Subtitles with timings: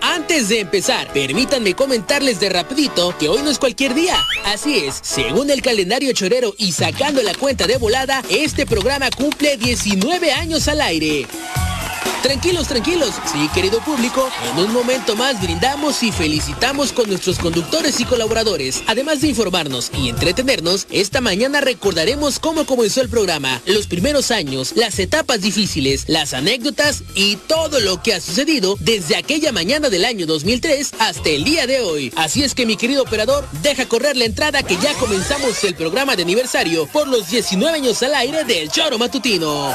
[0.00, 4.16] Antes de empezar, permítanme comentarles de rapidito que hoy no es cualquier día.
[4.44, 9.56] Así es, según el calendario chorero y sacando la cuenta de volada, este programa cumple
[9.56, 11.26] 19 años al aire.
[12.22, 13.14] Tranquilos, tranquilos.
[13.32, 18.82] Sí, querido público, en un momento más brindamos y felicitamos con nuestros conductores y colaboradores.
[18.86, 24.72] Además de informarnos y entretenernos, esta mañana recordaremos cómo comenzó el programa, los primeros años,
[24.76, 30.04] las etapas difíciles, las anécdotas y todo lo que ha sucedido desde aquella mañana del
[30.04, 32.12] año 2003 hasta el día de hoy.
[32.16, 36.16] Así es que mi querido operador, deja correr la entrada que ya comenzamos el programa
[36.16, 39.74] de aniversario por los 19 años al aire del Choro Matutino.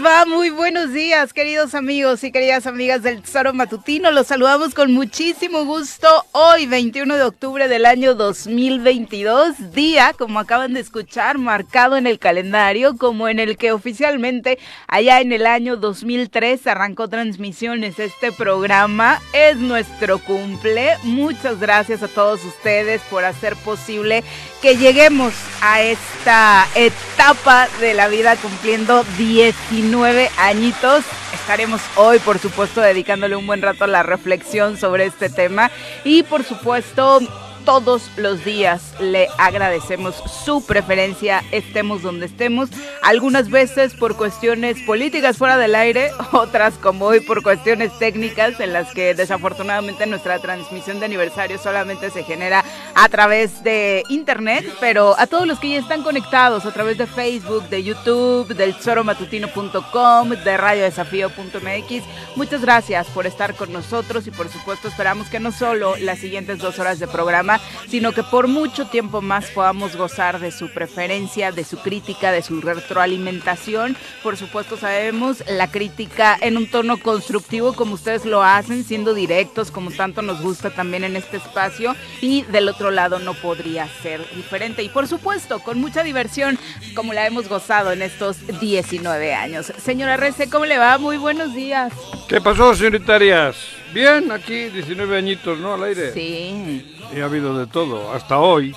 [0.00, 0.24] Va?
[0.24, 4.10] Muy buenos días, queridos amigos y queridas amigas del Tesoro Matutino.
[4.10, 10.74] Los saludamos con muchísimo gusto hoy, 21 de octubre del año 2022, día, como acaban
[10.74, 15.76] de escuchar, marcado en el calendario, como en el que oficialmente allá en el año
[15.76, 19.20] 2003 arrancó transmisiones este programa.
[19.32, 20.96] Es nuestro cumple.
[21.02, 24.24] Muchas gracias a todos ustedes por hacer posible
[24.62, 29.89] que lleguemos a esta etapa de la vida cumpliendo 19
[30.38, 31.04] añitos.
[31.34, 35.70] Estaremos hoy, por supuesto, dedicándole un buen rato a la reflexión sobre este tema
[36.04, 37.20] y, por supuesto,
[37.70, 42.68] todos los días le agradecemos su preferencia, estemos donde estemos,
[43.00, 48.72] algunas veces por cuestiones políticas fuera del aire, otras como hoy por cuestiones técnicas en
[48.72, 52.64] las que desafortunadamente nuestra transmisión de aniversario solamente se genera
[52.96, 57.06] a través de internet, pero a todos los que ya están conectados a través de
[57.06, 62.02] Facebook, de YouTube, del soromatutino.com, de radiodesafío.mx,
[62.34, 66.58] muchas gracias por estar con nosotros y por supuesto esperamos que no solo las siguientes
[66.58, 71.52] dos horas de programa sino que por mucho tiempo más podamos gozar de su preferencia,
[71.52, 73.96] de su crítica, de su retroalimentación.
[74.22, 79.70] Por supuesto sabemos la crítica en un tono constructivo como ustedes lo hacen, siendo directos
[79.70, 84.24] como tanto nos gusta también en este espacio y del otro lado no podría ser
[84.34, 86.58] diferente y por supuesto con mucha diversión
[86.94, 89.72] como la hemos gozado en estos 19 años.
[89.82, 90.98] Señora Rece, ¿cómo le va?
[90.98, 91.92] Muy buenos días.
[92.28, 93.79] ¿Qué pasó, señoritarias?
[93.92, 95.74] Bien, aquí 19 añitos, ¿no?
[95.74, 96.12] Al aire.
[96.12, 96.96] Sí.
[97.14, 98.74] Y ha habido de todo, hasta hoy.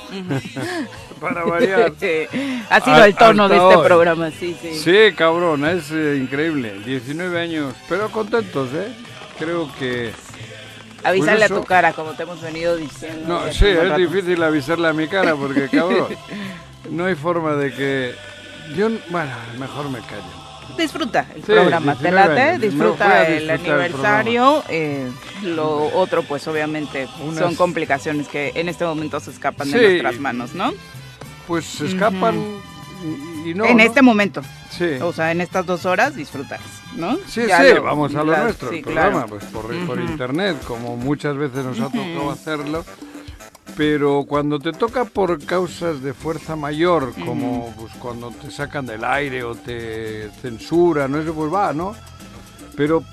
[1.21, 1.93] Para variar.
[2.69, 4.73] ha sido el tono de este programa, sí, sí.
[4.75, 6.79] Sí, cabrón, es eh, increíble.
[6.85, 8.91] 19 años, pero contentos, ¿eh?
[9.37, 10.11] Creo que.
[11.03, 13.27] Avísale a tu cara, como te hemos venido diciendo.
[13.27, 16.07] No, sí, es difícil avisarle a mi cara, porque, cabrón,
[16.89, 18.15] no hay forma de que.
[18.75, 20.42] Yo, bueno, mejor me callo
[20.77, 24.63] disfruta el programa, te late, disfruta el aniversario.
[24.69, 25.09] Eh,
[25.43, 27.07] lo otro, pues obviamente
[27.37, 30.71] son complicaciones que en este momento se escapan de nuestras manos, ¿no?
[31.47, 32.35] Pues se escapan
[33.45, 33.65] y, no.
[33.65, 34.41] En este momento.
[34.69, 34.85] Sí.
[35.01, 36.61] O sea, en estas dos horas disfrutas,
[36.95, 37.17] ¿no?
[37.27, 41.63] Sí, sí, vamos a lo nuestro, el programa, pues por, por internet, como muchas veces
[41.65, 42.85] nos ha tocado hacerlo
[43.75, 49.03] pero cuando te toca por causas de fuerza mayor, como pues, cuando te sacan del
[49.03, 51.95] aire o te censuran, eso pues va, ¿no?
[52.75, 53.03] Pero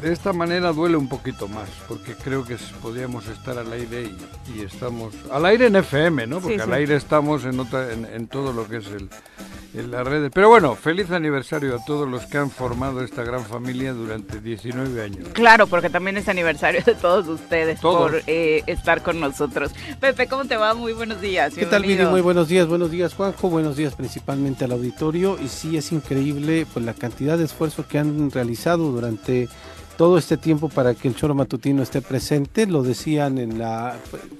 [0.00, 4.10] de esta manera duele un poquito más, porque creo que podríamos estar al aire
[4.54, 5.14] y, estamos...
[5.30, 6.40] Al aire en FM, ¿no?
[6.40, 9.08] Porque al aire estamos en, otra, en todo lo que es el,
[9.76, 10.30] en las redes.
[10.34, 15.02] Pero bueno, feliz aniversario a todos los que han formado esta gran familia durante 19
[15.02, 15.28] años.
[15.32, 19.72] Claro, porque también es aniversario de todos ustedes por eh, estar con nosotros.
[20.00, 20.74] Pepe, ¿cómo te va?
[20.74, 21.54] Muy buenos días.
[21.54, 22.06] ¿Qué tal, Miri?
[22.06, 23.48] Muy buenos días, buenos días, Juanjo.
[23.50, 25.38] Buenos días principalmente al auditorio.
[25.42, 29.48] Y sí, es increíble pues, la cantidad de esfuerzo que han realizado durante
[29.96, 32.66] todo este tiempo para que el choro matutino esté presente.
[32.66, 33.96] Lo decían en la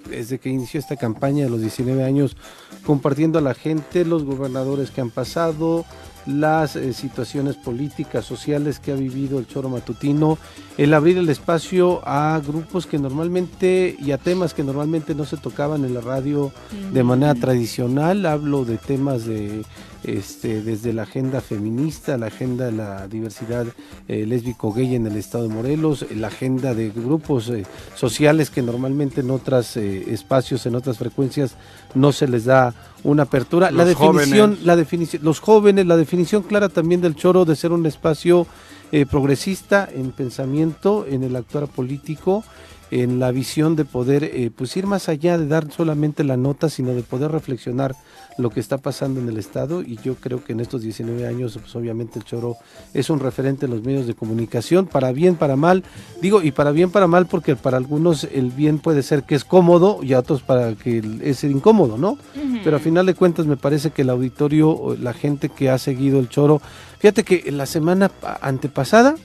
[0.08, 2.36] desde que inició esta campaña de los 19 años,
[2.84, 5.84] compartiendo a la gente, los gobernadores que han pasado,
[6.26, 10.38] las eh, situaciones políticas, sociales que ha vivido el choro matutino,
[10.76, 15.36] el abrir el espacio a grupos que normalmente y a temas que normalmente no se
[15.36, 16.52] tocaban en la radio
[16.92, 18.26] de manera tradicional.
[18.26, 19.64] Hablo de temas de
[20.06, 23.66] este, desde la agenda feminista, la agenda de la diversidad
[24.08, 27.64] eh, lésbico-gay en el estado de Morelos, la agenda de grupos eh,
[27.94, 31.54] sociales que normalmente en otros espacios, en otras frecuencias,
[31.94, 32.74] no se les da
[33.04, 33.70] una apertura.
[33.70, 37.86] la definición, la definición, los jóvenes, la definición clara también del choro de ser un
[37.86, 38.46] espacio
[38.92, 42.44] eh, progresista en pensamiento, en el actuar político,
[42.90, 46.68] en la visión de poder eh, pues ir más allá de dar solamente la nota,
[46.68, 47.96] sino de poder reflexionar
[48.38, 49.82] lo que está pasando en el Estado.
[49.82, 52.56] Y yo creo que en estos 19 años pues obviamente el Choro
[52.94, 55.84] es un referente en los medios de comunicación, para bien, para mal,
[56.20, 59.44] digo, y para bien, para mal, porque para algunos el bien puede ser que es
[59.44, 62.18] cómodo y a otros para que es incómodo, ¿no?
[62.62, 66.18] Pero a final de cuentas me parece que el auditorio, la gente que ha seguido
[66.18, 66.60] el Choro,
[66.98, 68.10] fíjate que la semana
[68.40, 69.16] antepasada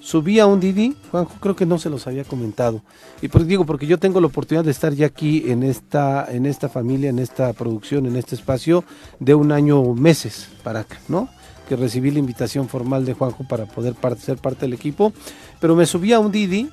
[0.00, 2.82] subía un Didi, Juanjo creo que no se los había comentado,
[3.22, 6.46] y pues digo, porque yo tengo la oportunidad de estar ya aquí en esta, en
[6.46, 8.84] esta familia, en esta producción, en este espacio,
[9.20, 11.28] de un año meses para acá, ¿no?
[11.68, 15.12] Que recibí la invitación formal de Juanjo para poder ser parte del equipo,
[15.60, 16.68] pero me subí a un Didi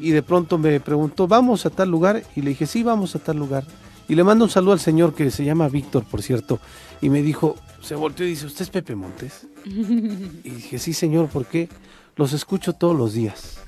[0.00, 2.22] y de pronto me preguntó, ¿vamos a tal lugar?
[2.34, 3.64] Y le dije, sí, vamos a tal lugar.
[4.08, 6.58] Y le mando un saludo al señor que se llama Víctor, por cierto,
[7.00, 9.46] y me dijo, se volteó y dice, ¿usted es Pepe Montes?
[9.64, 11.68] y dije, sí, señor, ¿por qué?
[12.16, 13.58] Los escucho todos los días.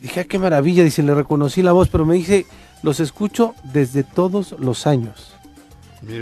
[0.00, 2.46] Dije, ah, qué maravilla, dice, le reconocí la voz, pero me dice,
[2.82, 5.34] los escucho desde todos los años.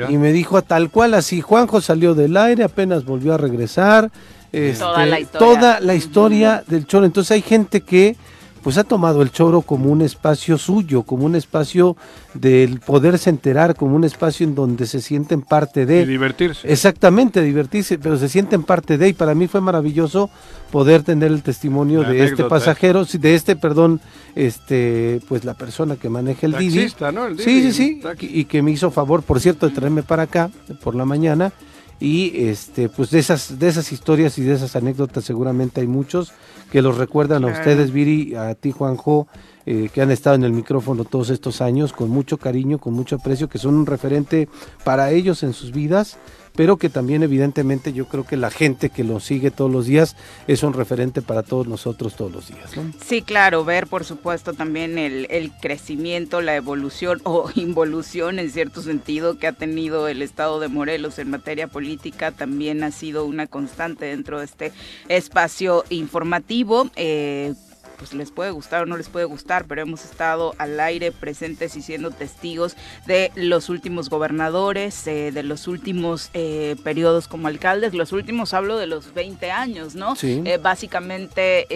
[0.08, 4.10] Y me dijo a tal cual así, Juanjo salió del aire, apenas volvió a regresar.
[4.52, 7.06] Este, toda la historia, toda la historia del choro.
[7.06, 8.16] Entonces hay gente que
[8.62, 11.96] pues ha tomado el choro como un espacio suyo, como un espacio
[12.34, 16.02] del poderse enterar, como un espacio en donde se sienten parte de...
[16.02, 16.70] Y divertirse.
[16.70, 20.30] Exactamente, divertirse, pero se sienten parte de, y para mí fue maravilloso
[20.70, 24.00] poder tener el testimonio de este pasajero, de este, perdón,
[24.34, 26.92] este, pues la persona que maneja el Didi.
[27.12, 27.26] ¿no?
[27.26, 27.44] El Didi.
[27.44, 30.50] Sí, sí, sí, y que me hizo favor, por cierto, de traerme para acá
[30.82, 31.52] por la mañana
[32.00, 36.32] y este pues de esas de esas historias y de esas anécdotas seguramente hay muchos
[36.70, 39.26] que los recuerdan a ustedes Viri a ti Juanjo
[39.66, 43.16] eh, que han estado en el micrófono todos estos años con mucho cariño con mucho
[43.16, 44.48] aprecio que son un referente
[44.84, 46.18] para ellos en sus vidas
[46.60, 50.14] pero que también evidentemente yo creo que la gente que lo sigue todos los días
[50.46, 52.72] es un referente para todos nosotros todos los días.
[53.02, 59.38] Sí, claro, ver por supuesto también el, crecimiento, la evolución o involución en cierto sentido
[59.38, 64.04] que ha tenido el Estado de Morelos en materia política también ha sido una constante
[64.04, 64.72] dentro de este
[65.08, 66.90] espacio informativo.
[66.94, 67.54] Eh,
[68.00, 71.76] pues les puede gustar o no les puede gustar, pero hemos estado al aire presentes
[71.76, 72.74] y siendo testigos
[73.06, 78.78] de los últimos gobernadores, eh, de los últimos eh, periodos como alcaldes, los últimos hablo
[78.78, 80.16] de los 20 años, ¿no?
[80.16, 80.42] Sí.
[80.46, 81.66] Eh, básicamente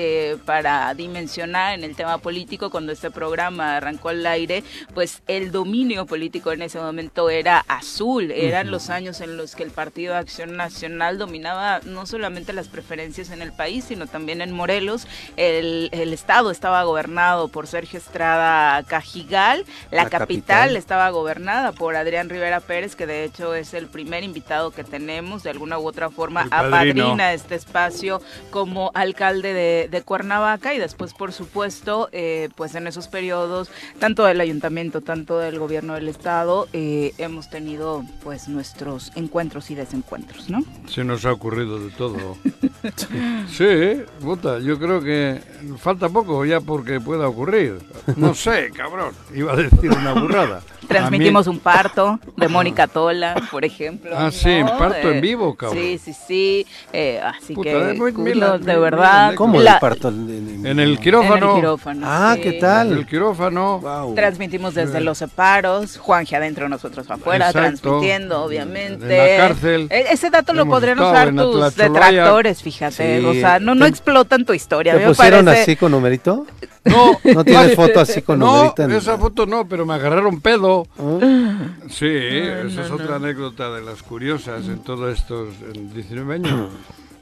[0.46, 6.06] para dimensionar en el tema político, cuando este programa arrancó al aire, pues el dominio
[6.06, 10.20] político en ese momento era azul, eran los años en los que el Partido de
[10.20, 15.06] Acción Nacional dominaba no solamente las preferencias en el país, sino también en Morelos,
[15.36, 22.60] el estado estaba gobernado por Sergio Estrada Cajigal, la, capital, estaba gobernada por Adrián Rivera
[22.60, 26.48] Pérez, que de hecho es el primer invitado que tenemos, de alguna u otra forma
[26.50, 33.08] apadrina este espacio como alcalde de, Cuernavaca y después, por supuesto, eh, pues en esos
[33.08, 39.70] periodos, tanto del ayuntamiento, tanto del gobierno del estado, eh, hemos tenido pues nuestros encuentros
[39.70, 40.62] y desencuentros, ¿no?
[40.88, 42.36] Se nos ha ocurrido de todo.
[43.50, 45.40] sí, puta, yo creo que
[45.78, 47.78] falta tampoco ya porque pueda ocurrir.
[48.16, 49.14] No sé, cabrón.
[49.34, 50.60] Iba a decir una burrada.
[50.86, 54.14] Transmitimos un parto de Mónica Tola, por ejemplo.
[54.14, 55.82] Ah, sí, un parto en vivo, cabrón.
[55.82, 56.66] Sí, sí, sí.
[56.92, 59.34] Eh, así que, de verdad.
[59.34, 60.08] ¿Cómo el parto?
[60.08, 61.36] En, el quirófano.
[61.36, 62.06] En el quirófano.
[62.06, 62.92] Ah, ¿qué tal?
[62.92, 64.12] En el quirófano.
[64.14, 69.04] Transmitimos desde los separos, Juanje adentro, nosotros afuera, transmitiendo, obviamente.
[69.04, 69.86] En la cárcel.
[69.90, 73.24] E, ese dato lo podrían usar tus detractores, fíjate.
[73.24, 74.98] O sea, no, no explotan tu historia.
[74.98, 76.46] ¿Te pusieron así con numerito?
[76.84, 77.18] No.
[77.34, 78.86] ¿No tienes foto así con numerito?
[78.86, 80.86] No, esa foto no, pero me agarraron pedo.
[81.88, 85.48] Sí, esa es otra anécdota de las curiosas en todos estos
[85.94, 86.70] 19 años.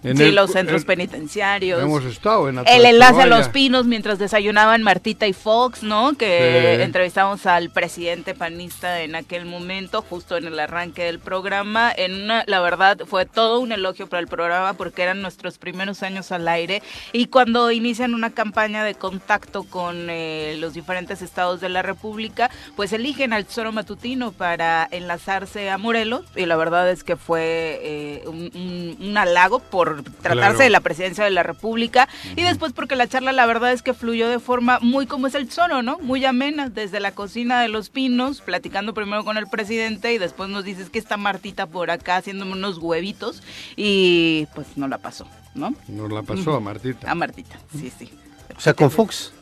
[0.03, 1.81] Sí, los centros penitenciarios.
[1.81, 6.15] Hemos estado en El enlace a los pinos mientras desayunaban Martita y Fox, ¿no?
[6.15, 11.93] Que entrevistamos al presidente panista en aquel momento, justo en el arranque del programa.
[11.97, 16.33] En la verdad, fue todo un elogio para el programa porque eran nuestros primeros años
[16.33, 16.83] al aire.
[17.13, 22.51] Y cuando inician una campaña de contacto con eh, los diferentes estados de la República,
[22.77, 26.25] pues eligen al Tesoro Matutino para enlazarse a Morelos.
[26.35, 31.31] Y la verdad es que fue eh, un halago por tratarse de la presidencia de
[31.31, 35.07] la República y después porque la charla la verdad es que fluyó de forma muy
[35.07, 35.99] como es el solo, ¿no?
[35.99, 40.49] Muy amena, desde la cocina de los pinos, platicando primero con el presidente y después
[40.49, 43.43] nos dices que está Martita por acá haciéndome unos huevitos
[43.77, 45.75] y pues no la pasó, ¿no?
[45.89, 47.11] Nos la pasó a Martita.
[47.11, 48.13] A Martita, sí, sí.
[48.57, 49.33] O sea, con Fox.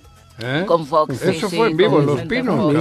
[0.42, 0.64] ¿Eh?
[0.66, 1.22] Con Fox.
[1.22, 2.72] Eso fue en vivo, Los Pinos.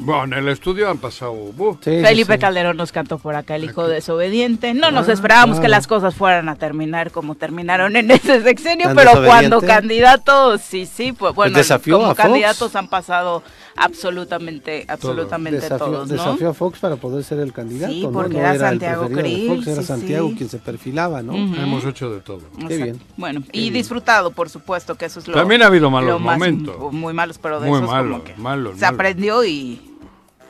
[0.00, 1.36] bueno, en el estudio han pasado.
[1.82, 4.74] Felipe Calderón nos cantó por acá, el hijo desobediente.
[4.74, 9.24] No nos esperábamos que las cosas fueran a terminar como terminaron en ese sexenio, pero
[9.24, 11.58] cuando candidatos, sí, sí, pues bueno,
[11.90, 13.42] como candidatos han pasado
[13.76, 16.08] absolutamente, absolutamente todos.
[16.08, 16.16] ¿no?
[16.16, 17.92] Desafió a Fox para poder ser el candidato.
[17.92, 19.66] Sí, porque era, Santiago Cris.
[19.66, 21.34] era Santiago quien se perfilaba, ¿no?
[21.34, 22.42] Hemos hecho de todo.
[22.68, 23.00] Qué bien.
[23.16, 26.92] Bueno, y disfrutado, por supuesto, que eso es lo También ha habido malos momentos.
[26.92, 29.80] Muy malos, pero de muy esos malo, como que malo, se aprendió y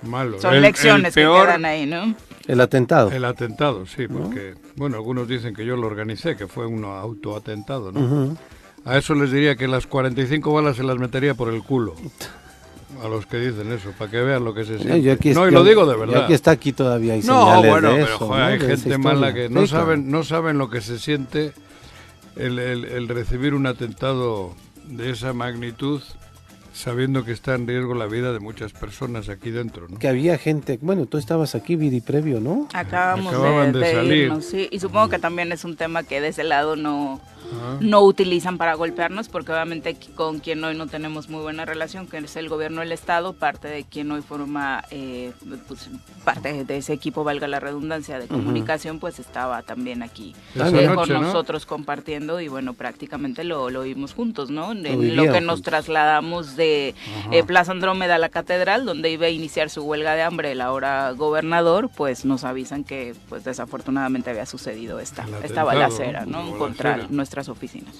[0.02, 0.40] malo.
[0.40, 2.14] son lecciones que quedan ahí, ¿no?
[2.46, 3.12] El atentado.
[3.12, 7.92] El atentado, sí, porque, bueno, algunos dicen que yo lo organicé, que fue un autoatentado,
[7.92, 8.36] ¿no?
[8.84, 11.94] A eso les diría que las 45 balas se las metería por el culo
[13.02, 15.34] a los que dicen eso, para que vean lo que se siente.
[15.34, 16.24] no, y lo digo de verdad.
[16.24, 20.22] Aquí está aquí todavía hay No, bueno, pero hay gente mala que no saben, no
[20.24, 21.52] saben lo que se siente
[22.36, 24.54] el, el, recibir un atentado
[24.86, 26.02] de esa magnitud
[26.72, 29.98] sabiendo que está en riesgo la vida de muchas personas aquí dentro, ¿no?
[29.98, 32.68] Que había gente, bueno, tú estabas aquí, Viri, previo, ¿no?
[32.72, 33.32] Acabamos
[33.72, 34.42] de, salir.
[34.42, 37.20] sí, y supongo que también es un tema que de ese lado no,
[37.80, 42.18] no utilizan para golpearnos, porque obviamente con quien hoy no tenemos muy buena relación, que
[42.18, 45.32] es el gobierno del Estado, parte de quien hoy forma, eh,
[45.66, 45.88] pues,
[46.24, 51.08] parte de ese equipo, valga la redundancia, de comunicación, pues estaba también aquí eh, con
[51.08, 54.72] nosotros compartiendo y bueno, prácticamente lo, lo vimos juntos, ¿no?
[54.72, 59.30] En lo, que nos trasladamos de eh, Plaza Andrómeda a la Catedral, donde iba a
[59.30, 64.46] iniciar su huelga de hambre el ahora gobernador, pues nos avisan que pues desafortunadamente había
[64.46, 66.56] sucedido esta, esta balacera, ¿no?
[66.58, 67.94] Contra nuestra oficinas.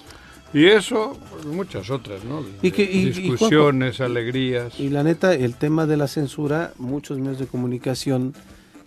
[0.52, 2.45] Y eso, pues, muchas otras, ¿no?
[2.61, 4.79] Y que, Discusiones, alegrías.
[4.81, 8.35] Y la neta, el tema de la censura, muchos medios de comunicación,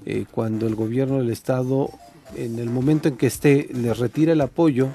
[0.06, 1.90] eh, cuando el gobierno del Estado,
[2.36, 4.90] en el momento en que esté, les retira el apoyo,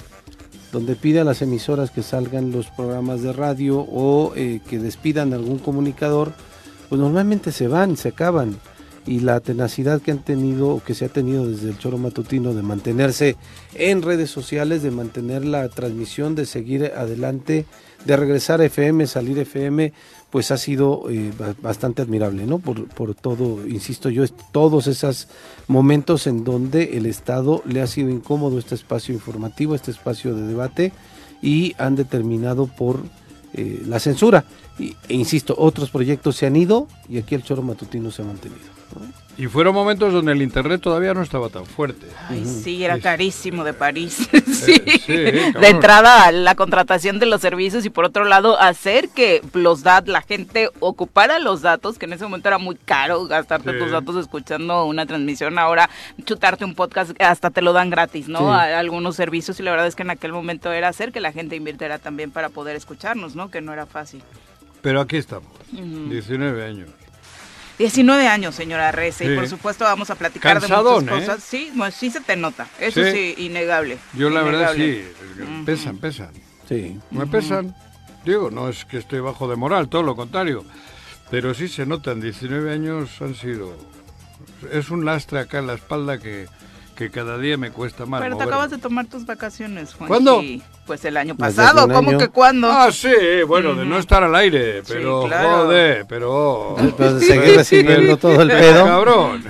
[0.73, 5.33] donde pide a las emisoras que salgan los programas de radio o eh, que despidan
[5.33, 6.33] a algún comunicador,
[6.89, 8.59] pues normalmente se van, se acaban.
[9.07, 12.53] Y la tenacidad que han tenido o que se ha tenido desde el choro matutino
[12.53, 13.37] de mantenerse
[13.75, 17.65] en redes sociales, de mantener la transmisión, de seguir adelante,
[18.05, 19.95] de regresar a FM, salir FM,
[20.31, 21.33] pues ha sido eh,
[21.63, 22.59] bastante admirable, ¿no?
[22.59, 25.29] Por, por todo, insisto yo, todos esos
[25.69, 30.43] momentos en donde el Estado le ha sido incómodo este espacio informativo, este espacio de
[30.43, 30.93] debate
[31.41, 33.01] y han determinado por
[33.55, 34.45] eh, la censura.
[34.79, 38.79] E insisto, otros proyectos se han ido y aquí el choro matutino se ha mantenido.
[39.39, 42.09] Y fueron momentos donde el internet todavía no estaba tan fuerte.
[42.29, 44.29] Ay, sí, era carísimo de París.
[44.53, 44.83] sí.
[45.07, 49.85] Eh, de entrada, la contratación de los servicios y por otro lado, hacer que los
[49.85, 53.93] datos, la gente ocupara los datos, que en ese momento era muy caro gastarte tus
[53.93, 55.57] datos escuchando una transmisión.
[55.57, 55.89] Ahora,
[56.25, 58.53] chutarte un podcast, hasta te lo dan gratis, ¿no?
[58.53, 61.31] A, algunos servicios y la verdad es que en aquel momento era hacer que la
[61.31, 63.53] gente invirtiera también para poder escucharnos, ¿no?
[63.53, 64.21] Que no era fácil.
[64.83, 66.91] Pero aquí estamos, 19 años.
[67.79, 71.07] 19 años, señora Rece, y por supuesto vamos a platicar de muchas ¿eh?
[71.09, 71.43] cosas.
[71.45, 73.99] Sí, sí se te nota, eso sí, innegable.
[74.15, 75.05] Yo la verdad sí,
[75.65, 76.31] pesan, pesan.
[76.69, 76.99] Sí.
[77.11, 77.75] Me pesan.
[78.25, 80.65] Digo, no es que estoy bajo de moral, todo lo contrario.
[81.31, 83.77] Pero sí se notan, 19 años han sido...
[84.73, 86.47] Es un lastre acá en la espalda que
[86.99, 88.21] que cada día me cuesta más.
[88.21, 90.09] Pero te acabas de tomar tus vacaciones, Juan.
[90.09, 90.43] ¿Cuándo?
[90.89, 92.67] Pues el año pasado, ¿cómo que cuándo?
[92.73, 93.13] Ah, sí,
[93.47, 96.77] bueno, de no estar al aire, pero joder, pero...
[96.97, 98.87] de seguir recibiendo todo el pedo.
[98.87, 99.45] Cabrón,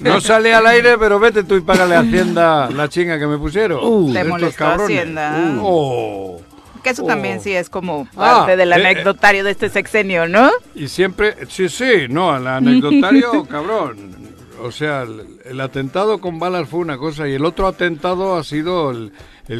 [0.00, 3.38] no sale al aire, pero vete tú y págale a Hacienda la chinga que me
[3.38, 3.78] pusieron.
[3.80, 5.36] Uh, te molestó Hacienda.
[5.38, 5.60] Uh.
[5.62, 6.40] Oh.
[6.82, 8.86] Que eso también sí es como ah, parte del eh, eh.
[8.86, 10.50] anecdotario de este sexenio, ¿no?
[10.74, 15.02] Y siempre, sí, sí, no, el anecdotario, cabrón o sea,
[15.44, 19.12] el, atentado con balas fue una cosa y el otro atentado ha sido el,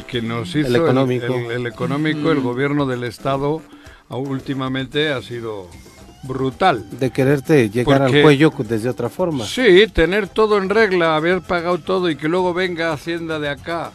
[0.06, 3.62] que nos hizo el económico, el, económico, el gobierno del Estado
[4.08, 5.68] últimamente ha sido
[6.22, 6.86] brutal.
[6.98, 9.44] De quererte llegar al cuello desde otra forma.
[9.44, 13.92] Sí, tener todo en regla, haber pagado todo y que luego venga Hacienda de acá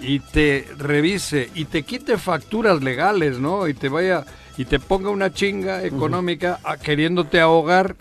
[0.00, 3.68] y te revise y te quite facturas legales, ¿no?
[3.68, 4.24] Y te vaya
[4.56, 7.96] y te ponga una chinga económica queriéndote ahogar,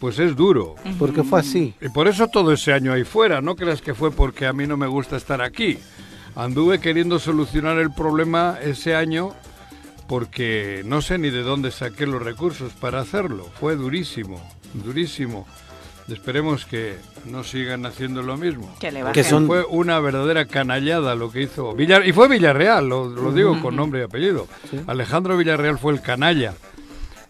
[0.00, 0.74] pues es duro.
[0.98, 1.74] Porque fue así.
[1.80, 4.66] Y por eso todo ese año ahí fuera, no creas que fue porque a mí
[4.66, 5.78] no me gusta estar aquí.
[6.34, 9.34] Anduve queriendo solucionar el problema ese año
[10.08, 13.44] porque no sé ni de dónde saqué los recursos para hacerlo.
[13.60, 14.40] Fue durísimo,
[14.72, 15.46] durísimo.
[16.08, 18.74] Esperemos que no sigan haciendo lo mismo.
[18.80, 19.46] Que, son...
[19.46, 24.00] Fue una verdadera canallada lo que hizo Villar y fue Villarreal, lo, digo con nombre
[24.00, 24.48] y apellido.
[24.88, 26.54] Alejandro Villarreal fue el canalla,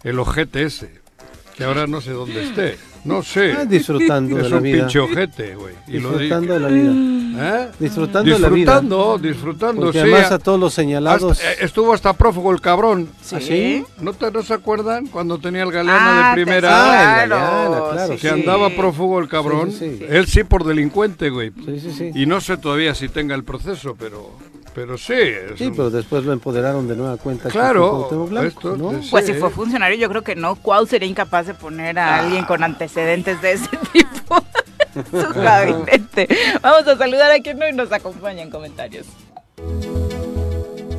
[0.03, 1.00] el ojete ese,
[1.57, 2.91] que ahora no sé dónde esté.
[3.05, 3.53] No sé.
[3.53, 4.77] Ah, disfrutando de la vida.
[4.77, 5.75] Es un pinche ojete, güey.
[5.87, 6.93] Disfrutando de la vida.
[7.43, 7.71] ¿Eh?
[7.79, 8.81] Disfrutando, de la vida.
[8.81, 9.83] Disfrutando, disfrutando.
[9.83, 11.41] Porque además a todos los señalados.
[11.41, 13.09] Eh, estuvo hasta prófugo el cabrón.
[13.23, 13.85] ¿Sí?
[13.87, 17.23] ¿Ah, ¿No, te, ¿No se acuerdan cuando tenía el galeano de ah, primera?
[17.23, 18.17] Ah, claro.
[18.21, 19.73] que andaba prófugo el cabrón.
[19.81, 21.53] Él sí por delincuente, güey.
[21.65, 22.11] Sí, sí, sí.
[22.15, 24.31] Y no sé todavía si tenga el proceso, pero.
[24.75, 25.15] Pero sí.
[25.57, 27.49] Sí, pero después lo empoderaron de nueva cuenta.
[27.49, 28.09] Claro.
[29.11, 30.55] Pues si fue funcionario, yo creo que no.
[30.57, 34.43] ¿Cuál sería incapaz de poner a alguien con antecedentes de ese tipo
[34.95, 36.29] en su gabinete?
[36.63, 39.07] Vamos a saludar a quien hoy nos acompaña en comentarios.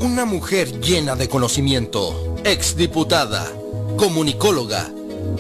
[0.02, 3.48] Una mujer llena de conocimiento, exdiputada,
[3.98, 4.90] comunicóloga,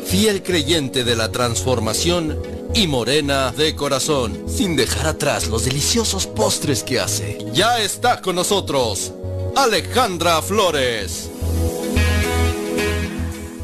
[0.05, 2.37] fiel creyente de la transformación
[2.73, 7.37] y morena de corazón, sin dejar atrás los deliciosos postres que hace.
[7.53, 9.13] Ya está con nosotros,
[9.55, 11.29] Alejandra Flores.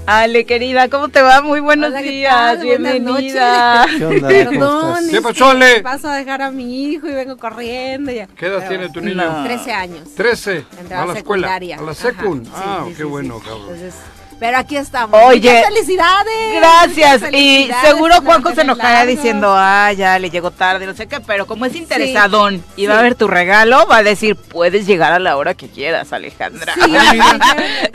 [0.06, 1.42] Ale, querida, ¿cómo te va?
[1.42, 3.86] Muy buenos días, bienvenida.
[3.98, 4.28] ¿Qué onda?
[4.30, 5.82] Perdón, ¿Qué pasó, Ale?
[5.82, 8.10] Paso a dejar a mi hijo y vengo corriendo.
[8.12, 8.28] Ya.
[8.28, 9.44] ¿Qué edad tiene tu niño?
[9.44, 10.16] 13 años.
[10.16, 10.66] 13.
[10.80, 11.48] Entraba a la escuela.
[11.48, 11.80] secundaria.
[11.80, 12.48] A la secund.
[12.48, 13.46] Ajá, ah, sí, sí, qué sí, bueno, sí.
[13.46, 13.62] cabrón.
[13.64, 13.96] Entonces,
[14.40, 15.20] pero aquí estamos.
[15.24, 16.56] Oye, Muchas felicidades.
[16.56, 17.14] Gracias.
[17.22, 21.08] Muchas Y felicidades seguro Juanjo se enojará diciendo, ah, ya le llegó tarde, no sé
[21.08, 24.86] qué, pero como es interesadón y va a ver tu regalo, va a decir, puedes
[24.86, 26.74] llegar a la hora que quieras, Alejandra.
[26.76, 26.82] Sí,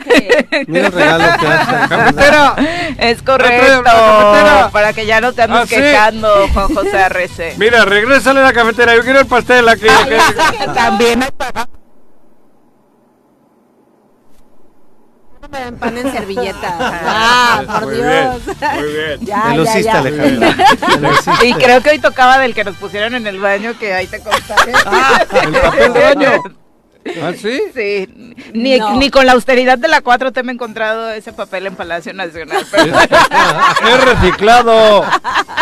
[0.03, 1.89] que- Mira el regalo que hace.
[1.89, 2.55] ¡Cafetera!
[2.97, 4.69] Es correcto, cafetera.
[4.71, 5.75] para que ya no te andes Ah, sí.
[5.75, 7.53] quejando, Juan José Arrece.
[7.57, 8.95] Mira, regrésale la cafetera.
[8.95, 9.87] Yo quiero el pastel aquí.
[10.73, 11.67] También hay para-
[15.53, 16.77] Dan pan en servilleta.
[17.05, 18.05] Ah, por Muy Dios.
[18.45, 19.19] bien, muy bien.
[19.25, 19.97] Ya, Te ya, luciste, ya.
[19.99, 20.55] Alejandra.
[20.55, 21.47] Te luciste.
[21.47, 24.19] Y creo que hoy tocaba del que nos pusieron en el baño, que ahí te
[24.19, 24.71] contaré.
[25.43, 26.31] ¿El papel de baño?
[27.21, 27.59] ¿Ah, sí?
[27.75, 28.07] Sí,
[28.53, 28.95] ni, No.
[28.95, 32.65] ni con la austeridad de la 4T me he encontrado ese papel en Palacio Nacional.
[32.71, 35.03] pero- Es reciclado.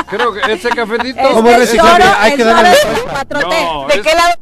[0.10, 1.20] Creo que ese cafetito.
[1.20, 3.26] Es ¿Cómo toro, Hay que darle toro la de vuelta.
[3.28, 3.64] 4T.
[3.64, 4.34] No, ¿De es- qué lado?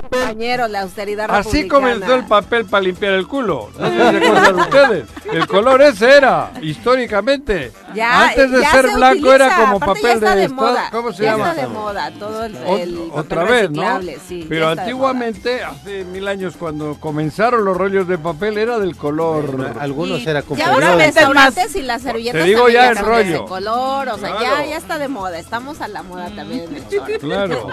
[0.00, 3.70] Compañeros, la austeridad Así comenzó el papel para limpiar el culo.
[3.78, 5.04] No sé si se acuerdan ustedes.
[5.32, 7.72] El color ese era, históricamente.
[7.94, 10.40] Ya, Antes de ya ser se blanco utiliza, era como aparte papel ya está de,
[10.42, 10.88] de moda.
[10.90, 11.50] ¿Cómo se ya llama?
[11.50, 14.00] está de moda todo el, Ot- el otra vez, ¿no?
[14.26, 18.96] sí, ya Pero antiguamente, hace mil años, cuando comenzaron los rollos de papel, era del
[18.96, 19.74] color.
[19.78, 22.88] Algunos Y- era Y ahora compañero los de- restaurantes y las servilletas Te digo ya
[22.90, 23.46] el cambian de rollo.
[23.46, 24.56] color, o sea, Claro.
[24.64, 27.18] ya, ya está de moda, estamos a la moda también en el choro.
[27.20, 27.68] Claro.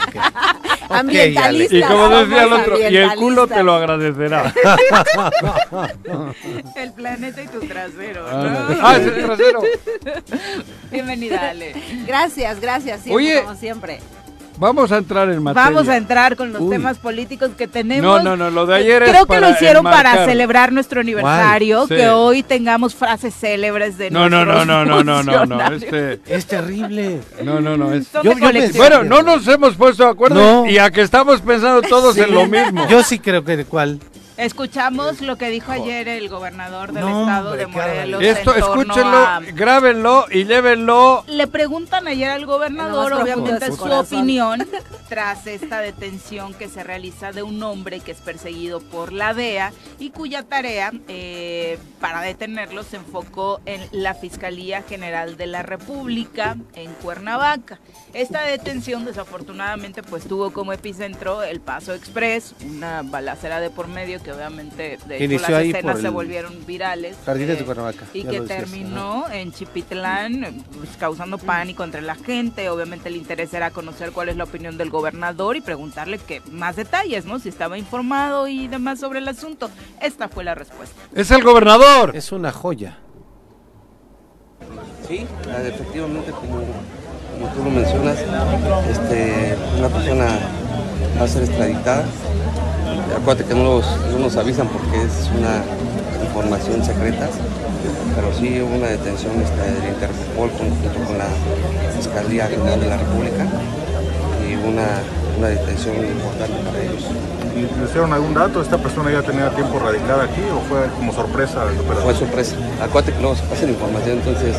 [0.90, 1.76] Ambientalista.
[1.76, 4.54] Y como decía el somos otro, y el culo te lo agradecerá.
[6.76, 8.26] El planeta y tu trasero.
[8.28, 8.78] Ah, ¿no?
[8.82, 9.62] ah, es el trasero.
[10.92, 11.74] Bienvenida, Ale.
[12.06, 14.00] Gracias, gracias, siempre, Oye, como siempre.
[14.62, 15.70] Vamos a entrar en materia.
[15.72, 16.70] Vamos a entrar con los Uy.
[16.70, 18.24] temas políticos que tenemos.
[18.24, 21.88] No, no, no, lo de ayer es Creo que lo hicieron para celebrar nuestro aniversario,
[21.88, 21.96] Sí.
[21.96, 25.72] que hoy tengamos frases célebres de No, no, no, no, no, no, no, no.
[25.74, 27.22] Este, Es terrible.
[27.44, 27.92] no, no, no.
[27.92, 28.12] Es...
[28.14, 28.38] Yo- yo.
[28.78, 30.70] Bueno, no nos hemos puesto de acuerdo No.
[30.70, 32.88] y a que estamos pensando todos en lo mismo.
[32.88, 34.00] Yo sí creo que de cuál.
[34.46, 38.24] Escuchamos lo que dijo ayer el gobernador del No, estado hombre, de Morelos.
[38.24, 41.24] Esto, en torno escúchenlo, a- grábenlo y llévenlo.
[41.28, 44.18] Le preguntan ayer al gobernador, obviamente, su su corazón.
[44.20, 44.68] opinión
[45.08, 49.74] tras esta detención que se realiza de un hombre que es perseguido por la DEA
[50.00, 56.58] y cuya tarea eh, para detenerlo se enfocó en la Fiscalía General de la República
[56.74, 57.78] en Cuernavaca.
[58.14, 64.22] Esta detención desafortunadamente pues tuvo como epicentro el Paso Express, una balacera de por medio
[64.24, 67.18] que obviamente de hecho Inició las escenas se volvieron virales.
[67.26, 72.02] Jardines de eh, Cuernavaca, Y que decías, terminó en Chipitlán, eh, pues, causando pánico entre
[72.02, 72.70] la gente.
[72.70, 76.76] Obviamente el interés era conocer cuál es la opinión del gobernador y preguntarle que más
[76.76, 77.40] detalles, ¿no?
[77.40, 79.70] Si estaba informado y demás sobre el asunto.
[80.02, 80.96] Esta fue la respuesta.
[81.14, 82.16] Es el gobernador.
[82.16, 82.98] Es una joya.
[85.08, 85.26] Sí,
[85.68, 88.18] efectivamente, como, como tú lo mencionas,
[88.90, 90.28] este, una persona
[91.20, 92.04] va a ser extraditada.
[93.18, 95.62] Acuérdate que no, los- no nos avisan porque es una
[96.24, 97.28] información secreta,
[98.16, 101.28] pero sí una detención este, del Interpol junto con la
[101.98, 103.46] Fiscalía General de la República
[104.48, 104.86] y alguna
[105.38, 107.06] una detención importante para ellos.
[107.56, 108.62] ¿Y le hicieron algún dato?
[108.62, 112.02] ¿Esta persona ya tenía tiempo radicada aquí o fue como sorpresa la?
[112.02, 112.56] Fue sorpresa.
[112.82, 114.56] Acuérdate que luego se pasa la información, entonces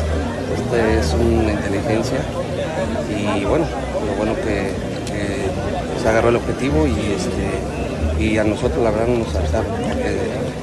[0.55, 2.19] este es una inteligencia
[3.09, 3.65] y bueno,
[4.05, 4.93] lo bueno que,
[6.01, 10.17] se agarró el objetivo y este y a nosotros la verdad no nos avisaron porque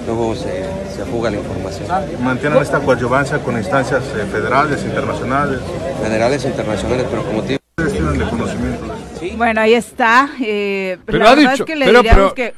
[0.07, 1.89] luego se, se fuga la información.
[2.23, 5.61] ¿Mantienen esta coadyuvancia con instancias eh, federales, internacionales?
[6.03, 9.00] Federales internacionales, pero como te Ustedes tienen de conocimiento
[9.37, 10.31] bueno, ahí está.
[10.41, 12.55] Eh, pero ha dicho, que le pero, que...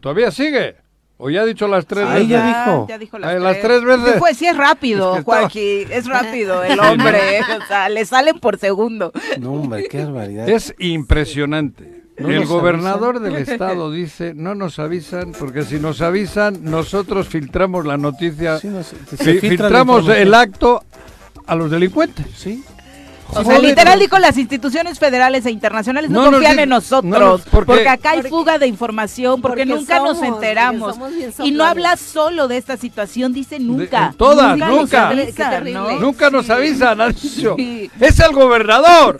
[0.00, 0.76] ¿Todavía sigue?
[1.24, 2.28] ¿O ya ha dicho las tres veces?
[2.28, 2.86] ya dijo.
[2.88, 3.84] Ya dijo las, tres.
[3.84, 4.16] veces.
[4.18, 5.86] Pues sí, es rápido, es Joaquín.
[5.88, 7.40] Es rápido el hombre.
[7.62, 9.12] o sea, le salen por segundo.
[9.38, 10.48] No, hombre, qué barbaridad.
[10.48, 12.02] Es impresionante.
[12.16, 17.96] el gobernador del estado dice, no nos avisan, porque si nos avisan, nosotros filtramos la
[17.96, 20.82] noticia, filtramos el acto
[21.46, 22.26] a los delincuentes.
[22.34, 22.64] Sí.
[23.34, 28.10] O sea, literal dijo las instituciones federales e internacionales no, confían en nosotros, porque acá
[28.10, 30.96] hay fuga de información, porque, nunca nos enteramos.
[31.42, 34.14] Y no habla solo de esta situación, dice nunca.
[34.16, 35.12] todas, nunca.
[36.00, 39.18] Nunca nos avisan, Es el gobernador.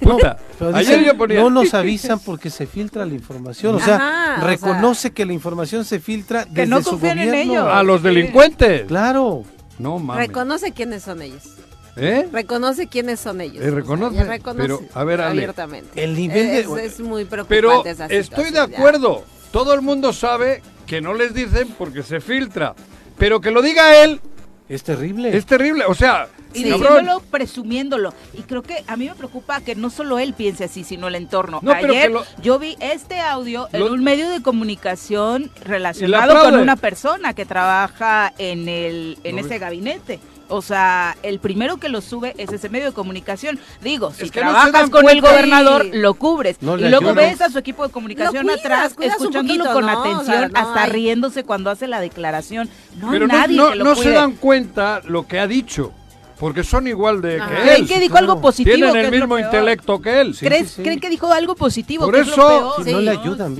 [0.00, 0.38] Puta.
[0.74, 1.40] Ayer yo ponía...
[1.40, 3.74] No nos avisan porque se filtra la información.
[3.74, 7.22] O sea, reconoce que la información se filtra desde que no su gobierno.
[7.22, 7.68] En ellos.
[7.70, 8.84] A los delincuentes.
[8.86, 9.44] Claro.
[9.78, 10.26] No mames.
[10.26, 11.57] Reconoce quiénes son ellos.
[11.98, 12.28] ¿Eh?
[12.32, 13.64] Reconoce quiénes son ellos.
[13.64, 14.24] Eh, reconoce,
[14.56, 16.02] pero a ver, abiertamente.
[16.02, 16.46] El nivel
[16.78, 19.24] es, muy preocupante Pero esa estoy de acuerdo.
[19.50, 22.74] Todo el mundo sabe que no les dicen porque se filtra,
[23.16, 24.20] pero que lo diga él
[24.68, 25.34] es terrible.
[25.34, 28.12] Es terrible, o sea, y diciéndolo, presumiéndolo.
[28.34, 31.14] Y creo que a mí me preocupa que no solo él piense así, sino el
[31.14, 31.60] entorno.
[31.66, 37.46] Ayer yo vi este audio en un medio de comunicación relacionado con una persona que
[37.46, 40.20] trabaja en el en ese gabinete.
[40.48, 43.58] O sea, el primero que lo sube es ese medio de comunicación.
[43.82, 46.56] Digo, si trabajas con el gobernador, lo cubres.
[46.60, 51.70] y luego ves a su equipo de comunicación atrás, escuchándolo con atención, hasta riéndose cuando
[51.70, 52.68] hace la declaración.
[52.98, 55.92] No Pero nadie no, no se dan cuenta lo que ha dicho.
[56.38, 57.88] Porque son igual de que él.
[57.88, 58.76] que dijo algo positivo?
[58.76, 60.36] Tienen el mismo intelecto que él.
[60.38, 62.04] ¿Creen que dijo algo positivo?
[62.04, 62.76] Por eso.
[62.84, 63.56] no le ayudan,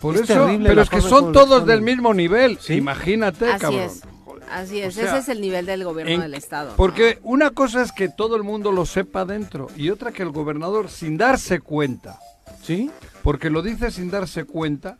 [0.00, 2.58] Por eso, pero es que son todos del mismo nivel.
[2.68, 3.90] Imagínate, cabrón.
[4.50, 6.74] Así es, ese es el nivel del gobierno del Estado.
[6.76, 10.30] Porque una cosa es que todo el mundo lo sepa dentro y otra que el
[10.30, 12.18] gobernador, sin darse cuenta,
[12.62, 12.90] ¿sí?
[13.22, 14.96] Porque lo dice sin darse cuenta,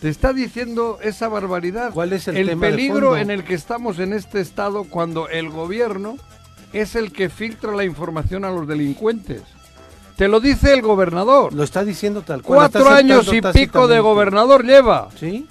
[0.00, 1.92] te está diciendo esa barbaridad.
[1.92, 6.16] ¿Cuál es el, el peligro en el que estamos en este estado cuando el gobierno
[6.72, 9.42] es el que filtra la información a los delincuentes?
[10.16, 11.52] Te lo dice el gobernador.
[11.52, 12.70] Lo está diciendo tal cual.
[12.70, 15.10] Cuatro años y pico de gobernador lleva.
[15.18, 15.46] ¿Sí?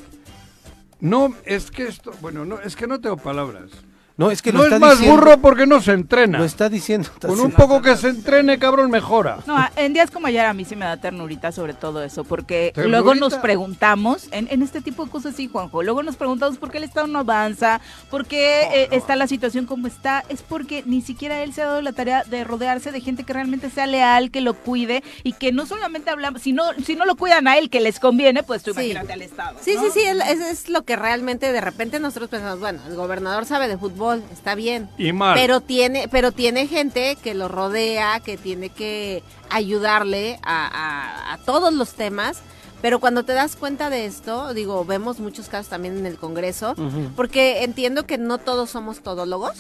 [1.06, 3.70] No, es que esto, bueno, no, es que no tengo palabras.
[4.18, 6.38] No, es que no es más burro porque no se entrena.
[6.38, 7.10] Lo está diciendo.
[7.20, 9.40] Con un poco que se entrene, cabrón, mejora.
[9.46, 12.72] No, en días como ayer a mí sí me da ternurita sobre todo eso, porque
[12.76, 16.78] luego nos preguntamos, en, este tipo de cosas sí, Juanjo, luego nos preguntamos por qué
[16.78, 21.02] el Estado no avanza, por qué eh, está la situación como está, es porque ni
[21.02, 24.32] siquiera él se ha dado la tarea de rodearse de gente que realmente sea leal,
[24.32, 27.58] que lo cuide y que no solamente hablamos, si no, si no lo cuidan a
[27.58, 29.58] él, que les conviene, pues tú imagínate al Estado.
[29.62, 33.46] Sí, sí, sí, es, es lo que realmente de repente nosotros pensamos, bueno, el gobernador
[33.46, 34.90] sabe de fútbol, está bien.
[34.98, 35.36] Y mal.
[35.36, 41.94] Pero tiene, pero tiene gente que lo rodea, que tiene que ayudarle a, todos los
[41.94, 42.42] temas.
[42.82, 46.76] Pero cuando te das cuenta de esto, digo, vemos muchos casos también en el Congreso,
[47.16, 49.56] porque entiendo que no todos somos todólogos,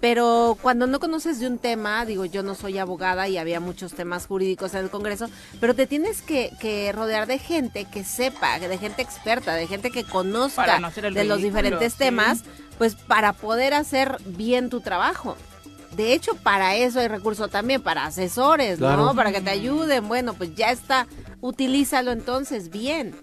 [0.00, 3.94] pero cuando no conoces de un tema, digo, yo no soy abogada y había muchos
[3.94, 5.28] temas jurídicos en el Congreso,
[5.58, 10.04] pero te tienes que, rodear de gente que sepa, de gente experta, de gente que
[10.04, 10.80] conozca
[11.10, 12.42] de los diferentes temas,
[12.78, 15.36] pues para poder hacer bien tu trabajo.
[15.96, 19.14] De hecho, para eso hay recurso también, para asesores, ¿no?
[19.14, 20.08] Para que te ayuden.
[20.08, 21.06] Bueno, pues ya está,
[21.40, 23.14] utilízalo entonces bien.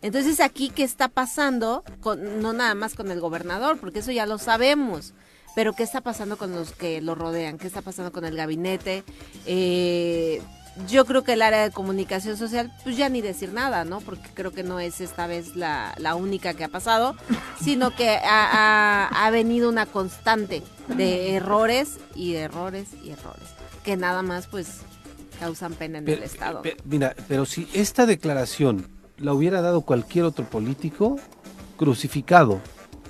[0.00, 1.84] Entonces aquí, ¿qué está pasando?
[2.00, 5.12] Con, no nada más con el gobernador, porque eso ya lo sabemos
[5.54, 7.58] pero ¿qué está pasando con los que lo rodean?
[7.58, 9.04] ¿Qué está pasando con el gabinete?
[9.46, 10.42] Eh,
[10.88, 14.00] yo creo que el área de comunicación social, pues ya ni decir nada, ¿no?
[14.00, 17.14] Porque creo que no es esta vez la, única que ha pasado,
[17.62, 23.48] sino que ha, ha, venido una constante de errores y errores y errores,
[23.84, 24.78] que nada más pues
[25.38, 26.62] causan pena en el Estado.
[26.84, 28.88] mira, pero si esta declaración
[29.18, 31.18] la hubiera dado cualquier otro político,
[31.76, 32.60] crucificado,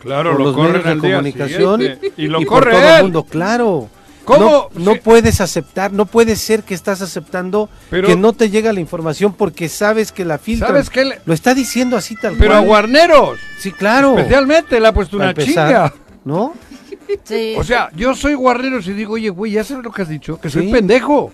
[0.03, 3.89] Claro, lo los medios de comunicación y lo corre todo el mundo, claro.
[4.25, 4.69] ¿Cómo?
[4.75, 9.35] No, puedes aceptar, no puede ser que estás aceptando que no te llega la información
[9.35, 10.69] porque sabes que la filtra.
[10.69, 13.39] ¿Sabes que Lo está diciendo así tal Pero a Guarneros.
[13.59, 14.17] Sí, claro.
[14.17, 15.93] Especialmente le ha puesto una chinga.
[16.25, 16.55] ¿No?
[17.25, 17.55] Sí.
[17.59, 20.41] O sea, yo soy Guarneros y digo, oye, güey, ya sabes lo que has dicho,
[20.41, 21.33] que soy pendejo.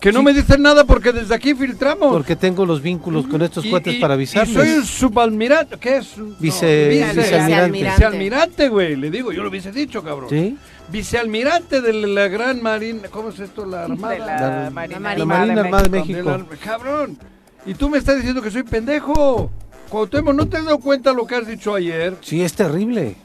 [0.00, 2.12] Que no me dicen nada porque desde aquí filtramos.
[2.12, 4.50] Porque tengo los vínculos con estos cuates para avisarles.
[4.50, 6.14] Y soy un subalmirante, ¿qué es?
[6.38, 7.82] Vice, vicealmirante.
[7.82, 10.30] Vicealmirante, güey, le digo, yo lo hubiese dicho, cabrón.
[10.30, 10.56] ¿Sí?
[10.90, 13.66] Vicealmirante de la Gran Marina, ¿cómo es esto?
[13.66, 14.14] La Armada.
[14.14, 14.26] De la,
[14.64, 16.38] la, Marina, la Marina Armada de México.
[16.38, 17.18] De cabrón,
[17.66, 19.50] y tú me estás diciendo que soy pendejo.
[19.88, 22.14] Cuauhtémoc, ¿no te has dado cuenta lo que has dicho ayer?
[22.20, 23.16] Sí, es terrible.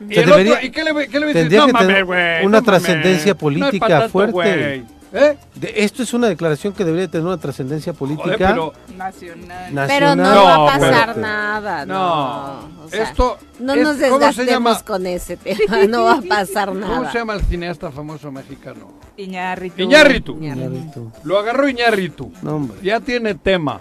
[0.00, 4.84] ¿Y, debería, ¿y qué le, qué le tendría no, que tener una trascendencia política fuerte.
[5.12, 5.36] ¿Eh?
[5.74, 8.56] esto es una declaración que debería tener una trascendencia política
[8.96, 9.86] nacional.
[9.88, 11.86] Pero no, va a pasar nada.
[11.86, 15.86] No, esto no nos desgastemos con ese tema.
[15.88, 16.96] No va a pasar nada.
[16.96, 18.92] ¿Cómo se llama el cineasta famoso mexicano?
[19.16, 19.82] Iñárritu.
[19.82, 21.12] Iñárritu.
[21.24, 22.32] Lo agarró Iñárritu.
[22.82, 23.80] Ya tiene tema.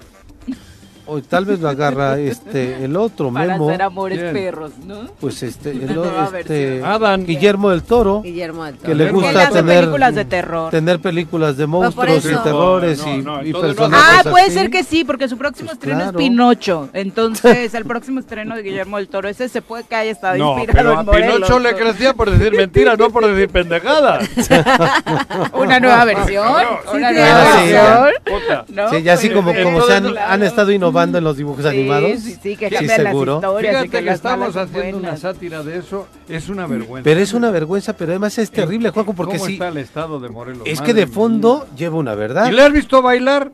[1.10, 3.70] O tal vez lo agarra este el otro Para Memo.
[3.70, 5.08] hacer amores perros, ¿no?
[5.20, 6.00] Pues este, el,
[6.38, 6.84] este
[7.26, 8.22] Guillermo del Toro.
[8.22, 8.88] Guillermo del Toro.
[8.88, 10.72] Que le gusta tener películas de terror.
[10.72, 13.04] Tener películas de monstruos y terrores
[13.44, 14.26] y, personajes.
[14.26, 16.90] Ah, puede ser que sí, porque su próximo pues estreno es Pinocho.
[16.94, 21.00] Entonces, el próximo estreno de Guillermo del Toro, ese se puede que haya estado inspirado
[21.00, 21.30] en Morelos.
[21.30, 24.30] A Pinocho le crecía por decir mentiras, no por decir pendejadas.
[25.54, 26.64] una nueva versión.
[26.94, 28.90] una nueva versión.
[28.92, 32.20] Sí, ya así como, como se han, han estado innovando en los dibujos animados.
[32.20, 33.62] Sí, sí, que cambian las historias.
[33.62, 37.04] Fíjate que, que estamos haciendo una sátira de eso, es una vergüenza.
[37.04, 39.54] Pero es una vergüenza, pero además es terrible, Juanjo, porque ¿Cómo sí.
[39.54, 40.64] está el estado de Morelos?
[40.66, 42.50] Es que de fondo lleva una verdad.
[42.50, 43.52] ¿Y le has visto bailar?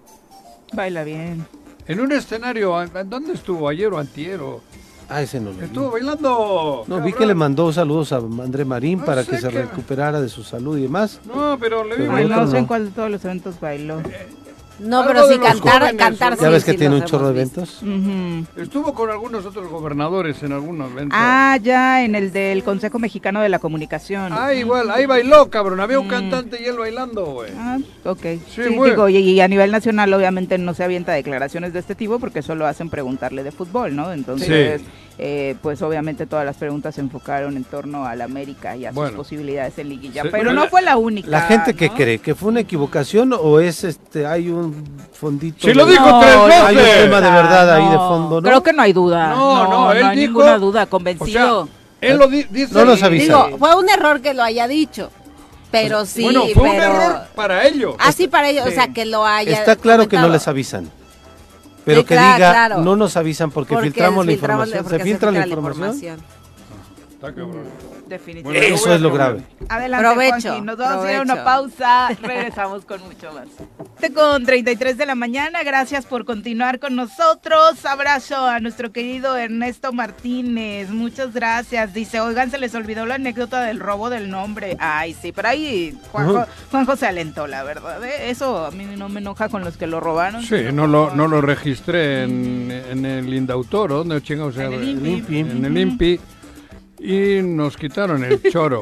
[0.74, 1.46] Baila bien.
[1.88, 3.70] En un escenario, ¿dónde estuvo?
[3.70, 4.40] ¿Ayer o antier?
[5.08, 6.84] Ah, ese no lo Estuvo bailando.
[6.88, 10.44] No, vi que le mandó saludos a André Marín para que se recuperara de su
[10.44, 11.20] salud y demás.
[11.26, 14.02] No, pero le vi No sé en cuál de todos los eventos bailó.
[14.80, 17.82] No, pero sí cantar, cantar ¿Ya ves que tiene un chorro de eventos?
[18.58, 21.18] Estuvo con algunos otros gobernadores en algunos eventos.
[21.20, 24.34] Ah, ya, en el del Consejo Mexicano de la Comunicación.
[24.34, 25.80] Ah, igual, ahí bailó, cabrón.
[25.80, 26.10] Había un mm.
[26.10, 27.52] cantante y él bailando, güey.
[27.58, 28.22] Ah, ok.
[28.50, 32.42] Sí, digo, y, a nivel nacional obviamente no se avienta declaraciones de este tipo porque
[32.42, 34.12] solo hacen preguntarle de fútbol, ¿no?
[34.12, 34.82] Entonces...
[35.18, 39.12] Eh, pues obviamente todas las preguntas se enfocaron en torno al América y a sus
[39.12, 41.30] posibilidades en liguilla, pero no fue la única.
[41.30, 45.68] La gente que cree que fue una equivocación o es este hay un fondito.
[45.68, 46.64] Sí lo dijo tres veces.
[46.64, 48.48] Hay un tema de verdad ahí de fondo, ¿no?
[48.48, 49.30] Creo que no hay duda.
[49.30, 51.70] No, no, no, hay ninguna duda, convencido.
[52.02, 52.68] él lo dice.
[52.72, 53.46] No nos avisa.
[53.46, 55.12] Digo, fue un error que lo haya dicho.
[55.72, 57.96] Pero sí, bueno, fue un error para ellos.
[58.00, 60.90] Ah, sí, para ellos, o sea, que lo haya Está claro que no les avisan.
[61.86, 64.90] Pero que diga, no nos avisan porque, filtramos, la información.
[64.90, 66.20] se filtra la información.
[67.26, 67.64] Está cabrón.
[68.08, 68.74] Definitivamente.
[68.74, 69.42] Eso es lo grave.
[69.68, 72.10] Adelante, provecho, Nos vamos a ir a una pausa.
[72.22, 73.48] Regresamos con mucho más.
[74.14, 77.84] Con 33 de la mañana, gracias por continuar con nosotros.
[77.84, 80.92] Abrazo a nuestro querido Ernesto Martínez.
[80.92, 81.96] Muchas gracias.
[81.96, 84.78] Dice, oigan, se les olvidó la anécdota del robo del nombre.
[84.80, 88.04] Ay, sí, pero ahí Juanjo, Juanjo se alentó, la verdad.
[88.04, 88.30] ¿eh?
[88.30, 90.44] Eso a mí no me enoja con los que lo robaron.
[90.44, 94.58] Sí, no lo, no lo registré en, en el Indautor, ¿dónde chingados?
[94.58, 95.40] En el INPI.
[95.40, 96.20] En el INPI
[97.06, 98.82] y nos quitaron el choro.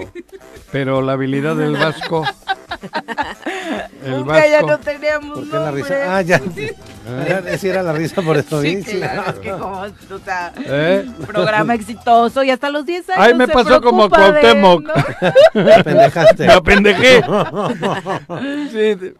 [0.72, 2.26] Pero la habilidad del vasco.
[4.04, 4.50] El vasco.
[4.50, 6.18] ya no teníamos ¿Por qué la risa?
[6.18, 6.42] Ah, ya.
[7.06, 7.58] ¿Eh?
[7.64, 8.62] era la risa por eso.
[8.62, 11.06] Sí, claro, es que como, o sea, ¿Eh?
[11.28, 13.26] programa exitoso y hasta los 10 años.
[13.26, 14.84] Ay, me pasó como Cuauhtémoc.
[14.84, 14.94] ¿no?
[15.64, 16.48] Me apendejaste.
[16.48, 17.24] Me apendejé.
[18.72, 19.14] sí,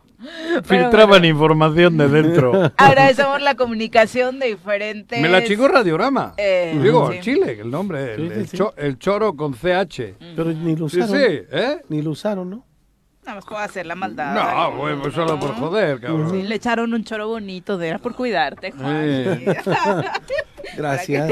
[0.64, 2.72] Filtraban información de dentro.
[2.78, 5.22] Agradecemos la comunicación de diferentes.
[5.22, 6.34] Me la chingó Radiorama.
[6.38, 8.16] Eh, Digo, Chile, el nombre.
[8.16, 10.16] el, choro con CH.
[10.36, 11.10] Pero ni lo usaron.
[11.10, 11.82] Sí, sí, ¿eh?
[11.90, 12.66] Ni lo usaron, ¿no?
[13.26, 14.34] Nada más puedo hacer la maldad.
[14.34, 16.32] No, güey, pues solo por joder, cabrón.
[16.32, 19.44] Sí, le echaron un choro bonito, de era por cuidarte, Juan.
[20.78, 21.32] Gracias.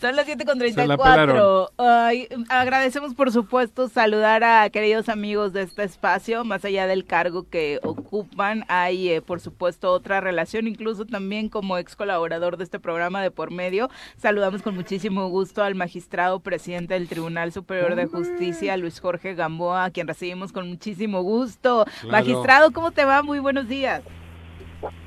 [0.00, 1.70] Son las 7.34.
[1.76, 7.48] Ay, agradecemos, por supuesto, saludar a queridos amigos de este espacio, más allá del cargo
[7.48, 8.64] que ocupan.
[8.68, 13.30] Hay, eh, por supuesto, otra relación, incluso también como ex colaborador de este programa de
[13.30, 13.90] Por Medio.
[14.16, 19.84] Saludamos con muchísimo gusto al magistrado presidente del Tribunal Superior de Justicia, Luis Jorge Gamboa,
[19.84, 21.84] a quien recibimos con muchísimo gusto.
[22.10, 23.22] Magistrado, ¿cómo te va?
[23.22, 24.02] Muy buenos días.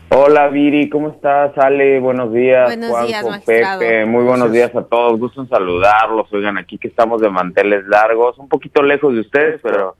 [0.09, 1.57] Hola Viri, ¿cómo estás?
[1.57, 2.67] Ale, buenos días.
[2.67, 3.79] Buenos días, magistrado.
[3.79, 5.19] Pepe, muy buenos días a todos.
[5.19, 6.31] Gusto en saludarlos.
[6.31, 9.95] Oigan, aquí que estamos de manteles largos, un poquito lejos de ustedes, pero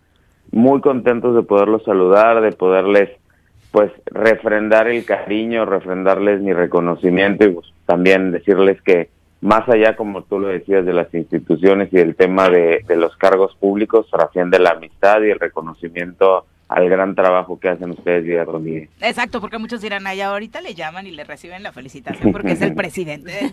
[0.52, 3.10] muy contentos de poderlos saludar, de poderles
[3.72, 9.10] pues refrendar el cariño, refrendarles mi reconocimiento y pues, también decirles que
[9.42, 13.56] más allá, como tú lo decías, de las instituciones y del tema de, los cargos
[13.56, 18.90] públicos, trasciende la amistad y el reconocimiento al gran trabajo que hacen ustedes día Rodríguez.
[19.02, 22.62] Exacto, porque muchos dirán, ay, ahorita le llaman y le reciben la felicitación porque es
[22.62, 23.52] el presidente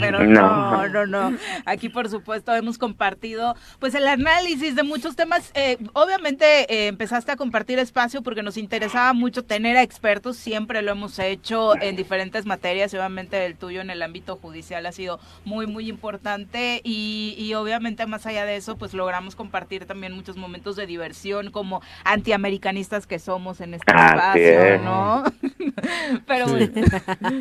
[0.00, 0.86] pero no.
[0.88, 5.50] no, no, Aquí, por supuesto, hemos compartido pues el análisis de muchos temas.
[5.54, 10.82] Eh, obviamente eh, empezaste a compartir espacio porque nos interesaba mucho tener a expertos, siempre
[10.82, 14.92] lo hemos hecho en diferentes materias y obviamente el tuyo en el ámbito judicial ha
[14.92, 20.12] sido muy, muy importante y, y obviamente más allá de eso, pues logramos compartir también
[20.12, 25.24] muchos momentos de diversión como anti americanistas que somos en este espacio, ¿no?
[26.26, 26.46] Pero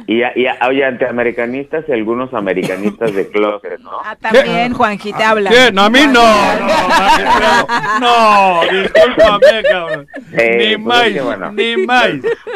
[0.08, 3.92] y, y, oye, antiamericanistas y algunos americanistas de closet, ¿no?
[4.04, 5.52] Ah, también, Juanji, te habla.
[5.72, 6.24] No, a mí no,
[6.60, 10.08] no, no, discúlpame, cabrón.
[10.32, 12.10] ni pues más, ni más.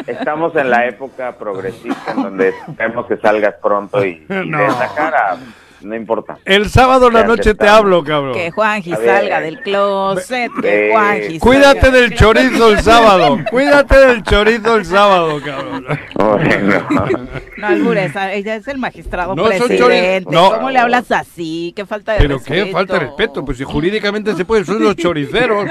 [0.06, 4.58] Estamos en la época progresista en donde esperemos que salgas pronto y, y no.
[4.58, 5.38] de esa cara
[5.82, 6.38] no importa.
[6.44, 8.34] El sábado en la noche te hablo, cabrón.
[8.34, 14.76] Que Juanji salga del closet, que Juanji Cuídate del chorizo el sábado, cuídate del chorizo
[14.76, 15.86] el sábado, cabrón.
[17.56, 20.30] No, albures, ella es el magistrado presidente.
[20.30, 20.50] No.
[20.50, 21.72] ¿Cómo le hablas así?
[21.76, 22.54] Qué falta de ¿Pero respeto.
[22.54, 25.68] Pero qué falta de respeto, pues si jurídicamente se puede, son los choriceros.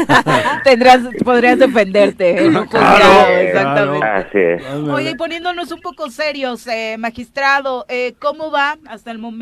[0.64, 2.50] Tendrás, podrías defenderte ¿eh?
[2.70, 4.64] claro, exactamente.
[4.90, 9.39] Oye, y poniéndonos un poco serios, eh, magistrado, eh, ¿cómo va hasta el momento?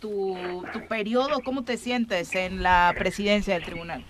[0.00, 0.36] Tu,
[0.72, 1.40] tu periodo?
[1.44, 4.04] ¿Cómo te sientes en la presidencia del tribunal?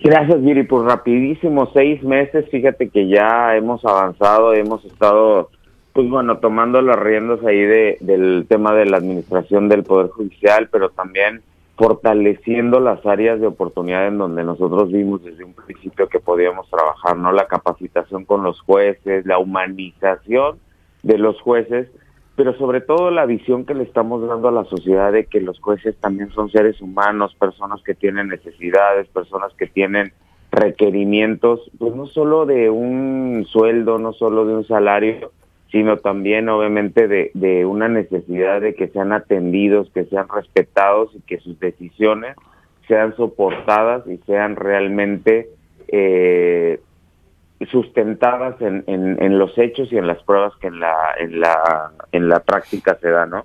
[0.00, 0.62] Gracias, Viri.
[0.62, 2.48] Por rapidísimo, seis meses.
[2.50, 5.50] Fíjate que ya hemos avanzado, hemos estado,
[5.92, 10.68] pues bueno, tomando las riendas ahí de, del tema de la administración del Poder Judicial,
[10.70, 11.42] pero también
[11.76, 17.16] fortaleciendo las áreas de oportunidad en donde nosotros vimos desde un principio que podíamos trabajar,
[17.16, 17.30] ¿no?
[17.30, 20.58] La capacitación con los jueces, la humanización
[21.02, 21.88] de los jueces
[22.38, 25.58] pero sobre todo la visión que le estamos dando a la sociedad de que los
[25.58, 30.12] jueces también son seres humanos, personas que tienen necesidades, personas que tienen
[30.52, 35.32] requerimientos, pues no solo de un sueldo, no solo de un salario,
[35.72, 41.20] sino también obviamente de, de una necesidad de que sean atendidos, que sean respetados y
[41.22, 42.36] que sus decisiones
[42.86, 45.48] sean soportadas y sean realmente
[45.88, 46.78] eh,
[47.70, 52.28] sustentadas en, en, los hechos y en las pruebas que en la en la en
[52.28, 53.42] la práctica se da no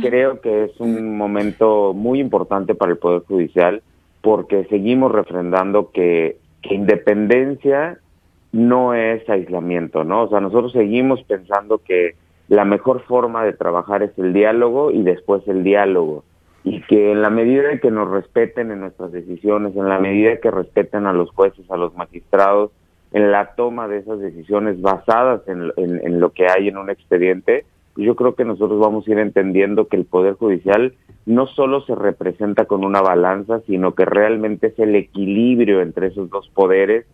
[0.00, 3.82] creo que es un momento muy importante para el poder judicial
[4.20, 7.98] porque seguimos refrendando que, que independencia
[8.52, 12.14] no es aislamiento no o sea nosotros seguimos pensando que
[12.48, 16.24] la mejor forma de trabajar es el diálogo y después el diálogo.
[16.64, 20.30] Y que en la medida de que nos respeten en nuestras decisiones en la medida
[20.30, 22.72] de que respeten a los jueces a los magistrados
[23.12, 27.64] en la toma de esas decisiones basadas en, en, lo que hay en un expediente,
[27.96, 30.94] yo creo que nosotros vamos a ir entendiendo que el Poder Judicial
[31.26, 36.30] no solo se representa con una balanza, sino que realmente es el equilibrio entre esos
[36.30, 37.06] dos poderes.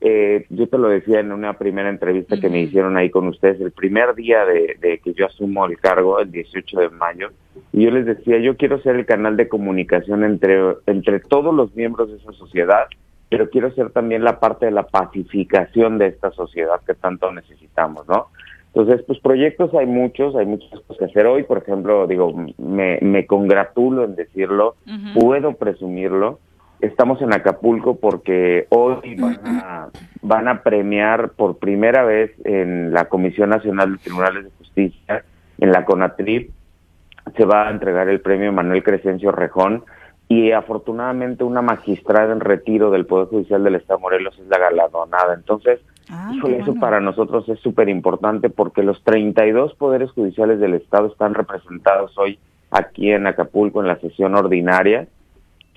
[0.00, 3.60] Eh, yo te lo decía en una primera entrevista que me hicieron ahí con ustedes,
[3.60, 7.30] el primer día de, de, que yo asumo el cargo, el 18 de mayo,
[7.72, 11.74] y yo les decía, yo quiero ser el canal de comunicación entre, entre todos los
[11.74, 12.86] miembros de esa sociedad
[13.34, 18.06] pero quiero ser también la parte de la pacificación de esta sociedad que tanto necesitamos,
[18.06, 18.28] ¿no?
[18.66, 21.26] Entonces, pues proyectos hay muchos, hay muchas cosas que hacer.
[21.26, 24.76] Hoy, por ejemplo, digo, me, me congratulo en decirlo,
[25.18, 26.38] puedo presumirlo,
[26.78, 29.88] estamos en Acapulco porque hoy van a,
[30.22, 35.24] van a premiar por primera vez en la Comisión Nacional de Tribunales de Justicia,
[35.58, 36.52] en la CONATRIP,
[37.36, 39.82] se va a entregar el premio Manuel Crescencio Rejón,
[40.28, 44.58] y afortunadamente una magistrada en retiro del Poder Judicial del Estado de Morelos es la
[44.58, 45.34] galardonada.
[45.34, 51.08] Entonces, ah, eso para nosotros es súper importante porque los 32 poderes judiciales del Estado
[51.08, 52.38] están representados hoy
[52.70, 55.06] aquí en Acapulco en la sesión ordinaria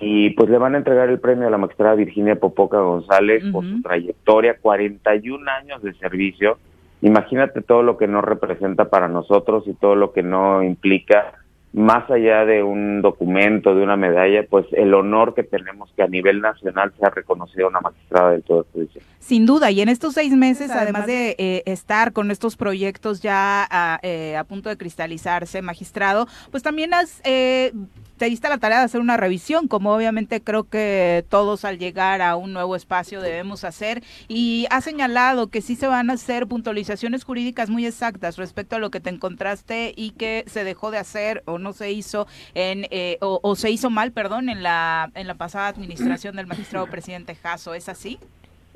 [0.00, 3.64] y pues le van a entregar el premio a la magistrada Virginia Popoca González por
[3.64, 6.58] su trayectoria, 41 años de servicio.
[7.02, 11.34] Imagínate todo lo que no representa para nosotros y todo lo que no implica
[11.72, 16.08] más allá de un documento, de una medalla, pues el honor que tenemos que a
[16.08, 19.04] nivel nacional sea reconocido una magistrada del Poder Judicial.
[19.18, 23.66] Sin duda, y en estos seis meses, además de eh, estar con estos proyectos ya
[23.70, 27.72] a, eh, a, punto de cristalizarse, magistrado, pues también has eh,
[28.18, 32.20] te diste la tarea de hacer una revisión, como obviamente creo que todos al llegar
[32.20, 36.46] a un nuevo espacio debemos hacer, y ha señalado que sí se van a hacer
[36.46, 40.98] puntualizaciones jurídicas muy exactas respecto a lo que te encontraste y que se dejó de
[40.98, 45.26] hacer o no se hizo en eh, o, se hizo mal, perdón, en la en
[45.26, 48.18] la pasada administración del magistrado presidente Jasso, ¿es así?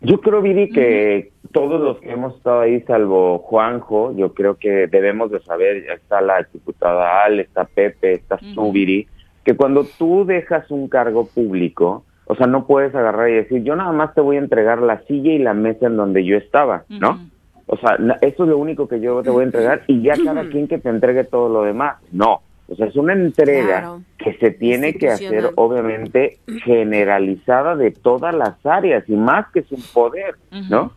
[0.04, 4.88] Yo creo, Viri, que todos los que hemos estado ahí, salvo Juanjo, yo creo que
[4.88, 9.06] debemos de saber, ya está la diputada Al, está Pepe, está Subiri,
[9.44, 13.76] que cuando tú dejas un cargo público, O sea, no puedes agarrar y decir, yo
[13.76, 16.84] nada más te voy a entregar la silla y la mesa en donde yo estaba,
[16.88, 17.20] ¿no?
[17.66, 20.48] O sea, eso es lo único que yo te voy a entregar y ya cada
[20.48, 21.96] quien que te entregue todo lo demás.
[22.12, 22.40] No.
[22.68, 28.64] O sea, es una entrega que se tiene que hacer, obviamente, generalizada de todas las
[28.64, 30.36] áreas y más que es un poder,
[30.70, 30.92] ¿no?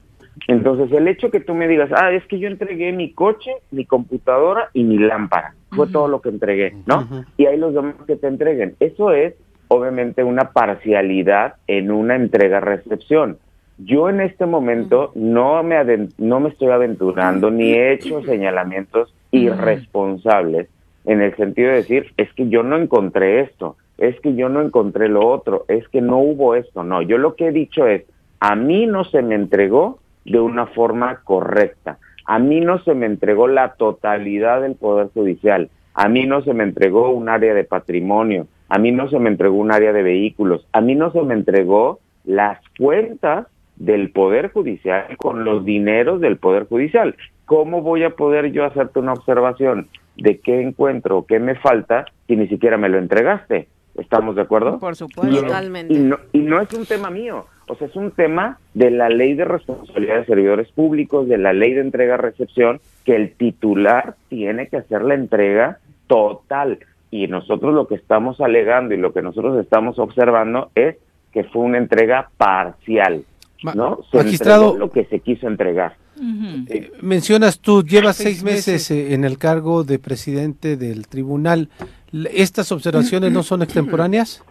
[0.48, 3.86] Entonces, el hecho que tú me digas, ah, es que yo entregué mi coche, mi
[3.86, 7.08] computadora y mi lámpara, fue todo lo que entregué, ¿no?
[7.38, 8.76] Y hay los demás que te entreguen.
[8.80, 9.34] Eso es,
[9.70, 13.38] obviamente, una parcialidad en una entrega-recepción.
[13.78, 15.76] Yo en este momento no me,
[16.18, 20.70] no me estoy aventurando ni he hecho señalamientos irresponsables
[21.06, 24.62] en el sentido de decir, es que yo no encontré esto, es que yo no
[24.62, 26.84] encontré lo otro, es que no hubo esto.
[26.84, 28.04] No, yo lo que he dicho es,
[28.40, 31.98] a mí no se me entregó de una forma correcta.
[32.26, 35.70] A mí no se me entregó la totalidad del Poder Judicial.
[35.94, 38.48] A mí no se me entregó un área de patrimonio.
[38.68, 40.68] A mí no se me entregó un área de vehículos.
[40.74, 46.38] A mí no se me entregó las cuentas del Poder Judicial con los dineros del
[46.38, 47.16] Poder Judicial.
[47.46, 52.36] ¿Cómo voy a poder yo hacerte una observación de qué encuentro, qué me falta, si
[52.36, 53.68] ni siquiera me lo entregaste?
[53.96, 54.80] ¿Estamos de acuerdo?
[54.80, 55.42] Por supuesto.
[55.42, 55.94] Totalmente.
[55.94, 59.10] Y no, y no es un tema mío, o sea, es un tema de la
[59.10, 64.68] ley de responsabilidad de servidores públicos, de la ley de entrega-recepción, que el titular tiene
[64.68, 66.80] que hacer la entrega total.
[67.12, 70.98] Y nosotros lo que estamos alegando y lo que nosotros estamos observando es
[71.32, 73.24] que fue una entrega parcial.
[73.74, 74.00] ¿no?
[74.14, 75.96] magistrado, lo que se quiso entregar.
[76.70, 81.70] Eh, mencionas tú, llevas seis meses eh, en el cargo de presidente del tribunal.
[82.34, 84.44] ¿Estas observaciones no son extemporáneas?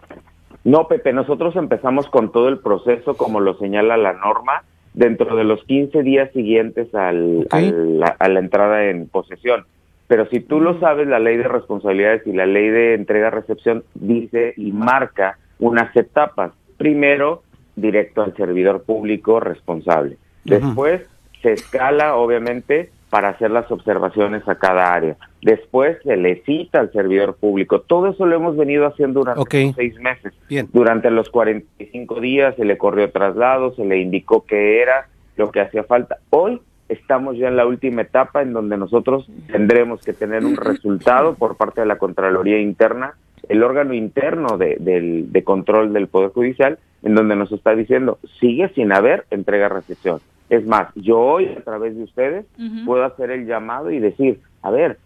[0.65, 4.63] No, Pepe, nosotros empezamos con todo el proceso, como lo señala la norma,
[4.95, 9.65] dentro de los 15 días siguientes al, a la entrada en posesión.
[10.07, 10.79] Pero si tú lo mm.
[10.79, 16.51] sabes, la ley de responsabilidades y la ley de entrega-recepción dice y marca unas etapas.
[16.77, 17.43] Primero,
[17.75, 20.17] directo al servidor público responsable.
[20.43, 21.01] Después,
[21.41, 25.15] se escala, obviamente, para hacer las observaciones a cada área.
[25.41, 27.81] Después se le cita al servidor público.
[27.81, 30.33] Todo eso lo hemos venido haciendo durante seis meses.
[30.73, 35.61] Durante los 45 días se le corrió traslado, se le indicó qué era lo que
[35.61, 36.17] hacía falta.
[36.29, 41.35] Hoy estamos ya en la última etapa en donde nosotros tendremos que tener un resultado
[41.35, 43.15] por parte de la Contraloría Interna,
[43.49, 48.69] el órgano interno de, de control del Poder Judicial, en donde nos está diciendo, sigue
[48.69, 52.45] sin haber entrega-recepción es más, yo hoy a través de ustedes
[52.85, 54.97] puedo hacer el llamado y decir, a ver,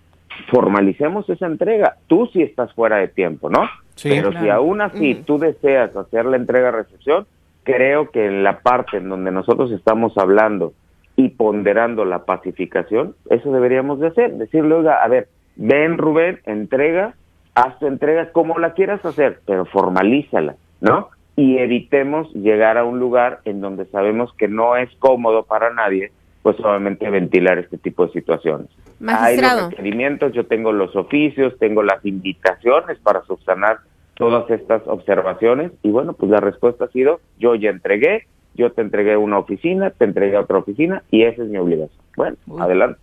[0.50, 1.96] formalicemos esa entrega.
[2.08, 3.62] Tú sí estás fuera de tiempo, ¿no?
[4.02, 7.26] Pero si aún así tú deseas hacer la entrega-recepción,
[7.64, 10.74] creo que en la parte en donde nosotros estamos hablando
[11.16, 14.34] y ponderando la pacificación, eso deberíamos de hacer.
[14.34, 15.28] Decirle, oiga, a ver,
[15.58, 17.14] ven Rubén, entrega,
[17.56, 21.10] haz tu entrega como la quieras hacer, pero formalízala, ¿no?
[21.40, 26.12] Y evitemos llegar a un lugar en donde sabemos que no es cómodo para nadie,
[26.42, 28.68] pues obviamente ventilar este tipo de situaciones.
[29.08, 33.78] Hay los requerimientos, yo tengo los oficios, tengo las invitaciones para subsanar
[34.16, 38.82] todas estas observaciones y bueno, pues la respuesta ha sido, yo ya entregué, yo te
[38.82, 42.02] entregué una oficina, te entregué otra oficina y esa es mi obligación.
[42.18, 43.00] Bueno, adelante.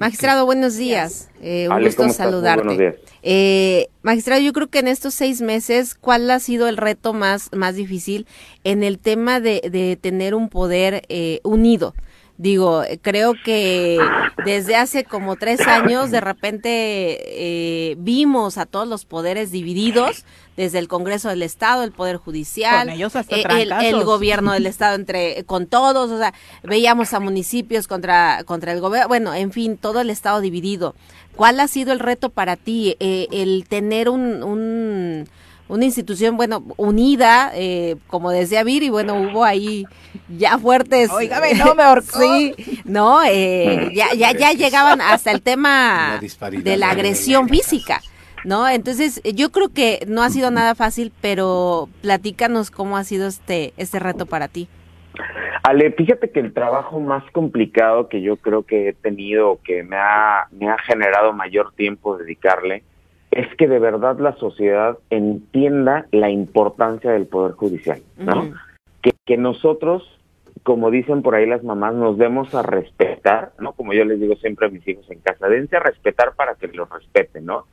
[0.00, 1.28] Magistrado, buenos días.
[1.42, 2.98] Eh, un gusto saludarte.
[3.22, 7.50] Eh, magistrado, yo creo que en estos seis meses, ¿cuál ha sido el reto más,
[7.52, 8.26] más difícil
[8.64, 11.94] en el tema de, de tener un poder eh, unido?
[12.40, 13.98] Digo, creo que
[14.46, 20.24] desde hace como tres años de repente eh, vimos a todos los poderes divididos,
[20.56, 25.44] desde el Congreso del Estado, el Poder Judicial, eh, el, el, gobierno del Estado entre
[25.44, 26.32] con todos, o sea,
[26.62, 30.94] veíamos a municipios contra, contra el gobierno, bueno, en fin, todo el Estado dividido.
[31.36, 35.28] ¿Cuál ha sido el reto para ti, eh, el tener un, un
[35.70, 39.86] una institución, bueno, unida, eh, como decía Viri, bueno, hubo ahí
[40.28, 41.10] ya fuertes...
[41.10, 42.18] Oígame, no me ahorcó.
[42.20, 42.54] sí,
[42.84, 48.00] no, eh, ya, ya, ya llegaban hasta el tema de la agresión física.
[48.44, 48.68] ¿no?
[48.68, 53.72] Entonces, yo creo que no ha sido nada fácil, pero platícanos cómo ha sido este,
[53.76, 54.68] este reto para ti.
[55.62, 59.96] Ale, fíjate que el trabajo más complicado que yo creo que he tenido, que me
[59.96, 62.82] ha, me ha generado mayor tiempo dedicarle,
[63.30, 68.52] es que de verdad la sociedad entienda la importancia del Poder Judicial, ¿no?
[69.02, 70.02] que, que nosotros,
[70.62, 73.72] como dicen por ahí las mamás, nos demos a respetar, ¿no?
[73.72, 76.68] Como yo les digo siempre a mis hijos en casa, dense a respetar para que
[76.68, 77.66] los respeten, ¿no?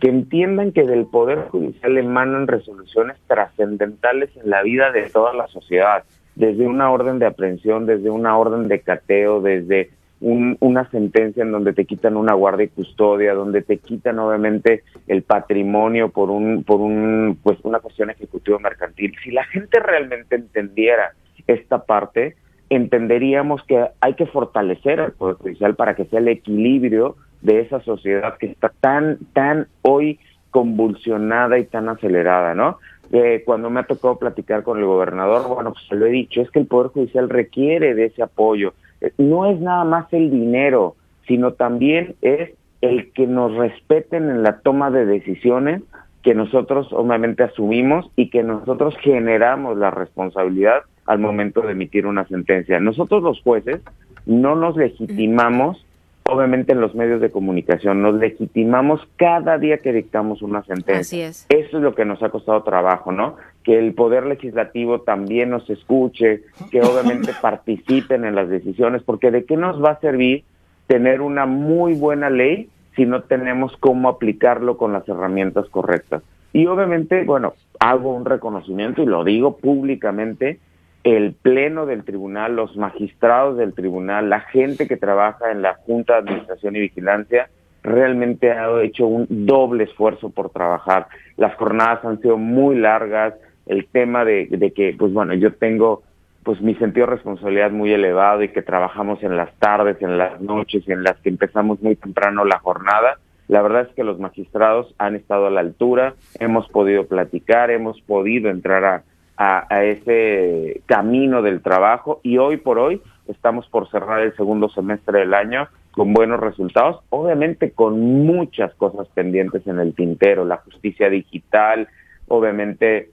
[0.00, 5.46] Que entiendan que del Poder Judicial emanan resoluciones trascendentales en la vida de toda la
[5.48, 6.04] sociedad,
[6.36, 9.90] desde una orden de aprehensión, desde una orden de cateo, desde
[10.20, 15.22] una sentencia en donde te quitan una guardia y custodia, donde te quitan obviamente el
[15.22, 19.14] patrimonio por un, por un, pues una cuestión ejecutiva mercantil.
[19.22, 21.12] Si la gente realmente entendiera
[21.46, 22.34] esta parte,
[22.68, 27.80] entenderíamos que hay que fortalecer al Poder Judicial para que sea el equilibrio de esa
[27.80, 30.18] sociedad que está tan, tan hoy
[30.50, 32.78] convulsionada y tan acelerada, ¿no?
[33.12, 36.42] Eh, cuando me ha tocado platicar con el gobernador, bueno, pues se lo he dicho,
[36.42, 38.74] es que el Poder Judicial requiere de ese apoyo.
[39.18, 40.96] No es nada más el dinero,
[41.26, 45.82] sino también es el que nos respeten en la toma de decisiones
[46.22, 52.26] que nosotros obviamente asumimos y que nosotros generamos la responsabilidad al momento de emitir una
[52.26, 52.80] sentencia.
[52.80, 53.80] Nosotros los jueces
[54.26, 55.84] no nos legitimamos
[56.28, 61.00] obviamente en los medios de comunicación, nos legitimamos cada día que dictamos una sentencia.
[61.00, 61.46] Así es.
[61.48, 63.36] Eso es lo que nos ha costado trabajo, ¿no?
[63.64, 69.44] Que el poder legislativo también nos escuche, que obviamente participen en las decisiones, porque ¿de
[69.44, 70.44] qué nos va a servir
[70.86, 76.22] tener una muy buena ley si no tenemos cómo aplicarlo con las herramientas correctas?
[76.52, 80.58] Y obviamente, bueno, hago un reconocimiento y lo digo públicamente,
[81.04, 86.14] el pleno del tribunal, los magistrados del tribunal, la gente que trabaja en la Junta
[86.14, 87.48] de Administración y Vigilancia,
[87.82, 91.06] realmente ha hecho un doble esfuerzo por trabajar.
[91.36, 93.34] Las jornadas han sido muy largas,
[93.66, 96.02] el tema de, que, pues bueno, yo tengo
[96.42, 100.40] pues mi sentido de responsabilidad muy elevado y que trabajamos en las tardes, en las
[100.40, 103.18] noches, en las que empezamos muy temprano la jornada.
[103.48, 108.00] La verdad es que los magistrados han estado a la altura, hemos podido platicar, hemos
[108.00, 109.02] podido entrar a,
[109.38, 115.20] a, ese camino del trabajo y hoy por hoy estamos por cerrar el segundo semestre
[115.20, 121.08] del año con buenos resultados, obviamente con muchas cosas pendientes en el tintero, la justicia
[121.08, 121.88] digital,
[122.26, 123.10] obviamente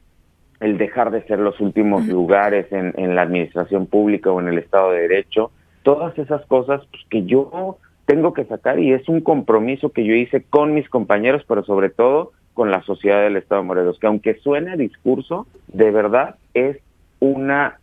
[0.60, 4.58] el dejar de ser los últimos lugares en, en la administración pública o en el
[4.58, 5.52] Estado de Derecho,
[5.84, 10.16] todas esas cosas pues, que yo tengo que sacar y es un compromiso que yo
[10.16, 14.08] hice con mis compañeros, pero sobre todo con la sociedad del Estado de Morelos, que
[14.08, 16.78] aunque suene discurso, de verdad es
[17.20, 17.78] una...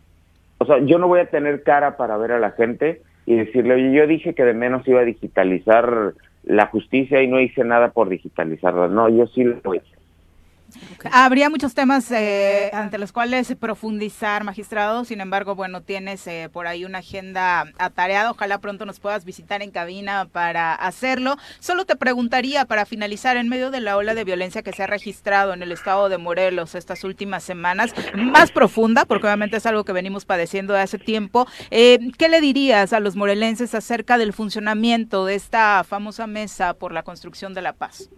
[0.58, 3.74] O sea, yo no voy a tener cara para ver a la gente y decirle,
[3.74, 6.14] oye, yo dije que de menos iba a digitalizar
[6.44, 8.88] la justicia y no hice nada por digitalizarla.
[8.88, 10.01] No, yo sí lo hice.
[11.10, 15.04] Habría muchos temas eh, ante los cuales profundizar, magistrado.
[15.04, 18.30] Sin embargo, bueno, tienes eh, por ahí una agenda atareada.
[18.30, 21.36] Ojalá pronto nos puedas visitar en cabina para hacerlo.
[21.60, 24.86] Solo te preguntaría, para finalizar, en medio de la ola de violencia que se ha
[24.86, 29.84] registrado en el estado de Morelos estas últimas semanas, más profunda, porque obviamente es algo
[29.84, 34.32] que venimos padeciendo de hace tiempo, eh, ¿qué le dirías a los morelenses acerca del
[34.32, 38.10] funcionamiento de esta famosa mesa por la construcción de la paz?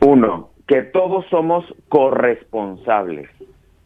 [0.00, 3.28] Uno, que todos somos corresponsables.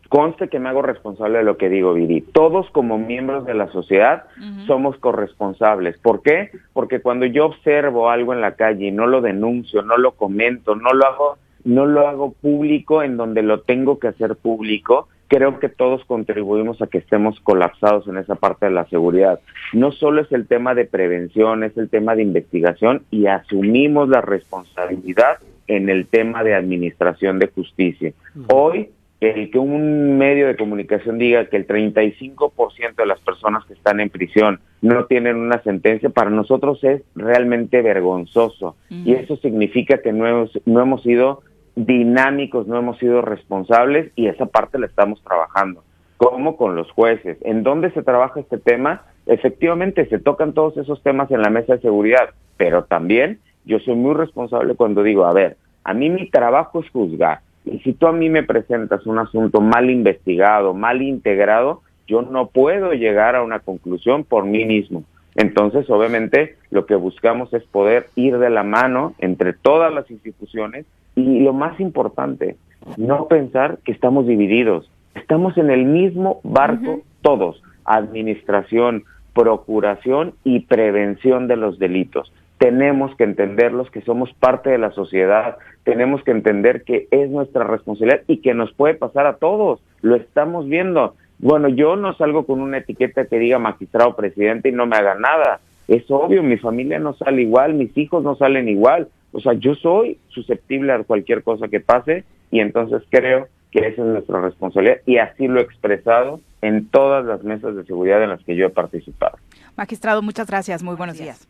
[0.08, 2.22] Conste que me hago responsable de lo que digo, Viri.
[2.22, 4.24] Todos como miembros de la sociedad
[4.66, 5.98] somos corresponsables.
[5.98, 6.50] ¿Por qué?
[6.72, 10.74] Porque cuando yo observo algo en la calle y no lo denuncio, no lo comento,
[10.76, 15.58] no lo hago, no lo hago público en donde lo tengo que hacer público, creo
[15.58, 19.40] que todos contribuimos a que estemos colapsados en esa parte de la seguridad.
[19.74, 24.22] No solo es el tema de prevención, es el tema de investigación y asumimos la
[24.22, 25.36] responsabilidad
[25.68, 28.12] en el tema de administración de justicia.
[28.52, 28.90] Hoy,
[29.20, 34.00] el que un medio de comunicación diga que el 35% de las personas que están
[34.00, 38.76] en prisión no tienen una sentencia, para nosotros es realmente vergonzoso.
[38.90, 41.42] Y eso significa que no hemos, no hemos sido
[41.74, 45.82] dinámicos, no hemos sido responsables y esa parte la estamos trabajando.
[46.16, 46.56] ¿Cómo?
[46.56, 47.38] Con los jueces.
[47.42, 49.02] ¿En dónde se trabaja este tema?
[49.26, 53.94] Efectivamente, se tocan todos esos temas en la mesa de seguridad, pero también yo soy
[53.94, 57.40] muy responsable cuando digo, a ver, a mí mi trabajo es juzgar.
[57.66, 62.46] Y si tú a mí me presentas un asunto mal investigado, mal integrado, yo no
[62.46, 65.04] puedo llegar a una conclusión por mí mismo.
[65.36, 70.86] Entonces, obviamente, lo que buscamos es poder ir de la mano entre todas las instituciones
[71.14, 72.56] y lo más importante,
[72.96, 74.90] no pensar que estamos divididos.
[75.14, 79.04] Estamos en el mismo barco todos, administración,
[79.34, 85.58] procuración y prevención de los delitos tenemos que entenderlos, que somos parte de la sociedad,
[85.84, 90.16] tenemos que entender que es nuestra responsabilidad y que nos puede pasar a todos, lo
[90.16, 91.14] estamos viendo.
[91.38, 95.14] Bueno, yo no salgo con una etiqueta que diga magistrado presidente y no me haga
[95.14, 95.60] nada.
[95.86, 99.08] Es obvio, mi familia no sale igual, mis hijos no salen igual.
[99.32, 104.02] O sea, yo soy susceptible a cualquier cosa que pase y entonces creo que esa
[104.02, 108.30] es nuestra responsabilidad y así lo he expresado en todas las mesas de seguridad en
[108.30, 109.38] las que yo he participado.
[109.76, 110.82] Magistrado, muchas gracias.
[110.82, 111.46] Muy buenos días.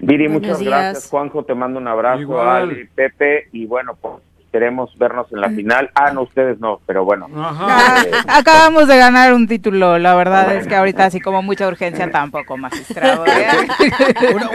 [0.00, 1.08] Viri, muchas gracias.
[1.10, 2.40] Juanjo, te mando un abrazo.
[2.40, 5.90] Ali, Pepe, y bueno, pues esperemos vernos en la final.
[5.94, 7.26] Ah, no, ustedes no, pero bueno.
[7.28, 12.10] Eh, acabamos de ganar un título, la verdad es que ahorita así como mucha urgencia
[12.10, 13.26] tampoco, magistrado.
[13.26, 13.46] ¿eh?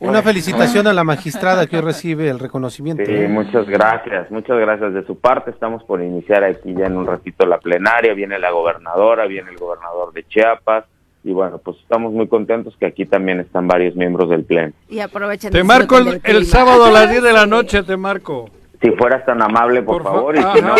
[0.00, 3.04] una, felicitación a la magistrada que hoy recibe el reconocimiento.
[3.04, 5.50] Sí, muchas gracias, muchas gracias de su parte.
[5.50, 9.58] Estamos por iniciar aquí ya en un ratito la plenaria, viene la gobernadora, viene el
[9.58, 10.84] gobernador de Chiapas
[11.24, 14.72] y bueno, pues estamos muy contentos que aquí también están varios miembros del Pleno.
[14.88, 15.52] Y aprovechen.
[15.52, 18.48] Te marco el, sábado a las 10 de la noche, te marco.
[18.80, 20.74] Si fueras tan amable, por, favor, y si no,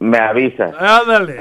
[0.00, 0.72] me avisas.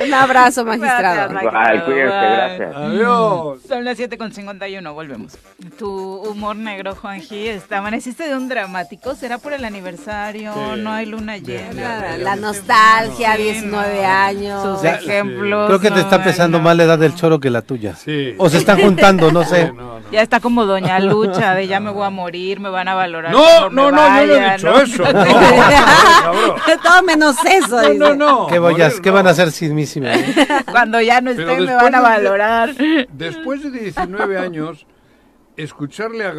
[0.06, 1.36] Un abrazo, magistrado.
[1.52, 2.76] Ay, cuídense, gracias.
[2.76, 3.60] Adiós.
[3.68, 5.38] Son las 7.51, volvemos.
[5.80, 10.54] Tu humor negro, Juanji, está, amaneciste de un dramático, ¿será por el aniversario?
[10.78, 12.18] No hay luna llena.
[12.18, 14.62] La, nostalgia, 19 años.
[14.62, 15.68] Sus ejemplos.
[15.68, 17.96] Creo que te está pesando más la edad del choro que la tuya.
[17.96, 18.36] Sí.
[18.38, 19.74] O se están juntando, no sé.
[20.12, 23.32] Ya está como Doña Lucha, de ya me voy a morir, me van a valorar.
[23.32, 24.99] No, no, no, no, he dicho eso.
[26.84, 27.94] Todo menos eso.
[27.94, 28.60] No, no, ¿Qué,
[29.02, 29.86] ¿Qué van a hacer sin mí?
[30.72, 32.76] Cuando ya no esté me van a valorar.
[33.12, 34.86] después de 19 años,
[35.56, 36.34] escucharle a,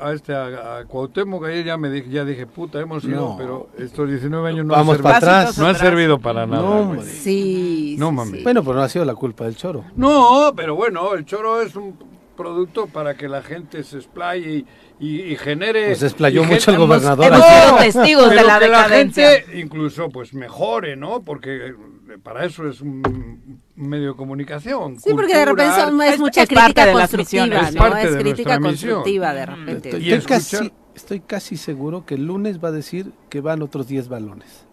[0.00, 4.08] a, este a, Cuauhtémoc ayer ya me dije, ya dije, puta, hemos ido, pero estos
[4.08, 5.58] 19 años no, Vamos han, para atrás.
[5.58, 6.62] no han servido para nada.
[6.62, 8.42] No, sí, no mami.
[8.42, 9.84] Bueno, pero no ha sido la culpa del choro.
[9.96, 11.96] No, pero bueno, el choro es un
[12.36, 14.64] producto para que la gente se explaye
[15.00, 15.86] y, genere...
[15.86, 17.26] Pues se explayó mucho el gobernador.
[17.26, 21.22] Hemos sido testigos de la que la gente incluso pues mejore, ¿no?
[21.22, 21.74] Porque eh,
[22.22, 24.98] para eso es un medio de comunicación.
[25.00, 27.96] Sí, porque de repente es mucha crítica constructiva, ¿no?
[27.96, 29.88] Es, crítica constructiva de repente.
[29.90, 34.08] Estoy, casi, estoy casi seguro que el lunes va a decir que van otros 10
[34.08, 34.66] balones.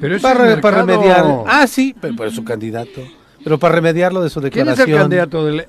[0.00, 1.24] Pero para, para remediar.
[1.46, 3.02] Ah, sí, pero, pero su candidato.
[3.44, 4.86] Pero para remediarlo de su declaración.
[4.86, 5.66] ¿Quién es el candidato del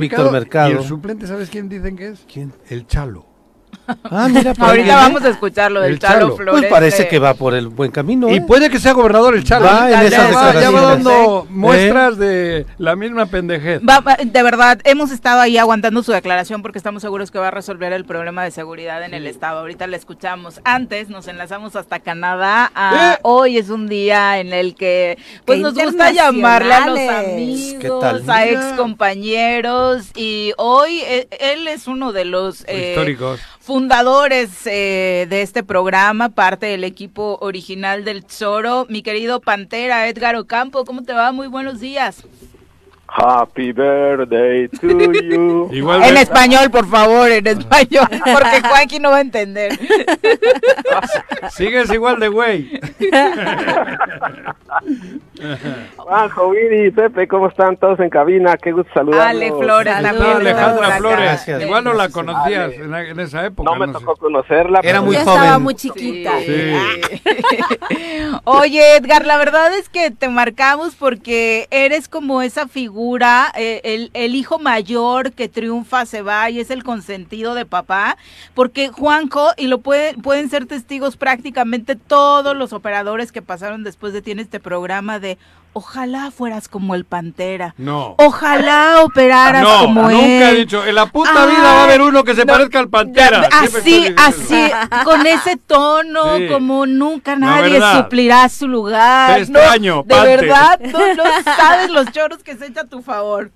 [0.00, 0.70] Víctor Mercado?
[0.70, 2.24] Y el suplente, ¿sabes quién dicen que es?
[2.32, 2.52] ¿Quién?
[2.68, 3.31] El Chalo.
[4.04, 6.60] Ah, mira, Ahorita vamos a escucharlo del Chalo, Flores.
[6.60, 8.28] Pues parece que va por el buen camino.
[8.28, 8.44] Y ¿eh?
[8.46, 9.64] puede que sea gobernador el Chalo.
[9.64, 13.80] Va en esas ya va dando muestras de la misma pendejez.
[13.80, 17.92] de verdad, hemos estado ahí aguantando su declaración porque estamos seguros que va a resolver
[17.92, 19.60] el problema de seguridad en el Estado.
[19.60, 20.60] Ahorita le escuchamos.
[20.64, 22.70] Antes nos enlazamos hasta Canadá.
[22.74, 28.28] Ah, hoy es un día en el que pues nos gusta llamarle a los amigos,
[28.28, 30.10] a ex compañeros.
[30.14, 32.64] Y hoy eh, él es uno de los...
[32.68, 33.40] Eh, históricos
[33.72, 38.84] fundadores eh, de este programa, parte del equipo original del Zoro.
[38.90, 41.32] Mi querido Pantera, Edgar Ocampo, ¿cómo te va?
[41.32, 42.22] Muy buenos días.
[43.08, 45.70] Happy birthday to you.
[46.04, 49.72] en español, por favor, en español, porque Juanqui no va a entender.
[51.50, 52.78] Sigues igual de güey.
[55.96, 58.56] Juanjo, Viri, Pepe, ¿cómo están todos en cabina?
[58.56, 59.42] Qué gusto saludarlos.
[59.42, 61.48] Ale Flores, Alejandra Flores.
[61.60, 63.70] Igual no la conocías en, esa época.
[63.70, 64.80] No me tocó conocerla.
[64.82, 65.42] Era muy ya joven.
[65.42, 66.32] estaba muy chiquita.
[68.44, 74.34] Oye, Edgar, la verdad es que te marcamos porque eres como esa figura eh, el,
[74.34, 78.16] hijo mayor que triunfa se va y es el consentido de papá,
[78.54, 84.12] porque Juanjo, y lo puede, pueden ser testigos prácticamente todos los operadores que pasaron después
[84.12, 85.31] de ti en este programa de
[85.74, 87.74] Ojalá fueras como el Pantera.
[87.78, 88.14] No.
[88.18, 90.16] Ojalá operaras como él.
[90.16, 92.90] Nunca he dicho, en la puta vida va a haber uno que se parezca al
[92.90, 93.48] Pantera.
[93.50, 94.70] Así, así,
[95.04, 99.36] con ese tono, como nunca nadie suplirá su lugar.
[99.36, 103.50] Te extraño, De verdad, no, no sabes los choros que se echa a tu favor.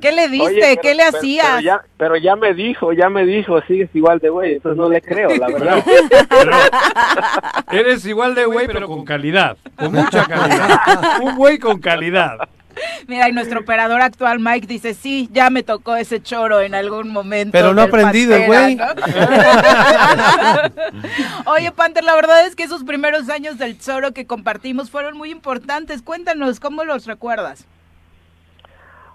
[0.00, 0.78] ¿Qué le diste?
[0.80, 1.62] ¿Qué le hacías?
[1.96, 5.30] Pero ya, me dijo, ya me dijo, sigues igual de güey, entonces no le creo,
[5.36, 5.84] la verdad.
[7.72, 10.78] eres igual de güey, pero con calidad, con mucha calidad.
[11.22, 12.38] Un güey con calidad.
[13.06, 17.10] Mira, y nuestro operador actual, Mike, dice, sí, ya me tocó ese choro en algún
[17.10, 17.52] momento.
[17.52, 18.78] Pero no aprendido, güey.
[21.46, 25.30] Oye, Panther, la verdad es que esos primeros años del choro que compartimos fueron muy
[25.30, 26.02] importantes.
[26.02, 27.66] Cuéntanos, ¿cómo los recuerdas?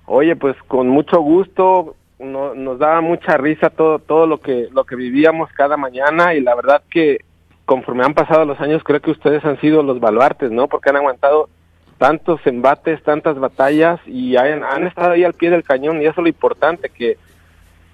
[0.08, 4.96] Oye, pues con mucho gusto, nos daba mucha risa todo todo lo que lo que
[4.96, 7.20] vivíamos cada mañana y la verdad que
[7.66, 10.68] conforme han pasado los años creo que ustedes han sido los baluartes, ¿no?
[10.68, 11.50] Porque han aguantado
[11.98, 16.22] tantos embates, tantas batallas y han, han estado ahí al pie del cañón y eso
[16.22, 17.18] es lo importante que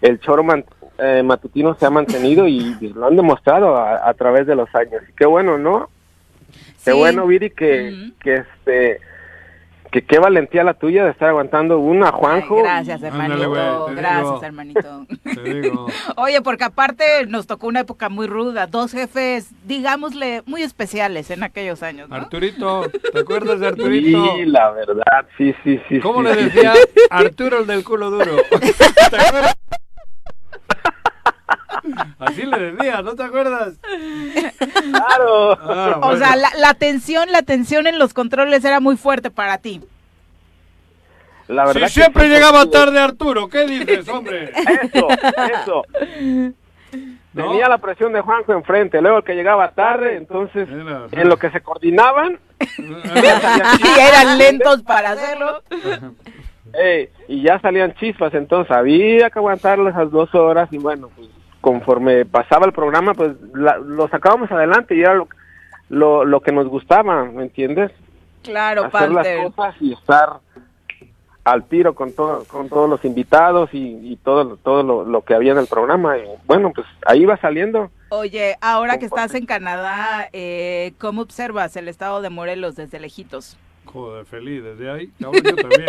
[0.02, 0.44] el choro
[0.98, 5.04] eh, matutino se ha mantenido y lo han demostrado a, través de los años.
[5.08, 5.90] Y qué bueno, ¿no?
[6.84, 9.00] Qué bueno, Viri, que, que este
[9.92, 12.64] que qué valentía la tuya de estar aguantando una, Juanjo.
[12.64, 13.88] gracias, hermanito.
[13.96, 15.06] gracias, hermanito.
[16.16, 21.44] Oye, porque aparte nos tocó una época muy ruda, dos jefes, digámosle, muy especiales en
[21.44, 22.08] aquellos años.
[22.10, 22.16] ¿no?
[22.16, 24.36] Arturito, ¿te acuerdas de Arturito?
[24.36, 26.00] Sí, la verdad, sí, sí, sí.
[26.00, 26.74] ¿Cómo le decía
[27.10, 28.38] Arturo el del culo duro?
[29.10, 29.56] ¿Te acuerdas?
[32.20, 33.76] Así le decía, ¿no te acuerdas?
[34.92, 35.58] Claro.
[35.62, 39.58] Ah, o sea, la, la, tensión, la tensión en los controles era muy fuerte para
[39.58, 39.82] ti.
[41.48, 44.52] La verdad si siempre llegaba tarde Arturo, ¿qué dices, hombre?
[44.84, 45.08] Eso,
[45.62, 45.86] eso.
[47.36, 51.50] Tenía la presión de Juanjo enfrente, luego el que llegaba tarde, entonces en lo que
[51.50, 52.40] se coordinaban
[52.78, 55.62] y eran lentos para hacerlo.
[57.30, 61.30] y ya salían chispas, entonces había que aguantar esas dos horas y bueno, pues
[61.62, 65.28] conforme pasaba el programa, pues lo sacábamos adelante y era lo,
[65.90, 67.92] lo, lo, que nos gustaba, ¿me entiendes?
[68.44, 70.40] Claro, Hacer las cosas y estar
[71.44, 75.58] al tiro con todo, con todos los invitados y, todo todo lo, que había en
[75.58, 76.18] el programa.
[76.18, 77.90] Y bueno pues ahí va saliendo.
[78.10, 83.58] Oye ahora que estás en Canadá eh, cómo observas el estado de Morelos desde lejitos
[83.92, 85.88] joder feliz desde ahí yo también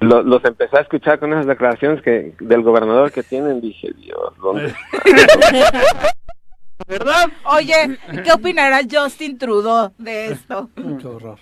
[0.00, 4.74] los empecé a escuchar con esas declaraciones que del gobernador que tienen dije Dios dónde
[6.88, 7.28] ¿Verdad?
[7.44, 10.70] Oye, ¿qué opinará Justin Trudeau de esto?
[10.74, 11.38] Qué horror.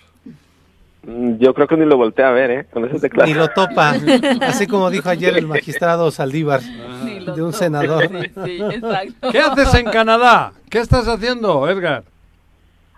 [1.05, 2.65] Mm, yo creo que ni lo volteé a ver, ¿eh?
[2.71, 3.27] Con ese teclado.
[3.27, 3.95] Ni lo topa.
[4.41, 8.09] Así como dijo ayer el magistrado Saldívar, de un senador.
[8.09, 10.53] ¿Qué haces en Canadá?
[10.69, 12.03] ¿Qué estás haciendo, Edgar?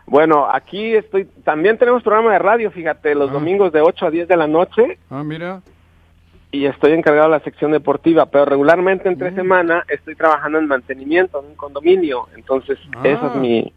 [0.06, 1.26] Bueno, aquí estoy.
[1.44, 3.34] También tenemos programa de radio, fíjate, los ah.
[3.34, 5.00] domingos de 8 a 10 de la noche.
[5.10, 5.62] Ah, mira.
[6.52, 9.36] Y estoy encargado de la sección deportiva, pero regularmente entre mm.
[9.36, 12.28] semana estoy trabajando en mantenimiento en un condominio.
[12.36, 13.38] Entonces, esa es ah.
[13.38, 13.74] mi,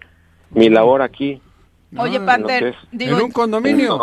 [0.50, 1.40] mi labor aquí.
[1.96, 3.98] Oye, Panther, ¿en un condominio?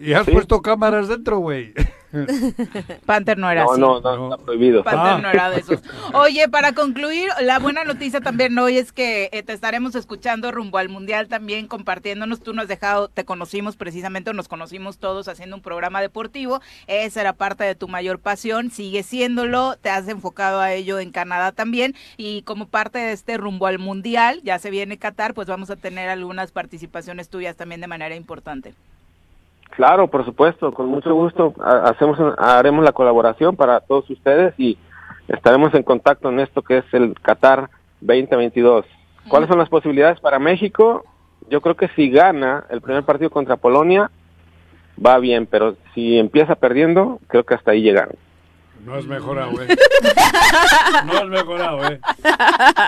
[0.00, 1.72] ¿Y has puesto cámaras dentro, güey?
[3.06, 3.80] Panther no era así.
[3.80, 4.82] No, no, está prohibido.
[4.82, 5.18] Panther ah.
[5.18, 5.80] no era de esos.
[6.14, 10.78] Oye, para concluir, la buena noticia también hoy es que eh, te estaremos escuchando rumbo
[10.78, 12.40] al Mundial también, compartiéndonos.
[12.40, 16.60] Tú nos has dejado, te conocimos precisamente, nos conocimos todos haciendo un programa deportivo.
[16.86, 19.76] Esa era parte de tu mayor pasión, sigue siéndolo.
[19.80, 21.94] Te has enfocado a ello en Canadá también.
[22.16, 25.76] Y como parte de este rumbo al Mundial, ya se viene Qatar, pues vamos a
[25.76, 28.74] tener algunas participaciones tuyas también de manera importante.
[29.70, 34.76] Claro, por supuesto, con mucho gusto hacemos haremos la colaboración para todos ustedes y
[35.28, 38.84] estaremos en contacto en esto que es el Qatar 2022.
[39.28, 41.04] ¿Cuáles son las posibilidades para México?
[41.48, 44.10] Yo creo que si gana el primer partido contra Polonia
[45.04, 48.16] va bien, pero si empieza perdiendo, creo que hasta ahí llegaron.
[48.84, 49.68] No has mejorado, güey.
[51.06, 52.00] No has mejorado, eh.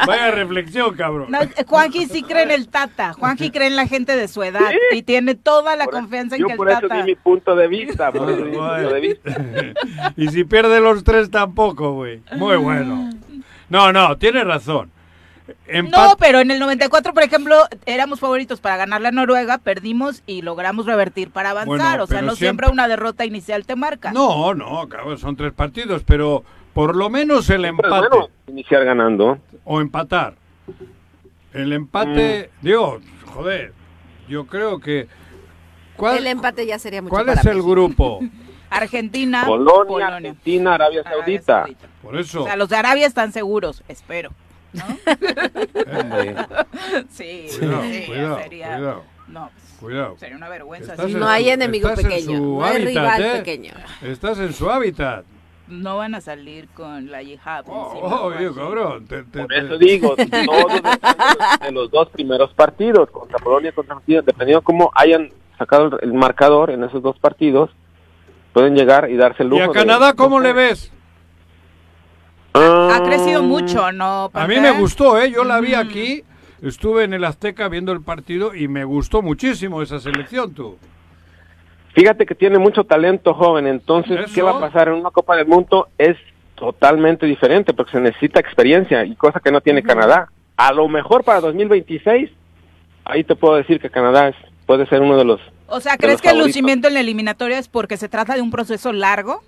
[0.07, 1.29] Vaya reflexión, cabrón.
[1.67, 3.13] Juanji sí cree en el Tata.
[3.13, 6.53] Juanji cree en la gente de su edad y tiene toda la confianza en que
[6.53, 6.81] el Tata.
[6.81, 8.13] Yo por eso di mi punto de vista.
[8.13, 9.31] Por eso di mi punto de vista.
[10.17, 12.21] y si pierde los tres tampoco, güey.
[12.37, 13.11] Muy bueno.
[13.69, 14.91] No, no, tiene razón.
[15.91, 20.43] No, pero en el 94, por ejemplo, éramos favoritos para ganar la Noruega, perdimos y
[20.43, 22.01] logramos revertir para avanzar.
[22.01, 22.69] o sea, no siempre...
[22.69, 24.13] una derrota inicial te marca.
[24.13, 28.17] No, no, cabrón, son tres partidos, pero por lo menos el empate.
[28.47, 29.39] iniciar ganando.
[29.65, 30.35] O empatar.
[31.53, 32.65] El empate, mm.
[32.65, 33.73] digo, joder,
[34.29, 35.07] yo creo que.
[36.17, 38.21] el empate ya sería mucho ¿Cuál es el grupo?
[38.71, 41.67] Argentina, Polonia, Argentina, Arabia Saudita.
[42.03, 42.43] Por eso.
[42.43, 44.31] O sea, los de Arabia están seguros, espero.
[44.73, 44.83] ¿No?
[47.11, 49.05] sí, cuidado, sí, cuidado, sería, cuidado.
[49.29, 49.51] No,
[49.81, 50.17] cuidado.
[50.19, 50.95] Sería una vergüenza.
[50.97, 53.33] no hay enemigo pequeño, no hay rival ¿eh?
[53.39, 53.73] pequeño.
[54.03, 55.25] Estás en su hábitat.
[55.69, 57.65] No van a salir con la yihad.
[57.67, 59.07] Oh, oh cabrón.
[59.07, 60.83] Por eso digo, todos
[61.61, 66.13] de los dos primeros partidos, contra Polonia contra Argentina, dependiendo de cómo hayan sacado el
[66.13, 67.71] marcador en esos dos partidos,
[68.53, 69.63] pueden llegar y darse el lujo.
[69.63, 70.93] ¿Y a Canadá cómo le ves?
[72.55, 74.31] Ha, crecido mucho, ¿no?
[74.33, 75.31] A mí me gustó, ¿eh?
[75.31, 76.23] Yo la vi aquí,
[76.61, 80.77] estuve en el Azteca viendo el partido y me gustó muchísimo esa selección, tú.
[81.95, 85.47] Fíjate que tiene mucho talento joven, entonces, ¿qué va a pasar en una Copa del
[85.47, 85.89] Mundo?
[85.99, 86.17] Es
[86.55, 90.29] totalmente diferente porque se necesita experiencia y cosa que no tiene Canadá.
[90.57, 92.31] A lo mejor para 2026,
[93.05, 95.41] ahí te puedo decir que Canadá es, puede ser uno de los...
[95.67, 98.51] O sea, ¿crees que el lucimiento en la eliminatoria es porque se trata de un
[98.51, 99.43] proceso largo?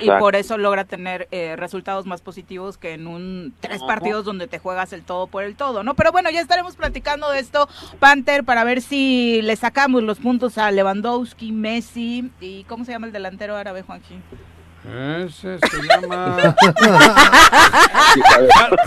[0.00, 4.46] Y por eso logra tener eh, resultados más positivos que en un tres partidos donde
[4.46, 5.94] te juegas el todo por el todo, ¿no?
[5.94, 10.58] Pero bueno, ya estaremos platicando de esto, Panther, para ver si le sacamos los puntos
[10.58, 14.18] a Lewandowski, Messi y ¿cómo se llama el delantero árabe, Juanji?
[15.26, 16.36] Ese se llama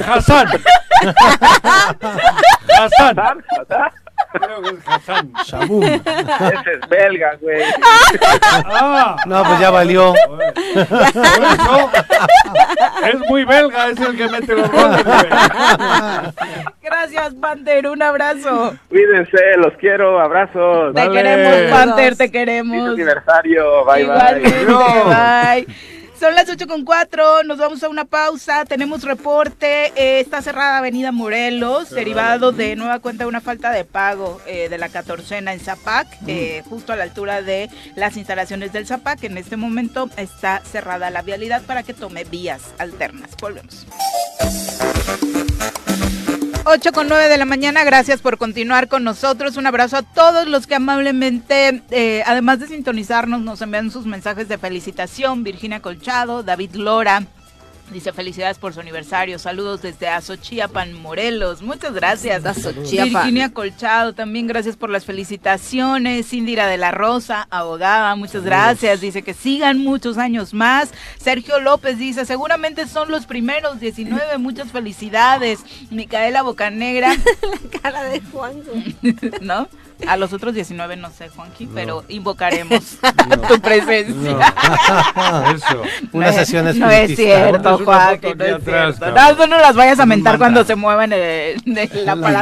[0.07, 0.47] Hassan.
[2.79, 3.17] Hassan.
[4.34, 5.34] Creo que es Hassan.
[5.45, 5.84] Shaboom.
[5.84, 7.61] Ese es belga, güey.
[8.65, 10.13] Ah, no, pues ya valió.
[13.03, 15.27] es muy belga, es el que mete los goles, güey.
[16.82, 17.88] Gracias, Panther.
[17.88, 18.73] Un abrazo.
[18.89, 20.19] Cuídense, los quiero.
[20.19, 20.93] Abrazos.
[20.93, 22.89] Te queremos, Panther, te queremos.
[22.89, 23.86] aniversario.
[23.86, 24.65] Bye, bye.
[24.65, 25.67] bye.
[26.22, 30.78] Son las 8 con 4, nos vamos a una pausa, tenemos reporte, eh, está cerrada
[30.78, 35.51] Avenida Morelos, derivado de nueva cuenta de una falta de pago eh, de la catorcena
[35.51, 36.26] en Zapac, mm.
[36.28, 39.24] eh, justo a la altura de las instalaciones del Zapac.
[39.24, 43.32] En este momento está cerrada la vialidad para que tome vías alternas.
[43.41, 43.88] Volvemos.
[46.64, 49.57] 8 con 9 de la mañana, gracias por continuar con nosotros.
[49.57, 54.47] Un abrazo a todos los que amablemente, eh, además de sintonizarnos, nos envían sus mensajes
[54.47, 55.43] de felicitación.
[55.43, 57.24] Virginia Colchado, David Lora,
[57.91, 59.37] Dice felicidades por su aniversario.
[59.37, 61.61] Saludos desde Azochiapan, Morelos.
[61.61, 62.43] Muchas gracias.
[62.89, 66.31] Virginia Colchado, también gracias por las felicitaciones.
[66.31, 69.01] Indira de la Rosa, abogada, muchas gracias.
[69.01, 70.91] Dice que sigan muchos años más.
[71.19, 74.37] Sergio López dice, seguramente son los primeros 19.
[74.37, 75.59] Muchas felicidades.
[75.89, 77.13] Micaela Bocanegra.
[77.41, 78.61] la cara de Juan.
[79.41, 79.67] ¿No?
[80.08, 82.80] A los otros 19 no sé, Juanqui, pero invocaremos
[83.47, 84.54] tu presencia.
[85.56, 85.84] Eso.
[86.12, 89.12] Una sesión No es cierto, Juanqui, no es cierto.
[89.47, 91.52] No, las vayas a mentar cuando se muevan la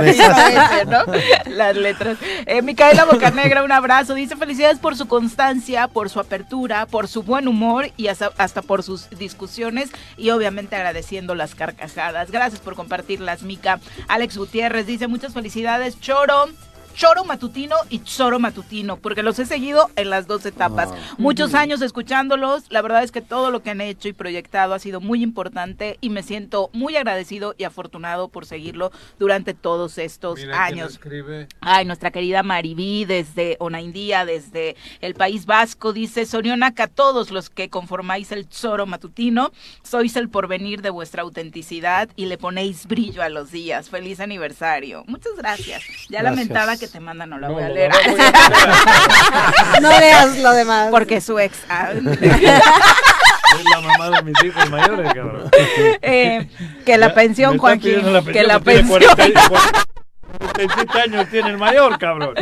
[0.05, 0.99] ese, ¿no?
[1.47, 2.18] Las letras.
[2.45, 4.14] Eh, Micaela Bocanegra, un abrazo.
[4.14, 8.62] Dice felicidades por su constancia, por su apertura, por su buen humor y hasta, hasta
[8.62, 12.32] por sus discusiones y obviamente agradeciendo las carcajadas.
[12.32, 13.80] Gracias por compartirlas, Mica.
[14.07, 16.47] Alex Gutiérrez dice muchas felicidades, Choro.
[16.93, 20.89] Choro Matutino y Choro Matutino, porque los he seguido en las dos etapas.
[20.91, 21.15] Ah.
[21.17, 24.79] Muchos años escuchándolos, la verdad es que todo lo que han hecho y proyectado ha
[24.79, 30.39] sido muy importante y me siento muy agradecido y afortunado por seguirlo durante todos estos
[30.53, 30.99] años.
[31.61, 37.69] Ay, nuestra querida Maribí desde Onaindía, desde el País Vasco, dice Sorionaca, todos los que
[37.69, 39.51] conformáis el Choro Matutino,
[39.83, 43.89] sois el porvenir de vuestra autenticidad y le ponéis brillo a los días.
[43.89, 45.03] Feliz aniversario.
[45.07, 45.83] Muchas gracias.
[46.09, 47.91] Ya lamentaba que te manda no la voy a leer.
[49.82, 50.88] no leas lo demás.
[50.91, 51.57] Porque su ex.
[51.69, 51.91] Ah.
[51.91, 55.49] Es la mamá de mis hijos mayores, cabrón.
[56.01, 56.47] Eh,
[56.86, 58.01] que la pensión, Joaquín.
[58.32, 59.01] que la pensión.
[60.38, 62.36] 37 años tiene el mayor, cabrón.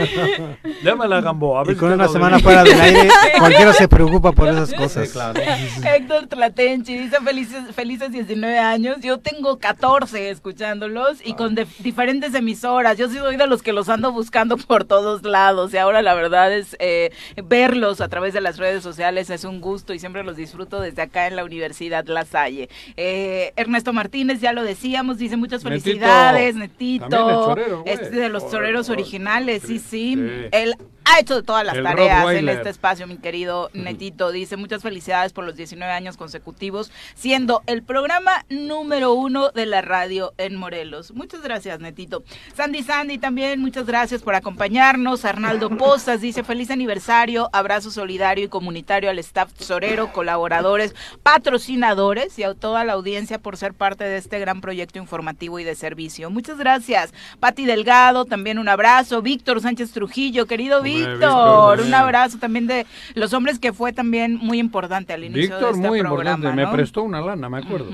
[0.83, 1.63] Llámala a Gamboa.
[1.67, 3.09] y con una semana fuera del aire,
[3.39, 5.09] cualquiera se preocupa por esas cosas.
[5.09, 5.39] claro.
[5.39, 8.97] Héctor Tlatenchi dice felices, felices 19 años.
[9.01, 12.97] Yo tengo 14 escuchándolos y con diferentes emisoras.
[12.97, 15.73] Yo soy de los que los ando buscando por todos lados.
[15.73, 17.11] Y ahora la verdad es eh,
[17.43, 21.01] verlos a través de las redes sociales es un gusto y siempre los disfruto desde
[21.01, 22.69] acá en la Universidad La Salle.
[22.95, 27.55] Eh, Ernesto Martínez, ya lo decíamos, dice muchas felicidades, Netito.
[27.86, 30.13] Es de los toreros originales, sí, sí.
[30.51, 30.75] Él
[31.07, 34.31] ha hecho todas las tareas en este espacio, mi querido Netito.
[34.31, 39.81] Dice muchas felicidades por los 19 años consecutivos, siendo el programa número uno de la
[39.81, 41.13] radio en Morelos.
[41.13, 42.23] Muchas gracias, Netito.
[42.55, 45.23] Sandy Sandy también, muchas gracias por acompañarnos.
[45.23, 50.93] Arnaldo Postas dice feliz aniversario, abrazo solidario y comunitario al staff sorero, colaboradores,
[51.23, 55.63] patrocinadores y a toda la audiencia por ser parte de este gran proyecto informativo y
[55.63, 56.29] de servicio.
[56.29, 57.13] Muchas gracias.
[57.39, 59.21] Pati Delgado, también un abrazo.
[59.21, 60.96] Víctor Sánchez Trujillo, querido Víctor.
[61.05, 62.85] Víctor, un abrazo también de
[63.15, 66.67] los hombres que fue también muy importante al inicio Víctor, de este muy importante, me
[66.67, 67.89] prestó una lana, me acuerdo.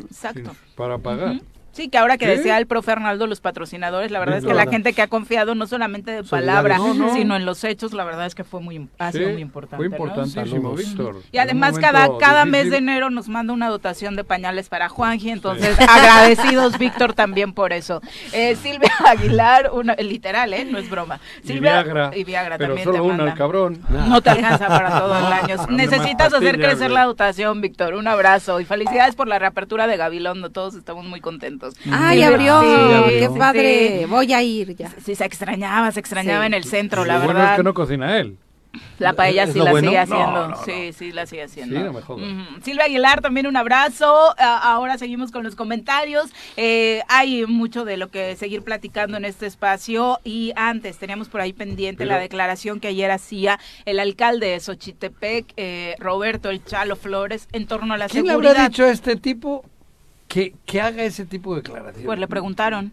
[0.00, 0.54] Exacto.
[0.76, 1.40] para pagar.
[1.72, 4.66] Sí, que ahora que decía el profe Arnaldo, los patrocinadores, la verdad es que la
[4.66, 6.78] gente que ha confiado no solamente de palabra,
[7.14, 9.76] sino en los hechos, la verdad es que fue muy, ha sido muy importante.
[9.76, 11.22] Fue importantísimo, Víctor.
[11.30, 15.30] Y además cada, cada mes de enero nos manda una dotación de pañales para Juanji,
[15.30, 18.00] entonces agradecidos, Víctor, también por eso.
[18.32, 20.64] Eh, Silvia Aguilar, una, literal, ¿eh?
[20.64, 21.20] No es broma.
[21.44, 22.10] Silvia, y Viagra.
[22.14, 23.24] Y Viagra pero también solo te manda.
[23.24, 23.80] una, el cabrón.
[23.88, 25.56] No te alcanza para todo el año.
[25.70, 27.94] Necesitas hacer crecer la dotación, Víctor.
[27.94, 30.50] Un abrazo y felicidades por la reapertura de Gabilondo.
[30.50, 31.67] Todos estamos muy contentos.
[31.90, 32.60] Ay, abrió
[33.08, 34.06] qué padre.
[34.06, 34.90] Voy a ir ya.
[35.04, 37.26] Sí, se extrañaba, se extrañaba en el centro, la verdad.
[37.26, 38.36] bueno es que no cocina él.
[38.98, 39.88] La paella sí la bueno?
[39.88, 40.30] sigue haciendo.
[40.30, 40.64] no, no.
[40.64, 41.74] Sí, sí, la sigue haciendo.
[41.74, 42.28] Sí, no me jodas.
[42.62, 44.34] Silvia Aguilar, también un abrazo.
[44.38, 46.30] Ah, ahora seguimos con los comentarios.
[46.56, 50.20] Eh, hay mucho de lo que seguir platicando en este espacio.
[50.22, 54.60] Y antes teníamos por ahí pendiente Pero- la declaración que ayer hacía el alcalde de
[54.60, 58.52] Xochitepec, eh, Roberto El Chalo Flores, en torno a la ¿Quién le seguridad.
[58.52, 59.64] habrá dicho a este tipo
[60.28, 62.06] que, que haga ese tipo de declaraciones?
[62.06, 62.92] Pues le preguntaron.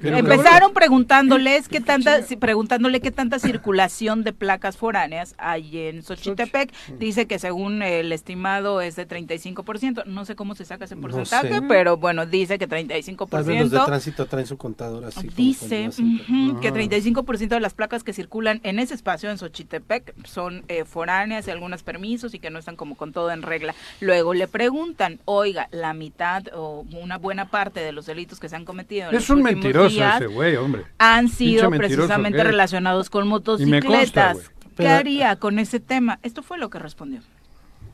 [0.00, 6.72] Pero, Empezaron preguntándoles qué tanta, preguntándole qué tanta circulación de placas foráneas hay en Xochitepec.
[6.98, 10.04] Dice que según el estimado es de 35%.
[10.06, 11.62] No sé cómo se saca ese No porcentaje, sé.
[11.62, 13.28] pero bueno, dice que 35%.
[13.30, 15.28] Tal vez los de tránsito traen su contador así.
[15.34, 20.14] Dice hacen- ujú, que 35% de las placas que circulan en ese espacio en Xochitepec
[20.26, 23.74] son eh, foráneas y algunos permisos y que no están como con todo en regla.
[24.00, 28.56] Luego le preguntan, oiga, la mitad o una buena parte de los delitos que se
[28.56, 30.82] han cometido en Es los un últimos mentiroso días ese güey, hombre.
[30.98, 34.34] han sido Pinche precisamente relacionados con consta, motocicletas.
[34.34, 34.46] güey.
[34.76, 36.18] ¿Qué Pero- haría con ese tema?
[36.22, 37.20] Esto fue lo que respondió.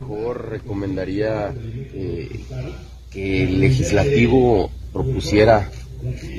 [0.00, 2.44] mejor recomendaría eh,
[3.10, 5.70] que el legislativo propusiera,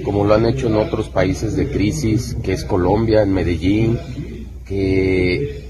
[0.04, 3.98] como lo han hecho en otros países de crisis, que es Colombia, en Medellín,
[4.66, 5.70] que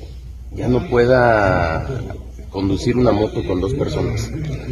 [0.54, 1.88] ya no pueda
[2.50, 4.32] conducir una moto con dos personas,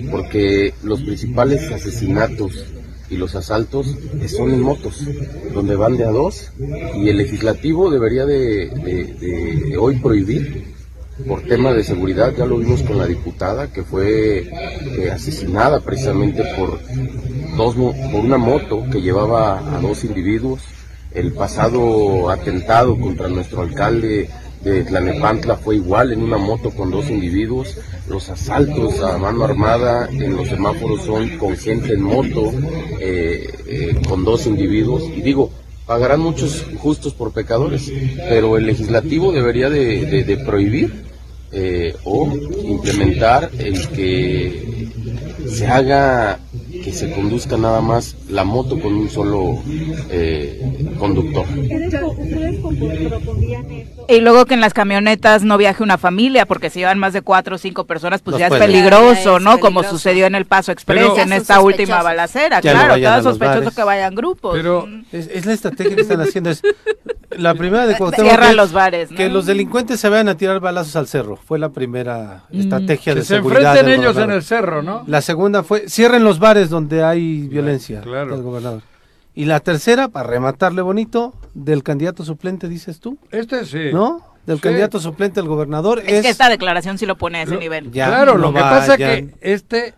[0.09, 2.65] porque los principales asesinatos
[3.11, 3.87] y los asaltos
[4.27, 5.05] son en motos,
[5.53, 6.51] donde van de a dos,
[6.95, 10.73] y el legislativo debería de, hoy prohibir
[11.27, 16.41] por tema de seguridad, ya lo vimos con la diputada que fue eh, asesinada precisamente
[16.57, 16.79] por,
[17.57, 20.61] dos, por una moto que llevaba a dos individuos,
[21.13, 24.29] el pasado atentado contra nuestro alcalde
[24.63, 27.77] de Tlanepantla fue igual en una moto con dos individuos.
[28.07, 32.51] Los asaltos a mano armada en los semáforos son con gente en moto,
[32.99, 35.03] eh, eh, con dos individuos.
[35.15, 35.51] Y digo,
[35.85, 37.91] pagarán muchos justos por pecadores,
[38.29, 41.05] pero el legislativo debería de, prohibir
[41.51, 42.31] eh, o
[42.63, 44.89] implementar el que
[45.47, 46.39] se haga
[46.83, 49.61] que se conduzca nada más la moto con un solo
[50.09, 51.45] eh, conductor.
[54.07, 57.21] Y luego que en las camionetas no viaje una familia, porque si llevan más de
[57.21, 59.59] cuatro o cinco personas, pues ya es peligroso, ¿no?
[59.59, 62.61] Como sucedió en el Paso Express, en esta última balacera.
[62.61, 64.53] claro, cada sospechoso que vayan grupos.
[64.55, 66.49] Pero es, la estrategia que están haciendo.
[66.49, 66.61] Es,
[67.37, 69.09] la primera de Cierra los bares.
[69.09, 71.37] Que los delincuentes se vayan a tirar balazos al cerro.
[71.37, 72.59] Fue la primera mm.
[72.59, 73.73] estrategia de se seguridad.
[73.73, 75.03] Se enfrenten ellos en el cerro, ¿no?
[75.07, 78.35] La segunda fue cierren los bares donde hay violencia claro.
[78.35, 78.81] del gobernador.
[79.33, 83.17] Y la tercera, para rematarle bonito, del candidato suplente, dices tú.
[83.31, 83.91] Este sí.
[83.93, 84.25] ¿No?
[84.45, 86.01] Del candidato suplente al gobernador.
[86.05, 87.91] Es, que esta declaración sí lo pone a ese nivel.
[87.91, 89.93] claro, lo que pasa es que este,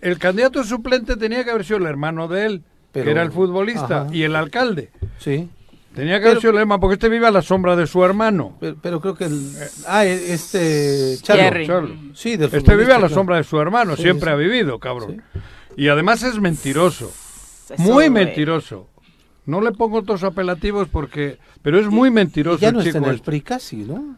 [0.00, 2.62] el candidato suplente tenía que haber sido el hermano de él,
[2.92, 4.90] que era el futbolista, y el alcalde.
[5.18, 5.48] Sí.
[5.94, 8.56] Tenía que haber sido el hermano, porque este vive a la sombra de su hermano.
[8.60, 9.52] Pero, creo que el...
[9.86, 11.16] Ah, e, este...
[11.22, 11.88] Charlo.
[12.14, 15.22] Sí, Este vive a la sombra de su hermano, siempre ha vivido, cabrón.
[15.78, 17.12] Y además es mentiroso.
[17.78, 18.88] muy mentiroso.
[19.46, 21.38] No le pongo otros apelativos porque...
[21.62, 22.58] Pero es muy mentiroso.
[22.58, 24.16] ya no está en el PRI casi, ¿no?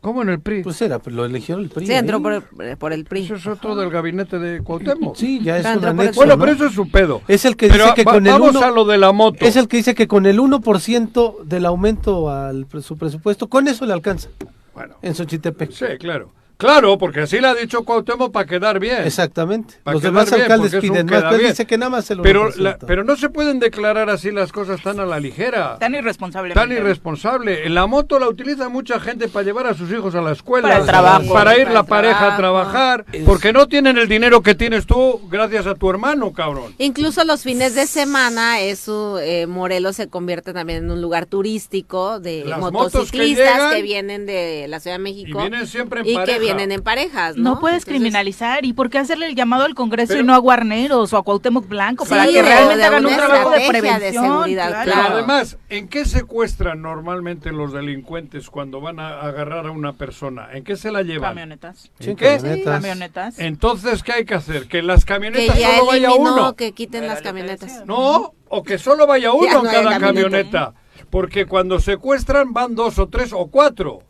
[0.00, 0.64] ¿Cómo en el PRI?
[0.64, 1.86] Pues era, lo eligió el PRI.
[1.86, 3.24] Sí, entró por el, por el, PRI.
[3.24, 5.16] Eso es otro del gabinete de Cuauhtémoc.
[5.16, 7.22] Sí, ya es un anexo, Bueno, pero eso es su pedo.
[7.28, 9.44] Es el que dice que con el vamos a lo de la moto.
[9.46, 13.86] Es el que dice que con el 1% del aumento al su presupuesto, con eso
[13.86, 14.28] le alcanza.
[14.74, 14.96] Bueno.
[15.02, 15.70] En Xochitepec.
[15.70, 16.32] Sí, claro.
[16.56, 19.02] Claro, porque así le ha dicho Cuauhtémoc para quedar bien.
[19.04, 19.74] Exactamente.
[19.84, 22.48] Los demás alcaldes piden más, pues dice que nada más el pero,
[22.86, 25.78] pero no se pueden declarar así las cosas tan a la ligera.
[25.78, 26.54] Tan irresponsable.
[26.54, 27.66] Tan irresponsable.
[27.66, 30.68] En la moto la utiliza mucha gente para llevar a sus hijos a la escuela.
[30.68, 31.32] Para el trabajo.
[31.32, 33.04] Para ir la pareja a trabajar.
[33.26, 36.74] Porque no tienen el dinero que tienes tú gracias a tu hermano, cabrón.
[36.78, 42.18] Incluso los fines de semana, eso, eh, Morelos se convierte también en un lugar turístico
[42.18, 45.38] de motociclistas que, vienen de la Ciudad de México.
[45.38, 47.54] Y vienen siempre en pareja vienen en parejas, ¿no?
[47.54, 48.64] No puedes criminalizar.
[48.64, 51.68] ¿Y por qué hacerle el llamado al Congreso y no a Guarneros o a Cuauhtémoc
[51.68, 52.04] Blanco?
[52.04, 54.00] para que realmente hagan un trabajo de prevención.
[54.00, 59.70] De seguridad, Pero además, ¿en qué secuestran normalmente los delincuentes cuando van a agarrar a
[59.70, 60.48] una persona?
[60.52, 61.30] ¿En qué se la llevan?
[61.30, 61.90] Camionetas.
[62.00, 62.62] ¿En qué?
[62.64, 63.38] Camionetas.
[63.38, 64.68] Entonces, ¿qué hay que hacer?
[64.68, 66.56] Que las camionetas solo vaya uno.
[66.56, 67.84] que quiten las camionetas.
[67.86, 70.74] No, o que solo vaya uno en cada camioneta.
[71.10, 74.00] Porque cuando secuestran van dos o tres o cuatro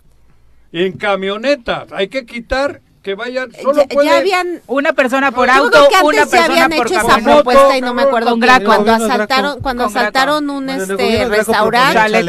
[0.73, 1.93] en camionetas.
[1.93, 6.73] Hay que quitar que vayan solo ya, habían una persona por auto una persona habían
[6.73, 12.25] hecho esa propuesta y no me acuerdo que cuando asaltaron cuando asaltaron un este restaurante.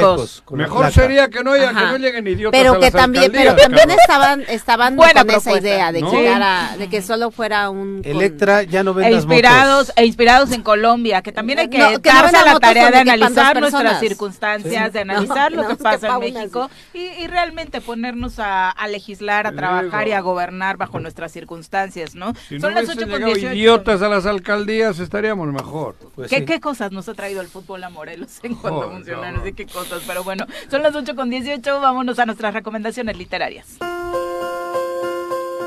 [0.51, 4.41] mejor sería que no haya, que no lleguen idiotas pero que también pero también estaban
[4.41, 9.13] estaban con esa idea de que de que solo fuera un Electra ya no e
[9.13, 13.59] inspirados e inspirados en Colombia que también hay que darse a la tarea de analizar
[13.59, 19.51] nuestras circunstancias de analizar lo que pasa en México y realmente ponernos a legislar a
[19.53, 22.33] trabajar y a gobernar bajo nuestras circunstancias, ¿no?
[22.49, 23.53] Si Son no las 8 con 18.
[23.53, 25.95] idiotas a las alcaldías estaríamos mejor.
[26.15, 29.45] Pues ¿Qué, cosas nos ha traído el fútbol a Morelos en cuanto a funcionarios?
[29.45, 29.55] No.
[29.55, 30.03] qué cosas?
[30.05, 33.77] Pero bueno, son las 8 con 18, vámonos a nuestras recomendaciones literarias.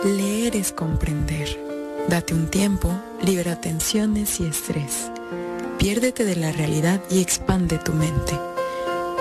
[0.05, 1.49] Leer es comprender.
[2.09, 2.93] Date un tiempo,
[3.23, 5.11] libera tensiones y estrés.
[5.79, 8.33] Piérdete de la realidad y expande tu mente.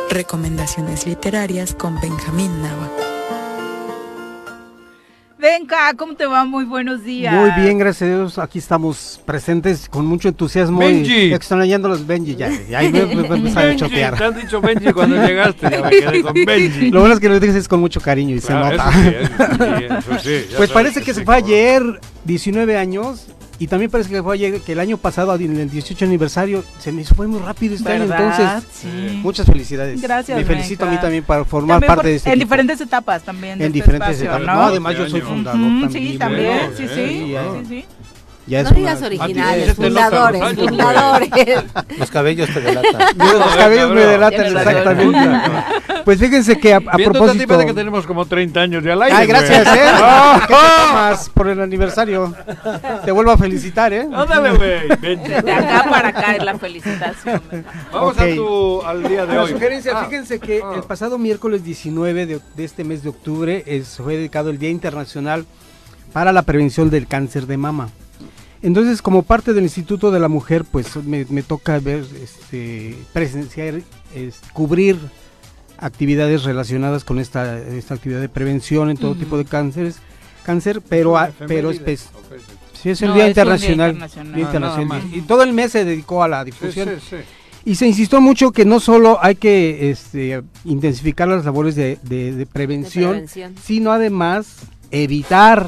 [0.09, 3.08] Recomendaciones literarias con Benjamín Nava.
[5.39, 6.43] Venga, ¿cómo te va?
[6.43, 7.33] Muy buenos días.
[7.33, 8.37] Muy bien, gracias a Dios.
[8.37, 11.13] Aquí estamos presentes con mucho entusiasmo Benji.
[11.13, 12.35] y extrañándolos Benji.
[12.35, 14.17] Ya, ya ahí me, me, a chotear.
[14.17, 16.91] Te han dicho Benji cuando llegaste, ya me quedé con Benji.
[16.91, 18.89] Lo bueno es que lo dices con mucho cariño y se nota.
[18.89, 21.83] Eso sí, eso sí, pues parece que se fue ayer,
[22.25, 23.27] 19 años,
[23.59, 27.01] Y también parece que fue que el año pasado, en el 18 aniversario, se me
[27.01, 28.05] hizo fue muy rápido este año.
[28.05, 28.85] Entonces,
[29.21, 30.01] muchas felicidades.
[30.01, 30.37] Gracias.
[30.37, 33.53] Me felicito a mí también para formar parte de este En diferentes etapas también.
[33.53, 34.41] en este diferentes etapas.
[34.41, 34.61] ¿no?
[34.63, 35.91] además yo soy fundador también.
[35.91, 36.71] Sí, también.
[36.77, 36.95] sí, sí.
[36.95, 37.85] sí, sí
[38.49, 41.29] no digas originales, fundadores, fundadores.
[41.97, 43.17] Los cabellos te delatan.
[43.17, 45.19] Los cabellos me delatan, exactamente.
[46.05, 47.57] Pues fíjense que a, a propósito...
[47.57, 49.15] de que tenemos como 30 años de al aire.
[49.15, 49.81] Ay, gracias, ¿eh?
[50.47, 52.33] ¿Qué te tomas por el aniversario?
[53.05, 54.07] Te vuelvo a felicitar, ¿eh?
[54.11, 54.87] Ándale, güey.
[54.99, 55.41] Vente.
[55.41, 57.41] De acá para acá es la felicitación.
[57.91, 59.51] Vamos a tu, al día de hoy.
[59.51, 60.05] Sugerencia, ah.
[60.05, 60.73] fíjense que ah.
[60.75, 64.69] el pasado miércoles 19 de, de este mes de octubre es, fue dedicado el Día
[64.69, 65.45] Internacional
[66.13, 67.89] para la Prevención del Cáncer de Mama.
[68.61, 73.81] Entonces, como parte del Instituto de la Mujer, pues me, toca ver, este, presenciar,
[74.53, 74.97] cubrir
[75.77, 79.99] actividades relacionadas con esta, esta actividad de prevención en todo tipo de cánceres,
[80.43, 81.15] cáncer, pero,
[81.47, 82.09] pero es,
[82.81, 83.91] sí, es el Día Internacional.
[84.35, 85.03] internacional.
[85.13, 86.89] y todo el mes se dedicó a la difusión.
[87.63, 93.25] y se insistió mucho que no solo hay que este, intensificar las labores de, prevención,
[93.63, 94.57] sino además
[94.91, 95.67] evitar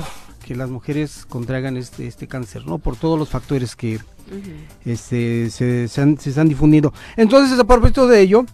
[0.52, 2.78] que las mujeres contraigan este, este cáncer, ¿no?
[2.78, 4.00] Por todos los factores que
[4.86, 6.94] este, se, se, han, se, difundido.
[7.16, 8.46] Entonces, a propósito de ello,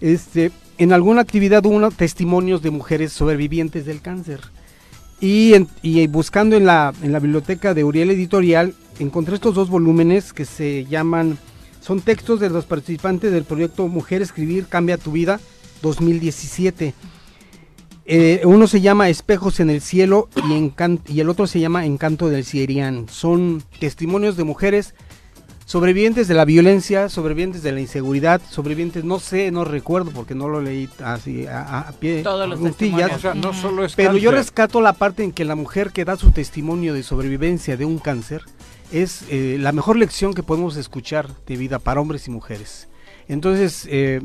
[0.00, 4.40] este, en alguna actividad hubo testimonios de mujeres sobrevivientes del cáncer.
[5.20, 10.32] Y, y buscando en la, en la biblioteca de Uriel Editorial, encontré estos dos volúmenes
[10.32, 11.38] que se llaman,
[11.80, 15.40] son textos de los participantes del proyecto Mujer Escribir Cambia tu Vida
[15.82, 16.94] 2017.
[18.04, 20.72] Eh, uno se llama Espejos en el Cielo y,
[21.06, 23.08] y el otro se llama Encanto del Cierian.
[23.08, 24.94] Son testimonios de mujeres
[25.72, 30.48] sobrevivientes de la violencia, sobrevivientes de la inseguridad, sobrevivientes, no sé, no recuerdo porque no
[30.48, 32.22] lo leí así a, pie.
[32.22, 33.24] Todos los testimonios.
[33.36, 36.32] no solo es pero yo rescato la parte en que la mujer que da su
[36.32, 38.42] testimonio de sobrevivencia de un cáncer
[38.92, 42.88] es eh, la mejor lección que podemos escuchar de vida para hombres y mujeres.
[43.28, 44.20] Entonces, eh,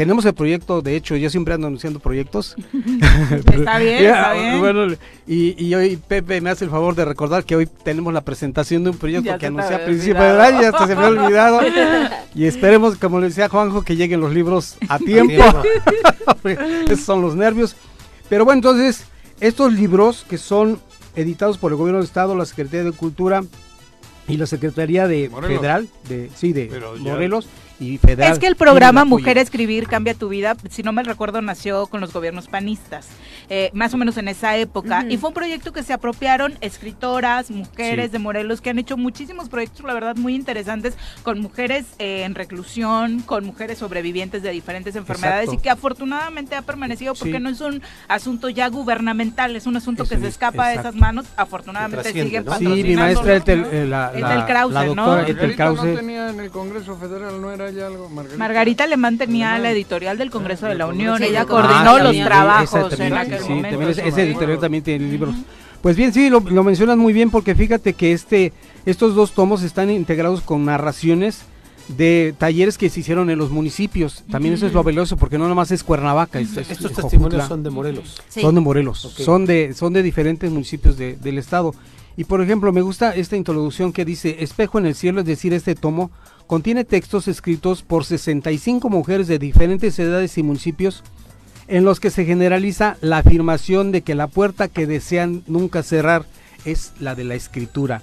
[0.00, 2.56] tenemos el proyecto, de hecho, yo siempre ando anunciando proyectos.
[3.52, 4.58] está bien, está bien.
[4.58, 4.96] Bueno,
[5.26, 8.88] y, hoy Pepe me hace el favor de recordar que hoy tenemos la presentación de
[8.88, 11.60] un proyecto que anuncié a principio del año, hasta se me ha olvidado.
[12.34, 15.44] y esperemos, como le decía Juanjo, que lleguen los libros a tiempo.
[16.86, 17.76] Esos son los nervios.
[18.30, 19.04] Pero bueno, entonces,
[19.38, 20.80] estos libros que son
[21.14, 23.44] editados por el Gobierno del Estado, la Secretaría de Cultura
[24.26, 26.70] y la Secretaría de Federal, de, sí, de
[27.00, 27.48] Morelos
[27.80, 32.00] es que el programa Mujer Escribir Cambia tu Vida, si no me recuerdo, nació con
[32.00, 33.08] los gobiernos panistas,
[33.48, 35.06] eh, más o menos en esa época.
[35.08, 39.48] Y fue un proyecto que se apropiaron escritoras, mujeres de Morelos, que han hecho muchísimos
[39.48, 44.94] proyectos, la verdad, muy interesantes, con mujeres eh, en reclusión, con mujeres sobrevivientes de diferentes
[44.94, 49.76] enfermedades y que afortunadamente ha permanecido porque no es un asunto ya gubernamental, es un
[49.76, 51.26] asunto que se escapa de esas manos.
[51.36, 52.76] Afortunadamente siguen patrocinando.
[52.76, 55.24] Sí, mi maestra Etel, eh, la, Krause, ¿no?
[55.56, 55.96] Krause.
[55.96, 57.69] tenía en el Congreso Federal, no era
[58.36, 58.84] Margarita.
[58.84, 63.42] Alemán tenía la editorial del Congreso de la Unión, ella coordinó los trabajos en aquel
[63.42, 63.88] momento.
[63.88, 65.34] ese editorial también tiene libros.
[65.82, 68.52] Pues bien, sí, lo, mencionas muy bien porque fíjate que este,
[68.84, 71.42] estos dos tomos están integrados con narraciones
[71.96, 74.22] de talleres que se hicieron en los municipios.
[74.30, 76.38] También eso es lo valioso porque no nomás es Cuernavaca.
[76.38, 78.20] Estos testimonios son de Morelos.
[78.28, 78.98] Son de Morelos.
[78.98, 81.74] Son de son de diferentes municipios del estado.
[82.16, 85.52] Y por ejemplo, me gusta esta introducción que dice Espejo en el cielo, es decir,
[85.52, 86.10] este tomo
[86.46, 91.02] contiene textos escritos por 65 mujeres de diferentes edades y municipios
[91.68, 96.26] en los que se generaliza la afirmación de que la puerta que desean nunca cerrar
[96.64, 98.02] es la de la escritura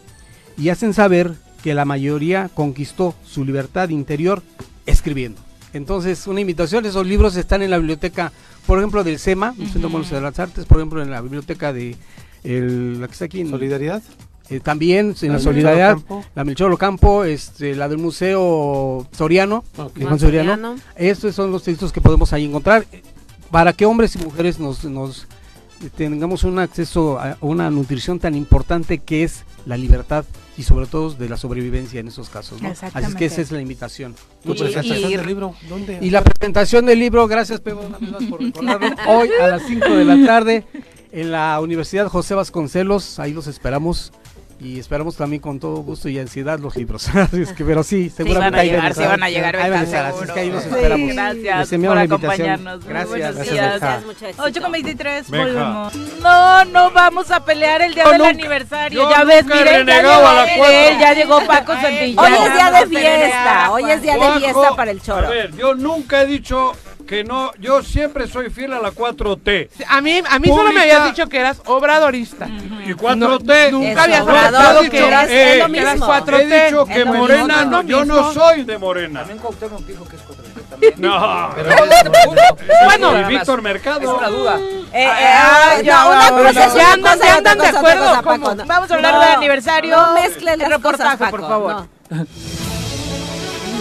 [0.57, 4.41] y hacen saber que la mayoría conquistó su libertad interior
[4.85, 5.41] escribiendo.
[5.73, 8.31] Entonces, una invitación, esos libros están en la biblioteca,
[8.65, 11.95] por ejemplo, del SEMA, el Centro de las Artes, por ejemplo, en la biblioteca de
[12.47, 14.01] la que está aquí en Solidaridad.
[14.49, 15.97] Eh, también en la, solidaridad,
[16.33, 19.65] la Melchor Ocampo, este, la del Museo Soriano,
[20.17, 20.75] Soriano.
[20.95, 22.85] Estos son los textos que podemos ahí encontrar
[23.51, 25.27] para que hombres y mujeres nos, nos
[25.97, 30.23] tengamos un acceso a una nutrición tan importante que es la libertad
[30.57, 32.61] y sobre todo de la sobrevivencia en esos casos.
[32.61, 32.69] ¿no?
[32.69, 34.15] Así es que esa es la invitación.
[34.43, 35.55] ¿Tu presentación del libro?
[35.67, 35.99] ¿Dónde?
[36.01, 37.81] Y la presentación del libro, gracias Pedro
[38.29, 40.65] por recordarlo, hoy a las 5 de la tarde
[41.11, 44.11] en la Universidad José Vasconcelos, ahí los esperamos
[44.59, 47.07] y esperamos también con todo gusto y ansiedad los libros.
[47.33, 49.55] es que, pero sí, seguramente sí van a llegar, sí van a llegar.
[49.55, 51.15] Ahí van a estar, así es que ahí los esperamos.
[51.43, 52.85] gracias por acompañarnos.
[52.85, 53.35] Gracias.
[53.35, 53.81] Buenos días.
[54.37, 55.95] 8 con 23, volvemos.
[55.95, 59.09] No, no vamos a pelear el día del aniversario.
[59.09, 62.25] Ya ves, miren, ya, ya llegó Paco Santillán.
[62.25, 65.27] Hoy es día de fiesta, hoy es día de fiesta para el choro.
[65.27, 66.73] A ver, yo nunca he dicho
[67.07, 69.69] que no, yo siempre soy fiel a la 4T.
[69.87, 72.47] A mí, a mí solo me habías dicho que eras obradorista.
[72.47, 73.71] Y 4T.
[73.71, 76.07] nunca habías hablado que eras, es, lo que eras mismo.
[76.07, 76.39] 4T.
[76.51, 78.33] He dicho que Morena, mismo, no, yo no mismo.
[78.33, 79.19] soy de Morena.
[79.21, 80.93] También Cuauhtémoc dijo que es 4T.
[80.97, 81.49] No,
[82.85, 84.01] Bueno, y Víctor Mercado.
[84.01, 84.59] Es una duda.
[84.59, 87.79] Eh, eh, Ah, no, ya, una cosa ya andan- cosa ya andan de cosa, otra
[88.19, 88.65] acuerdo, cosa, no.
[88.65, 89.95] Vamos a hablar No, del aniversario.
[89.97, 91.87] No mezclen las Reportaje, cosas, por Paco, favor.
[92.09, 92.27] no.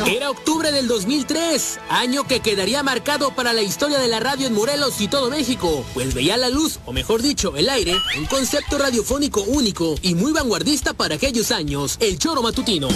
[0.04, 4.52] Era octubre del 2003, año que quedaría marcado para la historia de la radio en
[4.52, 8.78] Morelos y todo México, pues veía la luz, o mejor dicho, el aire, un concepto
[8.78, 12.88] radiofónico único y muy vanguardista para aquellos años, el choro matutino.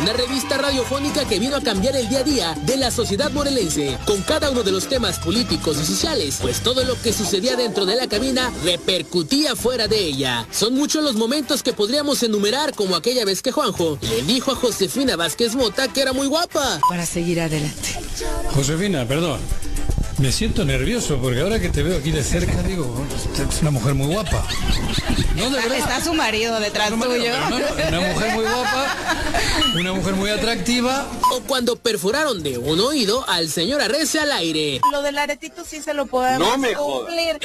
[0.00, 3.96] Una revista radiofónica que vino a cambiar el día a día de la sociedad morelense,
[4.06, 7.86] con cada uno de los temas políticos y sociales, pues todo lo que sucedía dentro
[7.86, 10.46] de la cabina repercutía fuera de ella.
[10.50, 14.56] Son muchos los momentos que podríamos enumerar, como aquella vez que Juanjo le dijo a
[14.56, 16.80] Josefina Vázquez Mota que era muy guapa.
[16.88, 18.00] Para seguir adelante.
[18.52, 19.40] Josefina, perdón.
[20.18, 23.04] Me siento nervioso porque ahora que te veo aquí de cerca digo,
[23.50, 24.46] es una mujer muy guapa.
[25.34, 25.76] No, de verdad.
[25.78, 27.32] Está su marido detrás No, tuyo.
[27.50, 28.96] no, no, una mujer muy guapa,
[29.74, 31.08] una mujer muy atractiva.
[31.32, 34.80] O cuando perforaron de un oído al señor Arrece al aire.
[34.92, 37.06] Lo del aretito sí se lo podemos No me jodas.
[37.06, 37.38] cumplir.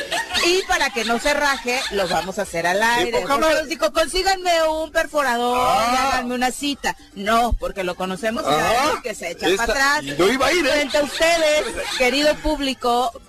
[0.47, 3.23] Y para que no se raje, lo vamos a hacer al aire.
[3.27, 6.95] Porque digo, consíganme un perforador y háganme una cita.
[7.15, 10.17] No, porque lo conocemos y Ah, que se echa esta- para atrás.
[10.17, 10.69] yo iba a ir, ¿eh?
[10.69, 11.65] Frente a ustedes,
[11.97, 12.58] querido público,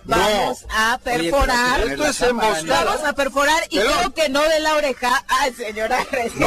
[0.04, 1.82] vamos a perforar.
[1.82, 2.84] Oye, esto es emboscada.
[2.84, 6.38] Vamos a perforar y Pero- creo que no de la oreja al señor Arrece.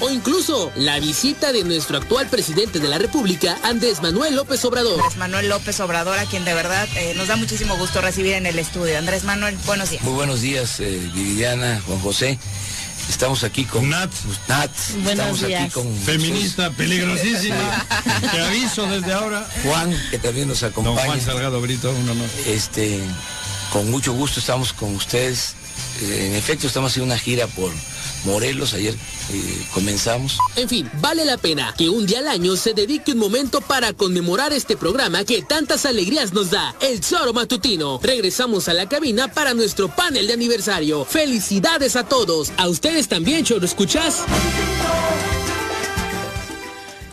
[0.00, 4.98] O incluso la visita de nuestro actual presidente de la República, Andrés Manuel López Obrador.
[4.98, 8.44] Andrés Manuel López Obrador, a quien de verdad eh, nos da muchísimo gusto recibir en
[8.46, 8.98] el estudio.
[8.98, 10.02] Andrés Manuel, buenos días.
[10.02, 12.40] Muy buenos días, eh, Viviana, Juan José.
[13.08, 14.10] Estamos aquí con Nat.
[14.48, 14.70] Nat.
[15.02, 15.72] Buenos Estamos aquí días.
[15.72, 17.86] con Feminista peligrosísima.
[18.32, 19.46] Te aviso desde ahora.
[19.62, 20.96] Juan, que también nos acompaña.
[20.96, 22.28] Don Juan Salgado Brito, un honor.
[22.46, 23.00] Este,
[23.72, 25.54] con mucho gusto estamos con ustedes.
[26.02, 27.72] Eh, en efecto, estamos haciendo una gira por
[28.24, 28.74] Morelos.
[28.74, 28.94] Ayer
[29.32, 30.38] eh, comenzamos.
[30.56, 33.92] En fin, vale la pena que un día al año se dedique un momento para
[33.92, 38.00] conmemorar este programa que tantas alegrías nos da, el Choro Matutino.
[38.02, 41.04] Regresamos a la cabina para nuestro panel de aniversario.
[41.04, 42.52] Felicidades a todos.
[42.56, 44.24] A ustedes también, Choro, ¿escuchas?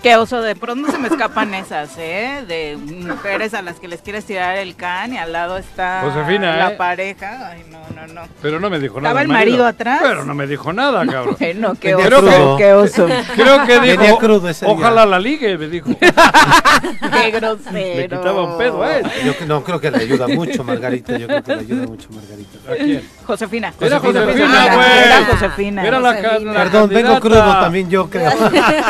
[0.03, 2.43] Qué oso, de pronto se me escapan esas, ¿eh?
[2.47, 6.57] De mujeres a las que les quieres tirar el can y al lado está Josefina,
[6.57, 6.75] la ¿eh?
[6.75, 7.51] pareja.
[7.51, 8.21] Ay, no, no, no.
[8.41, 9.09] Pero no me dijo nada.
[9.09, 9.99] ¿Estaba el marido atrás?
[10.01, 11.35] Pero no me dijo nada, cabrón.
[11.39, 13.07] Bueno, qué Creo oso, que- qué oso.
[13.35, 14.73] Creo que Venía dijo, crudo ese día.
[14.73, 15.91] ojalá la ligue, me dijo.
[15.99, 17.71] Qué grosero.
[17.71, 18.83] Le quitaba un pedo.
[19.23, 21.15] Yo que- no creo que le ayuda mucho, Margarita.
[21.15, 22.71] Yo creo que le ayuda mucho, Margarita.
[22.71, 23.07] ¿A quién?
[23.25, 23.73] Josefina.
[23.79, 24.87] Era Josefina, Josefina, güey.
[25.05, 25.85] Era Josefina.
[25.85, 26.53] Era la, Josefina.
[26.53, 28.31] la Perdón, vengo crudo también yo creo.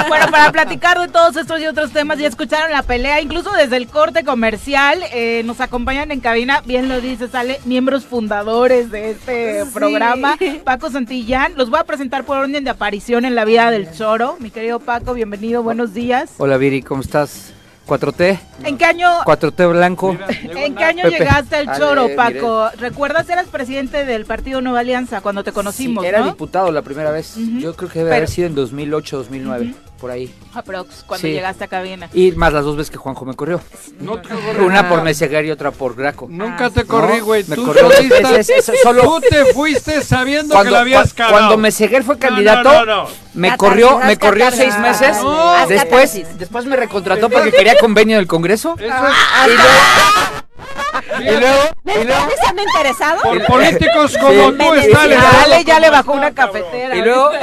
[0.07, 3.77] Bueno, para platicar de todos estos y otros temas, ya escucharon la pelea, incluso desde
[3.77, 9.11] el corte comercial, eh, nos acompañan en cabina, bien lo dice, sale, miembros fundadores de
[9.11, 9.71] este Sí.
[9.73, 13.91] programa, Paco Santillán, los voy a presentar por orden de aparición en la vida del
[13.91, 16.31] choro, mi querido Paco, bienvenido, buenos días.
[16.37, 17.53] Hola Viri, ¿cómo estás?
[17.87, 20.15] 4T, ¿En qué año, 4T blanco.
[20.29, 21.17] ¿en qué año Pepe.
[21.17, 22.15] llegaste al Ale, choro, mire.
[22.15, 22.69] Paco?
[22.77, 26.25] ¿Recuerdas, eras presidente del partido Nueva Alianza cuando te conocimos, Sí, era no?
[26.27, 27.35] diputado la primera vez.
[27.59, 30.33] Yo creo que debe Pero- haber sido en 2008, 2009, por ahí.
[30.53, 31.33] Aprox, cuando Sí.
[31.33, 32.09] llegaste a cabina.
[32.13, 33.61] Y más las dos veces que Juanjo me corrió.
[33.99, 35.03] No te corrió Una por.
[35.03, 36.27] Meseguer y otra por Graco.
[36.29, 37.43] Nunca te corrí, No, güey.
[37.47, 41.37] me Tú, corrió dos veces, solo- tú te fuiste sabiendo Cuando, que la habías cagado.
[41.37, 43.07] cuando Meseguer fue No, no, candidato, no, no.
[43.35, 45.17] me Catarsis, corrió, me corrió seis meses.
[45.21, 45.49] No.
[45.53, 48.75] Haz después, después me recontrató porque quería convenio del Congreso.
[48.77, 49.69] Eso es- Ah, Y luego,
[51.19, 53.21] y luego, y luego, ¿Están interesados?
[53.23, 54.57] Por políticos como Sí.
[54.57, 56.95] tú está el Estado Dale, ya le bajó una cafetera.
[56.95, 57.31] y luego,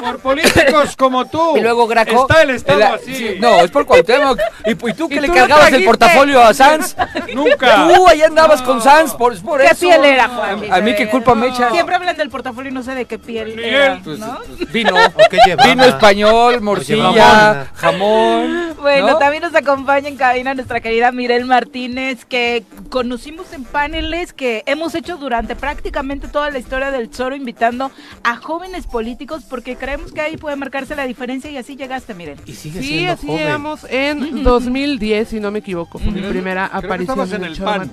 [0.00, 1.56] Por políticos como tú.
[1.56, 2.22] y luego Graco.
[2.28, 3.14] Está el Estado así.
[3.14, 4.38] sí, no, es por Cuauhtémoc.
[4.66, 6.94] ¿Y, y tú que ¿Y le tú cargabas el portafolio a Sanz?
[7.34, 7.88] Nunca.
[7.88, 9.80] Tú ahí andabas con Sanz, por, por ¿Qué eso.
[9.80, 10.64] piel era, Juan?
[10.72, 11.70] A mí qué culpa me echa.
[11.70, 14.00] Siempre hablan del portafolio y no sé de qué piel Ni era, él.
[14.04, 14.38] Pues, ¿no?
[14.72, 14.94] Vino,
[15.30, 17.66] qué vino español, morcilla, llevaba?
[17.74, 18.74] jamón.
[18.80, 19.18] Bueno, ¿no?
[19.18, 24.94] también nos acompaña en cabina nuestra querida Mirel Martínez, que conocimos en paneles que hemos
[24.94, 27.90] hecho durante prácticamente toda la historia del Zoro, invitando
[28.22, 32.38] a jóvenes políticos, porque creemos que ahí puede marcarse la diferencia y así llegaste, Mirel.
[32.46, 33.38] Y sigue Sí, siendo así joven.
[33.42, 37.44] llegamos en 2010, si no me equivoco, fue mi primera Creo que aparición estabas en
[37.44, 37.92] el pan.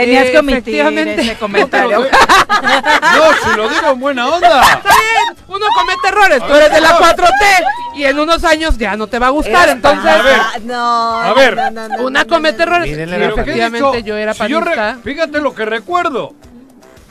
[0.00, 1.20] Tenías que omitir efectivamente.
[1.22, 2.06] ese comentario.
[2.60, 4.60] No, si lo digo en buena onda.
[4.62, 7.64] Está bien, uno comete errores, tú eres de la 4T
[7.96, 10.36] y en unos años ya no te va a gustar, entonces A ver.
[10.40, 11.56] Ah, No, A ver.
[11.56, 12.88] no, no, no, una comete errores.
[12.90, 14.98] Mírenle Y la Pero ¿qué he efectivamente yo era Si yo re- panista.
[15.02, 16.34] Fíjate lo que recuerdo.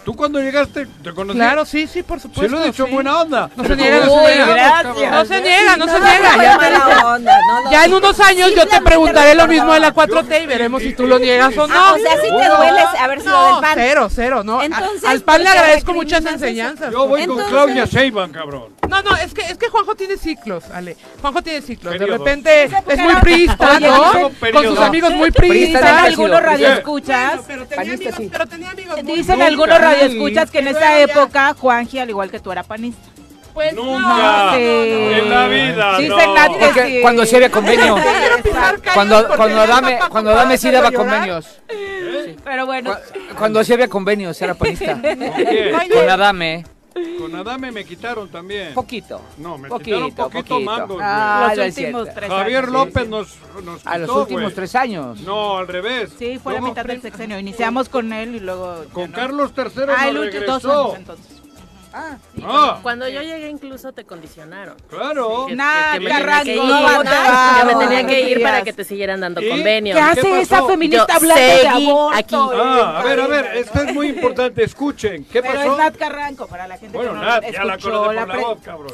[0.04, 1.38] Tú cuando llegaste, te conocí.
[1.38, 2.44] Claro, sí, sí, por supuesto.
[2.44, 2.90] Se lo he dicho sí.
[2.90, 3.50] en buena onda.
[3.56, 4.84] No se niega, no se niega.
[5.12, 7.20] No se niega, no se niega.
[7.72, 10.82] Ya, no en unos años yo te preguntaré lo mismo de la 4T y veremos
[10.82, 11.74] si tú lo niegas o no.
[11.76, 13.72] Ah, o sea, si te duele haber sido No, del PAN.
[13.76, 14.60] cero, cero, no.
[14.60, 16.92] Al PAN le ¿por qué agradezco muchas enseñanzas.
[16.92, 18.80] Yo voy con Claudia Sheinbaum, cabrón.
[18.90, 20.98] No, no, es que, es que Juanjo tiene ciclos, Ale.
[21.22, 21.94] Juanjo tiene ciclos.
[22.00, 24.32] De repente es muy priista, ¿no?
[24.52, 25.82] Con sus amigos muy Priista priistas.
[25.82, 29.48] no Dicen algunos radioescuchas, Pero tenía amigos, pero tenía amigos muy dicen Nunca.
[29.90, 33.08] Algunos radioescuchas que en esa época Juanji, al igual que tú, era panista.
[33.54, 34.00] Pues Nunca.
[34.00, 34.60] no, sí.
[34.62, 35.98] En la vida.
[35.98, 36.18] Sí, no.
[36.20, 36.26] se
[36.60, 37.00] Porque sí.
[37.02, 37.96] cuando sí había convenio.
[38.94, 41.60] Cuando, cuando Adame, cuando Adame sí daba convenios.
[42.44, 44.94] Pero bueno, Cu- Cuando sí había convenios, era panista.
[45.02, 45.90] ¿Con?
[45.90, 46.64] Con Adame.
[47.20, 48.74] Con Adame me quitaron también.
[48.74, 49.22] Poquito.
[49.38, 50.60] No, me Poquito, quitaron poquito, poquito.
[50.62, 50.94] mango.
[50.96, 51.00] güey.
[51.10, 52.72] Ah, los es últimos tres Javier años.
[52.72, 54.56] López nos, nos A los quitó, últimos güey.
[54.56, 55.20] tres años.
[55.22, 56.12] No, al revés.
[56.18, 57.40] Sí, fue la Somos mitad del sexenio.
[57.40, 58.86] Iniciamos con él y luego.
[58.94, 59.16] Con no.
[59.16, 59.66] Carlos III
[59.96, 60.84] Ah, el nos último, dos regresó.
[60.86, 61.39] años entonces.
[61.92, 64.76] Ah, Cuando yo llegué incluso te condicionaron.
[64.90, 65.46] claro.
[65.48, 66.68] Que- Nah, que me tenía Carranco, que ir, no
[67.60, 69.50] que me tenía no que ir para que te siguieran dando ¿Y?
[69.50, 69.96] convenio.
[69.96, 70.68] ¿Qué ¿Qué hace esa pasó?
[70.70, 72.18] feminista Yo hablando de aborto?
[72.18, 72.36] aquí.
[72.36, 74.64] Ah, a ver, a ver, esto es muy importante.
[74.64, 75.72] Escuchen, ¿qué Pero pasó?
[75.72, 78.26] es Nat Carranco, para la gente Bueno, que no Nat, ya la escuchó conoce la
[78.26, 78.92] por la voz, cabrón.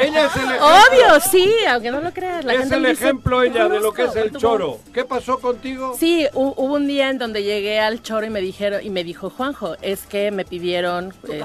[0.00, 0.66] Ella es el ejemplo.
[0.66, 2.44] Obvio, sí, aunque no lo creas.
[2.44, 4.68] La Es gente el ejemplo "Te ella de lo que es el tu choro.
[4.68, 4.80] voz".
[4.94, 5.94] ¿Qué pasó contigo?
[5.98, 9.04] Sí, hu- hubo un día en donde llegué al choro y me dijeron y me
[9.04, 11.42] dijo Juanjo, es que me pidieron, eh,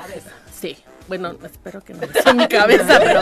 [0.59, 0.77] sí,
[1.07, 3.21] bueno, espero que no sea mi cabeza, pero,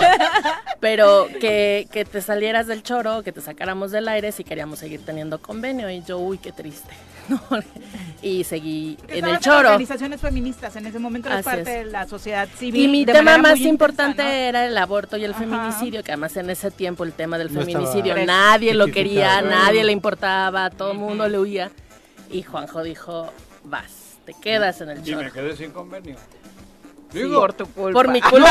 [0.79, 5.05] pero que, que te salieras del choro, que te sacáramos del aire si queríamos seguir
[5.05, 6.91] teniendo convenio y yo, uy, qué triste,
[7.29, 7.41] ¿no?
[8.21, 9.71] y seguí en el choro.
[9.71, 11.65] organizaciones feministas, en ese momento eres parte es.
[11.65, 12.81] de la sociedad civil.
[12.83, 15.41] Y mi de tema más muy importante era el aborto y el Ajá.
[15.41, 19.83] feminicidio, que además en ese tiempo el tema del No feminicidio nadie lo quería, nadie
[19.83, 21.71] le importaba, todo el mundo le huía.
[22.31, 23.31] Y Juanjo dijo,
[23.65, 25.23] vas, te quedas en el Y choro.
[25.23, 26.15] me quedé sin convenio.
[27.13, 27.93] Digo, Por tu culpa.
[27.99, 28.49] Por mi culpa.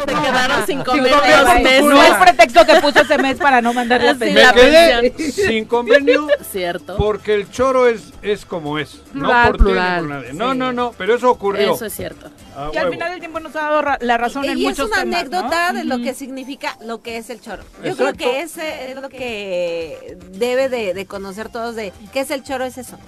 [0.00, 1.36] Se quedaron sin comer convenio.
[1.44, 1.84] dos meses.
[1.84, 4.34] No es pretexto que puso ese mes para no mandarle a Así pedir.
[4.34, 5.48] me la quedé pensión.
[5.48, 6.96] sin convenio Cierto.
[6.96, 8.96] porque el choro es, es como es.
[9.12, 10.00] Plural, no por plural.
[10.00, 10.32] por nadie.
[10.32, 10.58] No, Sí.
[10.58, 11.74] no, no, pero eso ocurrió.
[11.74, 12.26] Eso es cierto.
[12.56, 12.92] A Y al huevo.
[12.92, 15.78] final del tiempo nos ha dado la razón en y es una temas, anécdota ¿no?
[15.78, 17.62] de lo que significa lo que es el choro.
[17.84, 18.14] Yo Exacto.
[18.16, 22.42] creo que ese es lo que debe de, de conocer todos de qué es el
[22.42, 22.98] choro, es eso.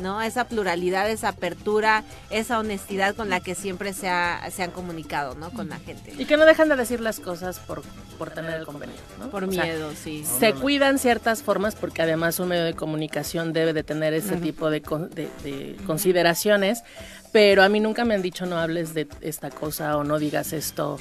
[0.00, 0.20] ¿No?
[0.22, 5.34] Esa pluralidad, esa apertura, esa honestidad con la que siempre se, ha- se han comunicado,
[5.34, 5.50] ¿no?
[5.50, 6.12] Con la gente.
[6.18, 7.82] Y que no dejan de decir las cosas por,
[8.18, 8.96] por tener el convenio.
[9.18, 9.30] ¿no?
[9.30, 10.24] Por O sea, miedo, sí.
[10.38, 14.70] Se cuidan ciertas formas porque además un medio de comunicación debe de tener ese tipo
[14.70, 16.82] de, con- de- de consideraciones,
[17.32, 20.52] pero a mí nunca me han dicho no hables de esta cosa o no digas
[20.52, 20.98] esto.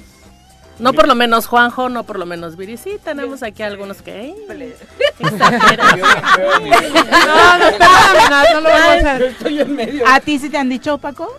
[0.79, 2.77] No por lo menos Juanjo, no por lo menos Viri.
[2.77, 4.33] Sí, tenemos aquí algunos que...
[5.19, 5.99] exageran.
[5.99, 9.23] No, no, espérame, Nat, no lo vamos a hacer.
[9.23, 10.07] Estoy en medio.
[10.07, 11.37] ¿A ti sí te han dicho, Paco?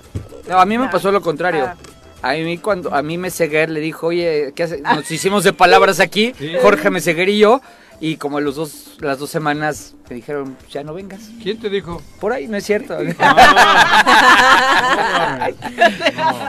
[0.49, 1.65] No, a mí me pasó lo contrario.
[1.67, 1.77] Ah.
[2.23, 4.83] A mí cuando a mí Meseguer le dijo, oye, ¿qué hace?
[4.83, 7.63] Nos hicimos de palabras aquí, Jorge Meseguer y yo,
[8.01, 11.21] y como a los dos, las dos semanas me dijeron, ya no vengas.
[11.43, 12.01] ¿Quién te dijo?
[12.21, 12.97] Por ahí, no es cierto.
[13.21, 15.51] Ah.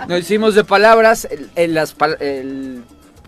[0.07, 2.83] Nos hicimos de palabras, el, el- las pal- el-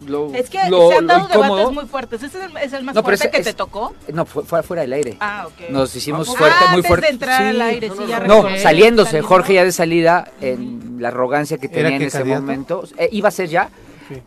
[0.08, 1.56] lo, Es que lo- se han dado incómodo.
[1.58, 2.24] debates muy fuertes.
[2.24, 3.94] ¿Ese es el, es el más No, fuerte ese que es- te tocó?
[4.12, 5.16] No, fue, fue fuera del aire.
[5.22, 5.70] Ah, ok.
[5.70, 7.08] Nos hicimos Ah, fuerte, muy antes fuerte.
[7.08, 8.62] de entrar al aire, sí, ya No, recuerdo.
[8.64, 9.22] saliéndose.
[9.22, 12.84] Jorge ya de salida, en la arrogancia que ¿Era tenía en ese momento.
[12.98, 13.70] eh, iba a ser ya.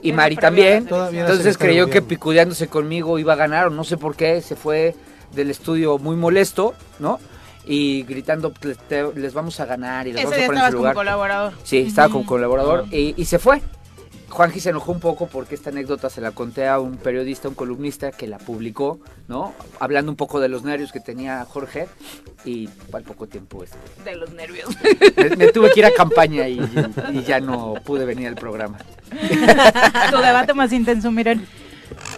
[0.03, 0.89] Y Mari también.
[1.13, 4.95] Entonces creyó que picudeándose conmigo iba a ganar, o no sé por qué, se fue
[5.33, 7.19] del estudio muy molesto, ¿no?
[7.67, 10.55] Y gritando, "Te- te- les vamos a ganar y les Ese vamos a poner en
[10.55, 10.95] estabas su como lugar.
[10.95, 11.53] colaborador.
[11.65, 12.17] Sí, estaba Ujú.
[12.19, 13.61] como colaborador y, y se fue.
[14.37, 17.55] Juanji se enojó un poco porque esta anécdota se la conté a un periodista, un
[17.55, 19.55] columnista que la publicó, ¿no?
[19.81, 21.89] Hablando un poco de los nervios que tenía Jorge
[22.45, 24.69] y al poco tiempo este, De los nervios.
[25.17, 26.61] me, me tuve que ir a campaña y,
[27.15, 28.77] y ya no pude venir al programa.
[30.11, 31.47] tu debate más intenso, miren.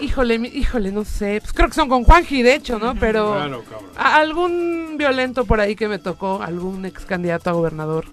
[0.00, 1.38] Híjole, mi- híjole, no sé.
[1.40, 2.96] Pues creo que son con Juanji, de hecho, ¿no?
[2.96, 3.64] Pero Claro,
[3.96, 8.06] algún violento por ahí que me tocó, algún ex candidato a gobernador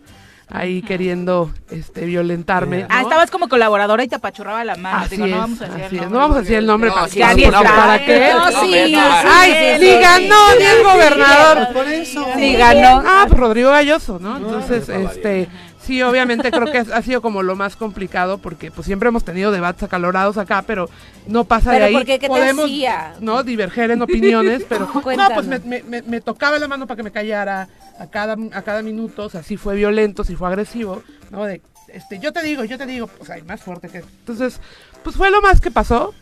[0.49, 2.81] ahí queriendo este violentarme.
[2.81, 2.87] ¿no?
[2.89, 4.99] Ah, estabas como colaboradora y te apachurraba la mano.
[4.99, 5.91] Así Digo, no es, vamos a decir el es.
[6.01, 7.97] nombre No vamos a decir el nombre No, para, sí, para- sí, para- no, ¿para
[7.99, 8.29] no, qué.
[8.33, 11.73] no, sí, Ay, sí, ganó sí, ni el sí, gobernador.
[11.73, 12.25] Por eso.
[12.37, 13.03] Sí, ganó.
[13.05, 14.37] Ah, pues Rodrigo Galloso, ¿no?
[14.37, 15.47] Entonces, este,
[15.81, 19.51] sí, obviamente creo que ha sido como lo más complicado porque pues siempre hemos tenido
[19.51, 20.89] debates acalorados acá, pero
[21.27, 21.93] no pasa de ¿Pero ahí.
[21.93, 22.13] por qué?
[22.19, 23.13] ¿Qué te Podemos, hacía?
[23.19, 25.01] no, diverger en opiniones, pero no,
[25.33, 27.67] pues me, me- me- me tocaba la mano para que me callara
[27.99, 31.45] a cada, a cada minuto, o sea, sí fue violento, sí fue agresivo, ¿no?
[31.45, 33.99] De, este, yo te digo, yo te digo, pues hay más fuerte que...
[33.99, 34.59] Entonces,
[35.03, 36.13] pues fue lo más que pasó.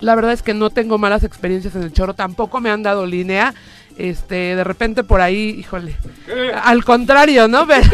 [0.00, 3.04] La verdad es que no tengo malas experiencias en el choro, tampoco me han dado
[3.04, 3.54] línea.
[3.96, 5.96] Este, de repente por ahí, híjole,
[6.62, 7.66] al contrario, ¿no?
[7.66, 7.88] Pero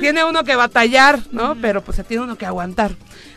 [0.00, 1.54] tiene uno que batallar, ¿no?
[1.60, 2.92] Pero pues se tiene uno que aguantar.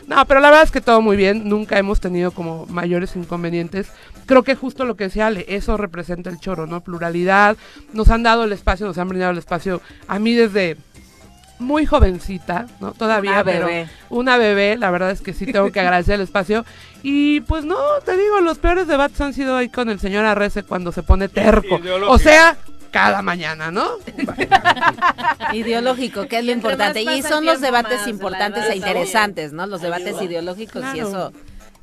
[0.06, 3.88] No, pero la verdad es que todo muy bien, nunca hemos tenido como mayores inconvenientes.
[4.26, 6.82] Creo que justo lo que decía Ale, eso representa el choro, ¿no?
[6.82, 7.56] Pluralidad,
[7.92, 9.80] nos han dado el espacio, nos han brindado el espacio.
[10.06, 10.76] A mí desde
[11.58, 12.92] muy jovencita, ¿no?
[12.92, 13.88] Todavía, Una pero bebé.
[14.10, 16.64] una bebé, la verdad es que sí tengo que agradecer el espacio.
[17.02, 20.62] Y pues no, te digo, los peores debates han sido ahí con el señor Arrece
[20.64, 21.78] cuando se pone terco.
[21.78, 22.12] Ideológico.
[22.12, 22.56] O sea,
[22.94, 23.90] cada mañana, ¿no?
[25.52, 27.02] Ideológico, que es lo importante.
[27.02, 29.66] Y son los debates más, importantes e interesantes, ¿no?
[29.66, 31.32] Los debates ideológicos y eso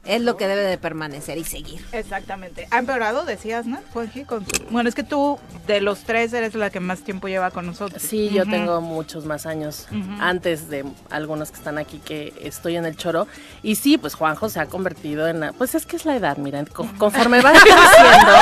[0.04, 1.86] es lo que debe de permanecer y seguir.
[1.92, 2.68] Exactamente.
[2.72, 3.78] Ha empeorado, decías, ¿no?
[3.94, 5.38] Juanji, con su- Bueno, es que tú
[5.68, 8.02] de los tres eres la que más tiempo lleva con nosotros.
[8.02, 9.88] Sí, yo tengo muchos más años
[10.20, 13.28] antes de algunos que están aquí que estoy en el choro.
[13.62, 15.40] Y sí, pues Juanjo se ha convertido en...
[15.40, 18.34] la- Pues es que es la edad, mira, co- conforme vas creciendo,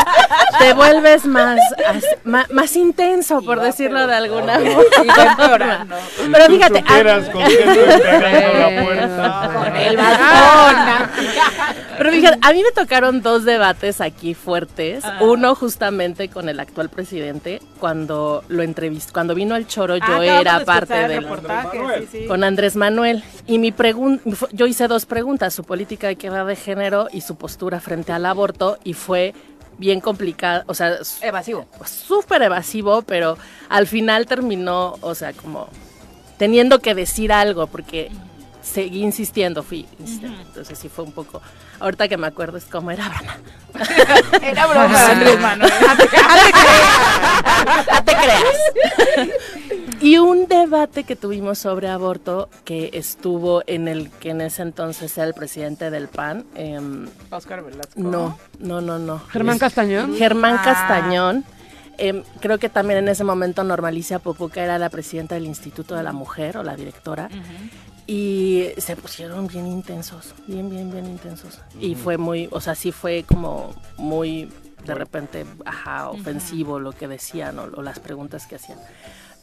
[0.59, 5.85] te vuelves más, as- ma- más, intenso, por decirlo de alguna forma.
[6.31, 6.79] Pero Tú fíjate...
[6.79, 7.65] supieras a- con estoy
[8.01, 9.51] pegando la puerta.
[9.53, 11.09] Con el Ah.
[11.97, 15.03] Pero fíjate, a mí me tocaron dos debates aquí fuertes.
[15.03, 15.19] Ah.
[15.21, 20.25] Uno justamente con el actual presidente, cuando lo entrevisté, cuando vino al choro, yo Ah,
[20.25, 22.25] era parte el del reportaje, sí, sí.
[22.27, 23.23] con Andrés Manuel.
[23.47, 27.35] Y mi pregunta, yo hice dos preguntas, su política de equidad de género y su
[27.35, 29.33] postura frente al aborto, y fue
[29.77, 31.65] bien complicado, o sea, Evasivo.
[31.85, 33.37] súper evasivo, pero
[33.69, 35.69] al final terminó, o sea, como
[36.37, 38.09] teniendo que decir algo, porque
[38.69, 40.41] seguí insistiendo, fui insistente.
[40.41, 41.41] Entonces sí fue un poco,
[41.79, 43.37] ahorita que me acuerdo es como era broma.
[44.41, 45.11] Era broma, Ah.
[45.11, 45.71] Andrés Manuel.
[47.91, 48.43] No te creas.
[50.01, 55.17] Y un debate que tuvimos sobre aborto que estuvo en el que en ese entonces
[55.17, 56.45] era el presidente del PAN.
[56.55, 57.91] em, Oscar Velasco.
[57.99, 59.19] no, no, no, no.
[59.29, 60.15] Germán Es- Castañón.
[60.15, 60.63] Germán Ah.
[60.63, 61.43] Castañón.
[61.97, 66.03] Em, creo que también en ese momento Normalicia Popuca era la presidenta del Instituto de
[66.03, 67.27] la Mujer o la directora.
[68.11, 71.59] Y se pusieron bien intensos, bien, bien, bien intensos.
[71.79, 74.49] Y fue muy, o sea, sí fue como muy,
[74.83, 78.79] de repente, ajá, ofensivo lo que decían o, o las preguntas que hacían.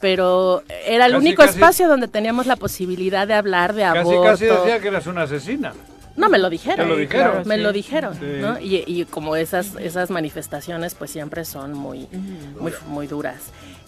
[0.00, 3.98] Pero era el Casi, único casi- espacio donde teníamos la posibilidad de hablar de Casi,
[3.98, 4.22] aborto.
[4.24, 5.72] casi decía que eras una asesina.
[6.16, 6.86] No, me lo dijeron.
[6.86, 7.42] Te lo dijeron.
[7.46, 7.60] Me Sí.
[7.62, 8.26] lo dijeron, Sí.
[8.40, 8.58] ¿no?
[8.60, 12.08] Y, y como esas, esas manifestaciones, pues siempre son muy,
[12.60, 13.36] muy, muy duras.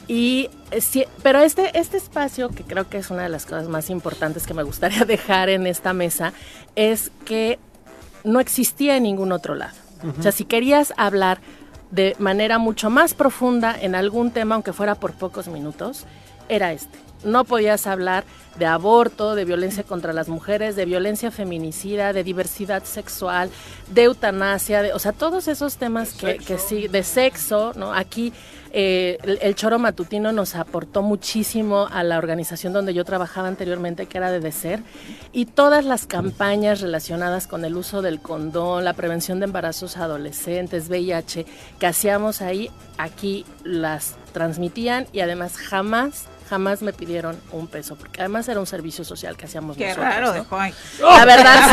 [0.06, 3.68] Y eh, sí, pero este, este espacio, que creo que es una de las cosas
[3.68, 6.32] más importantes que me gustaría dejar en esta mesa,
[6.76, 7.59] es que
[8.24, 9.76] no existía en ningún otro lado.
[10.18, 11.40] O sea, si querías hablar
[11.90, 16.05] de manera mucho más profunda en algún tema, aunque fuera por pocos minutos,
[16.48, 16.98] era este.
[17.24, 18.24] No podías hablar
[18.59, 23.51] de aborto, de violencia contra las mujeres, de violencia feminicida, de diversidad sexual,
[23.93, 27.93] de eutanasia, de, o sea, todos esos temas que, que sí, de sexo, ¿no?
[27.95, 28.32] Aquí
[28.73, 34.07] eh, el, el choro matutino nos aportó muchísimo a la organización donde yo trabajaba anteriormente,
[34.07, 34.82] que era de DECER,
[35.32, 40.89] y todas las campañas relacionadas con el uso del condón, la prevención de embarazos adolescentes,
[40.89, 41.47] VIH,
[41.78, 48.20] que hacíamos ahí, aquí las transmitían y además jamás jamás me pidieron un peso, porque
[48.20, 50.07] además era un servicio social que hacíamos Qué nosotros.
[50.07, 50.33] raro ¿no?
[50.33, 50.45] de.
[51.01, 51.59] La verdad,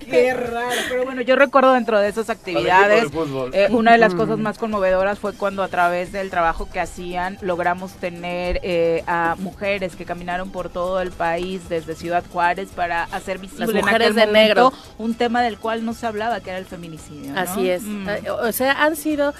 [0.00, 0.80] Qué raro.
[0.88, 3.06] Pero bueno, yo recuerdo dentro de esas actividades,
[3.52, 7.38] eh, una de las cosas más conmovedoras fue cuando a través del trabajo que hacían
[7.40, 13.04] logramos tener eh, a mujeres que caminaron por todo el país desde Ciudad Juárez para
[13.04, 14.72] hacer visible en mujeres aquel de momento negro.
[14.98, 17.32] un tema del cual no se hablaba, que era el feminicidio.
[17.32, 17.40] ¿no?
[17.40, 17.82] Así es.
[17.82, 18.08] Mm.
[18.08, 19.34] Eh, O sea, han sido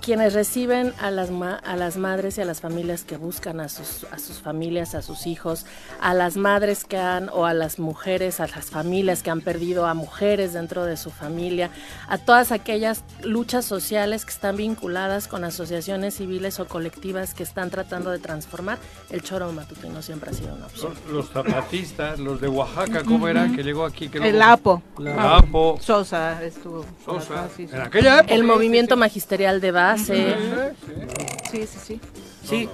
[0.00, 3.68] quienes reciben a las, ma- a las madres y a las familias que buscan a
[3.68, 5.66] sus, a sus familias, a sus hijos,
[6.00, 9.86] a las madres que han, o a las mujeres, a las familias que han perdido
[9.86, 11.70] a mujeres dentro de su familia,
[12.08, 17.70] a todas aquellas luchas sociales que están vinculadas con asociaciones civiles o colectivas que están
[17.70, 18.78] tratando de transformar.
[19.10, 20.94] El choro matutino siempre ha sido una opción.
[21.06, 23.54] Los, los zapatistas, los de Oaxaca, ¿cómo eran?
[23.54, 24.08] Que llegó aquí.
[24.08, 24.82] Que El luego- Apo.
[25.18, 25.78] Apo.
[25.80, 26.84] Sosa estuvo.
[27.04, 27.48] Sosa.
[27.58, 28.34] En aquella época.
[28.34, 32.00] El movimiento magisterial de Sí, sí, sí.
[32.44, 32.68] Sí.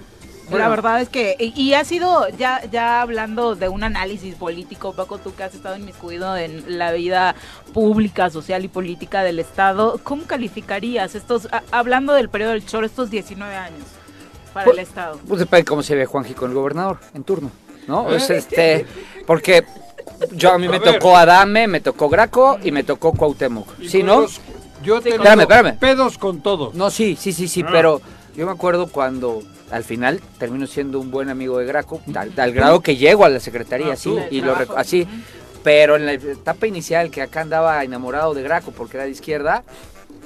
[0.50, 4.92] La verdad es que, y, y ha sido, ya, ya hablando de un análisis político,
[4.92, 7.34] Paco, tú que has estado inmiscuido en la vida
[7.74, 12.86] pública, social y política del Estado, ¿cómo calificarías estos, a- hablando del periodo del Choro,
[12.86, 13.82] estos 19 años
[14.54, 15.18] para el Estado?
[15.26, 17.50] Pues depende de cómo se ve Juanji con el gobernador en turno,
[17.88, 18.08] ¿no?
[18.12, 18.16] ¿Eh?
[18.16, 18.86] Es este,
[19.26, 19.64] porque
[20.30, 20.92] yo a mí me A ver.
[20.94, 23.66] tocó Adame, me tocó Graco y me tocó Cuauhtémoc.
[23.84, 24.20] ¿Sí, no?
[24.20, 24.40] los-
[24.86, 25.78] Yo tengo espérame, espérame.
[25.78, 26.74] pedos con todos.
[26.74, 27.68] No, sí, sí, sí, sí, Ah.
[27.72, 28.00] pero
[28.36, 32.52] yo me acuerdo cuando al final termino siendo un buen amigo de Graco, al, al
[32.52, 34.20] grado que llego a la secretaría, Ah, sí, tú.
[34.30, 35.06] y lo así.
[35.64, 39.64] Pero en la etapa inicial que acá andaba enamorado de Graco porque era de izquierda,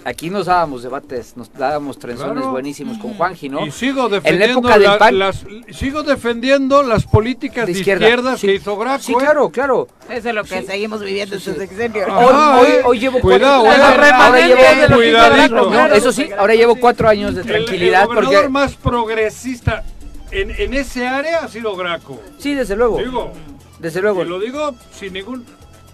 [0.04, 3.66] aquí nos dábamos debates, nos dábamos trenzones buenísimos con Juanji, ¿no?
[3.66, 4.68] Y sigo defendiendo,
[5.12, 9.02] las, sigo defendiendo las políticas de, izquierdas que hizo Graco.
[9.02, 9.88] Sí, claro, claro.
[10.08, 12.06] Eso es lo que seguimos viviendo en sexenio.
[12.14, 17.34] Hoy, hoy, llevo cuidado, cuatro, eh, ahora llevo, no, eso sí, ahora llevo cuatro años
[17.34, 18.04] de tranquilidad.
[18.04, 19.84] El, el gobernador más progresista
[20.30, 22.20] en, en, ese área ha sido Graco.
[22.38, 22.98] Sí, desde luego.
[22.98, 23.32] Digo,
[23.78, 24.22] desde luego.
[24.22, 25.44] Y lo digo sin ningún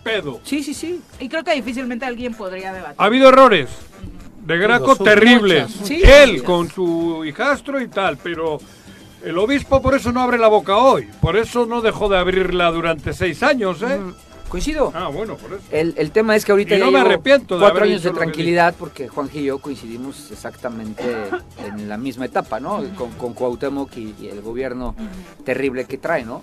[0.03, 0.41] pedo.
[0.45, 1.01] Sí, sí, sí.
[1.19, 2.97] Y creo que difícilmente alguien podría debatir.
[2.99, 3.69] Ha habido errores
[4.47, 5.91] de Graco terribles.
[5.91, 8.59] Él con su hijastro y tal, pero
[9.25, 11.09] el obispo por eso no abre la boca hoy.
[11.21, 13.99] Por eso no dejó de abrirla durante seis años, ¿eh?
[13.99, 14.15] Mm,
[14.49, 14.93] coincido.
[14.95, 15.63] Ah, bueno, por eso.
[15.73, 18.77] El, el tema es que ahorita y no me arrepiento de cuatro años de tranquilidad
[18.79, 21.03] porque Juan y yo coincidimos exactamente
[21.65, 22.85] en la misma etapa, ¿no?
[22.95, 24.95] Con, con Cuauhtémoc y, y, el gobierno
[25.45, 26.43] terrible que trae, ¿no?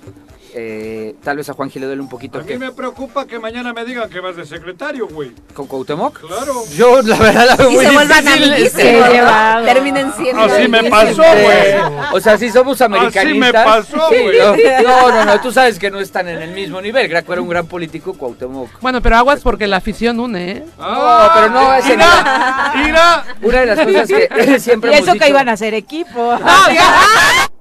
[0.56, 2.38] Eh, tal vez a Juan Gil le duele un poquito.
[2.40, 5.32] A mí me preocupa que mañana me digan que vas de secretario, güey.
[5.54, 6.20] ¿Con Cuauhtémoc?
[6.20, 6.54] Claro.
[6.76, 9.66] Yo, la verdad, la veo y muy se vuelvan amiguísimos.
[9.66, 11.74] Terminen siendo Así me pasó, güey.
[12.14, 13.26] O sea, si somos americanistas.
[13.26, 14.84] Así me pasó, sí, güey.
[14.84, 17.08] no, no, no, tú sabes que no están en el mismo nivel.
[17.08, 18.70] Graco era un gran político, Cuauhtémoc.
[18.80, 20.64] Bueno, pero aguas porque la afición une, ¿eh?
[20.78, 22.74] no, pero no es en ¡Ira!
[22.88, 23.26] ¡Ira!
[23.42, 26.34] Una de las cosas que siempre Y hemos eso dicho, que iban a ser equipo.
[26.34, 27.53] los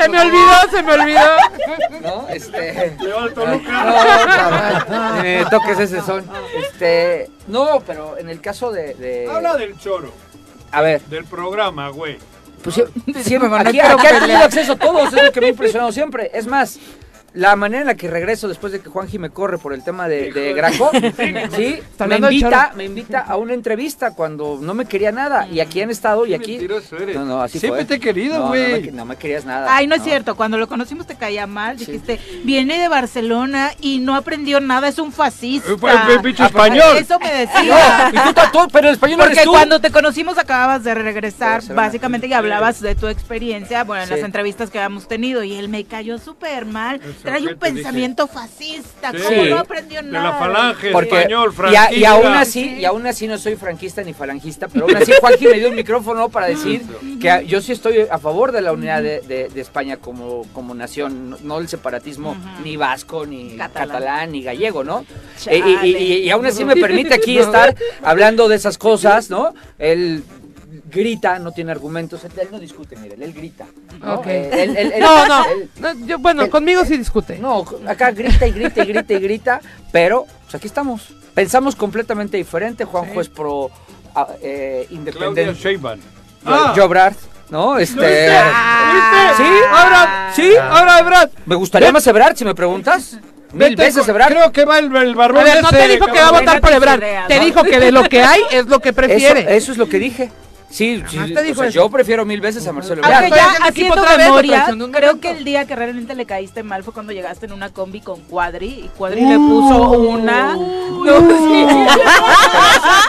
[0.00, 1.20] Se me olvidó, se me olvidó.
[2.02, 2.28] ¿No?
[2.28, 2.96] Este.
[2.98, 3.46] No,
[5.22, 6.24] me toques ese son.
[6.56, 7.30] Este.
[7.46, 8.94] No, pero en el caso de.
[8.94, 10.12] de- Habla del choro,
[10.72, 12.18] A ver, del programa, güey.
[12.62, 13.48] pues sie- siempre.
[13.48, 15.92] Manuel, Aquí, quiero aquí han tenido acceso a todos, es lo que me ha impresionado
[15.92, 16.30] siempre.
[16.34, 16.78] Es más.
[17.34, 20.08] La manera en la que regreso después de que Juanji me corre por el tema
[20.08, 21.32] de, de Graco, sí,
[22.06, 25.46] me invita, me invita a una entrevista cuando no me quería nada.
[25.46, 26.56] Y aquí han estado y aquí.
[26.56, 26.90] Eres.
[27.14, 27.84] No, no, así Siempre fue.
[27.86, 28.82] te he querido, No, no güey.
[28.86, 29.68] me- No, me querías nada.
[29.70, 30.36] Ay, no es cierto.
[30.36, 31.76] Cuando lo conocimos te caía mal.
[31.76, 35.68] Dijiste, viene de Barcelona y no aprendió nada, es un fascista.
[36.22, 36.96] Bicho español.
[36.96, 38.10] Eso me decía.
[38.14, 39.50] No, y tú, pero el español Porque eres tú.
[39.52, 41.82] cuando te conocimos acababas de regresar, Barcelona.
[41.82, 44.14] básicamente, y hablabas de tu experiencia, bueno, en Sí.
[44.16, 47.00] las entrevistas que habíamos tenido, y él me cayó súper mal.
[47.28, 47.74] Trae ¿qué un dije?
[47.74, 49.18] pensamiento fascista, Sí.
[49.26, 50.30] ¿cómo no aprendió De nada?
[50.30, 52.40] la falange, Porque- español, y, a- y aún franquista.
[52.40, 55.68] así, y aún así no soy franquista ni falangista, pero aún así Juanji me dio
[55.68, 56.82] un micrófono para decir
[57.20, 60.74] que yo sí estoy a favor de la unidad de, de- de España como, como
[60.74, 63.88] nación, no, el separatismo ni vasco, ni Catalán.
[63.88, 65.04] catalán, ni gallego, ¿no?
[65.50, 65.56] Y,
[65.86, 69.54] y- y- y aún así me permite aquí estar hablando de esas cosas, ¿no?
[69.78, 70.22] Él
[70.90, 73.66] grita, no tiene argumentos, él, él no discute, mire, él grita.
[74.00, 74.14] ¿no?
[74.16, 74.26] Ok.
[74.26, 77.38] Eh, él- él- él- No, no, él- no, yo, bueno, él- conmigo sí discute.
[77.38, 79.60] no, acá grita y grita y grita y grita,
[79.92, 81.08] pero pues aquí estamos.
[81.34, 82.84] Pensamos completamente diferente.
[82.84, 83.70] Juanjo es pro
[84.14, 85.54] ah, eh, independiente.
[85.54, 86.00] Sheinbaum.
[86.44, 86.72] Ah.
[86.76, 87.14] Jobrard,
[87.50, 87.78] ¿no?
[87.78, 88.00] Este.
[88.00, 89.34] ¿Viste?
[89.36, 90.52] Sí, Ahora, sí.
[90.60, 91.28] ahora, Brad.
[91.46, 93.18] Me gustaría más Ebrard, si me preguntas.
[93.52, 94.30] Mil Vete veces Ebrard.
[94.30, 96.32] Creo que va el, el A barbón ver, no ese, te dijo que va a
[96.32, 97.02] votar por Ebrard.
[97.28, 99.56] Te dijo que de lo que hay es lo que Eso, prefiere.
[99.56, 100.30] eso es lo que dije.
[100.70, 101.80] Sí, sí, te dijo o sea, eso.
[101.80, 103.34] yo prefiero mil veces a Marcelo Aunque Ebrard.
[103.34, 107.12] ya haciendo vez, memoria, creo que el día que realmente le caíste mal fue cuando
[107.12, 110.54] llegaste en una combi con Cuadri y Cuadri le puso una.
[110.54, 111.66] No, sí.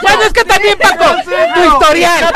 [0.02, 1.04] Bueno, es que también, Paco,
[1.54, 2.34] tu historial.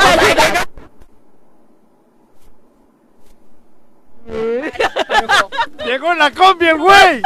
[5.87, 7.23] Llegó la combi el güey.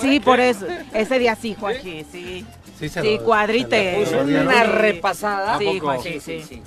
[0.00, 0.66] Sí, por eso.
[0.92, 2.44] Ese día sí, Joaquín, sí.
[2.78, 3.96] Sí, se Sí, lo- Cuadri se te.
[4.04, 5.58] Puso una repasada.
[5.58, 5.86] Sí, ¿A poco?
[5.86, 6.62] Joaquín, sí.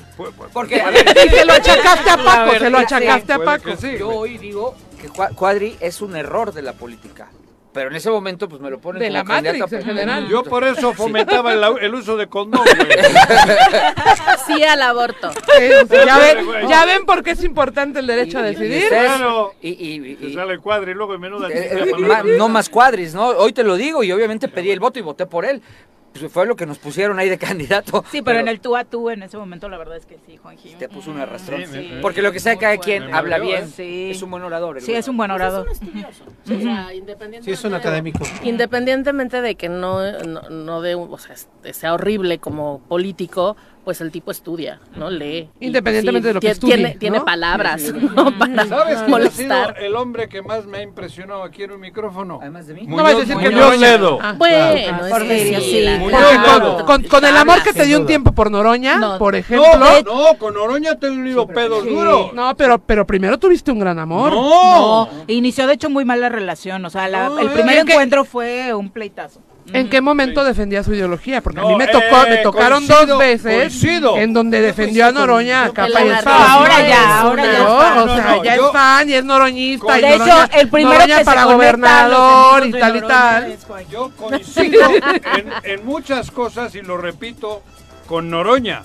[0.54, 0.84] Porque,
[1.26, 3.76] Y se lo achacaste a Paco, se lo achacaste a Paco.
[3.78, 7.30] sí, yo hoy digo que Cua- Cuadri es un error de la política.
[7.74, 10.28] Pero en ese momento, pues me lo ponen De como la candidato Matrix, en general.
[10.28, 12.66] Yo por eso fomentaba el, el uso de condón.
[14.48, 15.32] Sí al aborto.
[15.32, 18.56] Sí, sí, ya, ven, ya ven por qué es importante el derecho a Y- y
[18.56, 18.84] decidir.
[18.84, 19.54] ustedes- Claro.
[19.62, 23.14] Y, y- y- sale el cuadro y luego en menuda eh, eh, no más cuadris,
[23.14, 23.28] ¿no?
[23.30, 25.62] Hoy te lo digo y obviamente pedí el voto y voté por él.
[26.14, 28.04] Pues fue lo que nos pusieron ahí de candidato.
[28.12, 30.36] Sí, pero en el tú a tú en ese momento la verdad es que sí,
[30.38, 30.76] Juanji.
[30.76, 31.62] Te puso un arrastrón.
[31.66, 31.92] Sí, sí.
[32.02, 33.18] Porque lo que sea, cada quien bueno.
[33.18, 33.60] habla Me bien.
[33.62, 34.12] valió, Sí.
[34.12, 34.78] Es un buen orador.
[34.78, 35.70] el Sí, es un buen orador.
[35.70, 35.74] O
[36.60, 38.20] sea, independientemente Sí, es un de- académico.
[38.44, 43.56] Independientemente de que no, no, no de, un- o sea, este, sea horrible como político,
[43.84, 45.10] pues el tipo estudia, ¿no?
[45.10, 45.50] Lee.
[45.60, 47.00] Y, Independientemente de lo que estudie, Tiene, ¿no?
[47.00, 48.38] tiene palabras, ¿no?
[48.38, 49.76] Para ¿Sabes quién ha molestar.
[49.76, 52.40] sido el hombre que más me ha impresionado aquí en un micrófono?
[52.42, 52.86] Además de mí.
[52.88, 53.92] No vas a decir que Muñoz Noroña.
[53.92, 54.20] Ledo.
[54.22, 54.66] Ah, Bueno,
[55.06, 55.72] es Porfirio, que sí.
[55.72, 55.82] sí.
[55.82, 56.76] la- Muñoz Porque Ledo.
[56.78, 59.18] con, con- con el amor que te dio un tiempo por Noroña, No.
[59.18, 59.68] por ejemplo.
[59.80, 62.34] no, no, con Oroña he tenido pedos duros.
[62.34, 64.32] No, pero, pero primero tuviste un gran amor.
[64.32, 64.52] No.
[65.06, 67.92] No, inició de hecho muy mal la relación, o sea, la- No, el primer que-
[67.94, 69.42] encuentro fue un pleitazo.
[69.74, 71.42] ¿En qué momento defendía su ideología?
[71.42, 73.74] Porque a mí me tocó, me tocaron dos veces
[74.18, 76.54] en donde defendió a Noroña a capa y espada.
[76.54, 77.64] Ahora ya, ahora ya.
[78.04, 79.98] O sea, ya es fan y es noroñista.
[80.00, 83.58] y De hecho, Noroña- el primero Noroña que para gobernador y tal y tal.
[83.90, 87.62] Yo coincido en, en muchas cosas y lo repito
[88.08, 88.82] con Noroña.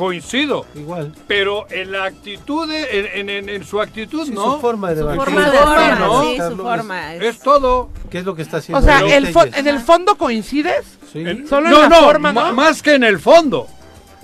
[0.00, 0.64] Coincido.
[0.74, 1.12] Igual.
[1.26, 4.54] Pero en la actitud, de- en, en- en- en su actitud, Sí, no.
[4.54, 6.22] su forma de Su forma de forma, ¿no?
[6.22, 7.90] sí, su forma, Es, todo.
[8.10, 8.78] ¿Qué es lo que está haciendo?
[8.78, 10.98] O sea, el es- en el fondo coincides.
[11.12, 12.52] En- Solo no, en la no, forma, ma- ¿no?
[12.54, 13.68] más que en el fondo.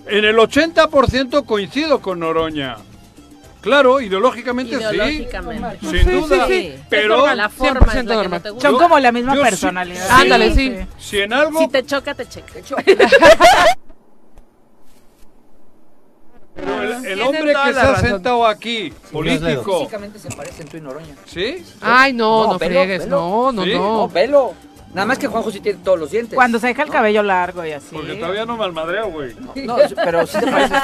[0.07, 2.77] En el 80% coincido con Noroña.
[3.61, 5.79] Claro, ideológicamente, Ideológicamente.
[5.83, 5.99] sí.
[5.99, 6.47] Sin duda.
[6.89, 8.69] Pero la forma es la que no te gusta.
[8.71, 10.07] Son como la misma yo sí- personalidad.
[10.07, 10.77] sí, Ándale, sí.
[10.99, 12.53] Si en algo Si te choca, te checa.
[16.57, 18.09] Pero el, el hombre que la se ha razón.
[18.11, 21.15] sentado aquí, político, Físicamente se parecen tú y Noroña.
[21.27, 21.63] ¿sí?
[21.81, 23.17] Ay, no, no, velo, friegues, velo.
[23.17, 23.75] no, no, ¿Sí?
[23.75, 23.79] no.
[23.99, 24.55] No, velo.
[24.97, 26.35] Nada más que Juanjo sí tiene todos los dientes.
[26.35, 27.89] Cuando se deja el cabello largo y así.
[27.95, 29.35] Porque todavía no me almadreo, güey.
[29.65, 30.79] No, pero sí te pareces.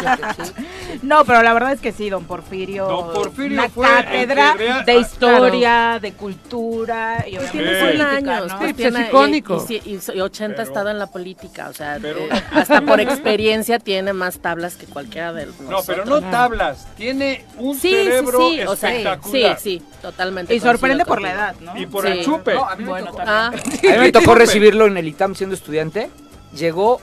[0.46, 0.52] sí.
[1.02, 2.86] No, pero la verdad es que sí, don Porfirio.
[2.86, 7.74] Don Porfirio una fue cátedra que de ah, historia, de cultura y Pues tiene Sí.
[7.76, 8.58] 100 política, años, ¿no?
[8.58, 9.66] pues Sí, tiene- es icónico.
[9.70, 13.00] Y, y- y 80 ha estado en la política, o sea, Pero- eh, hasta por
[13.00, 15.70] experiencia tiene más tablas que cualquiera de nosotros.
[15.70, 19.58] No, pero no tablas, tiene un Sí, sí, cerebro sí, o sea, sí, espectacular.
[19.58, 20.54] sí, totalmente.
[20.54, 21.74] Y sorprende por la edad, ¿no?
[21.78, 22.12] Y por Sí.
[22.12, 22.52] el chupe.
[22.54, 23.62] No, a mí me Bueno, tocó, también.
[24.02, 26.10] Mí me tocó recibirlo en el ITAM siendo estudiante.
[26.54, 27.00] Llegó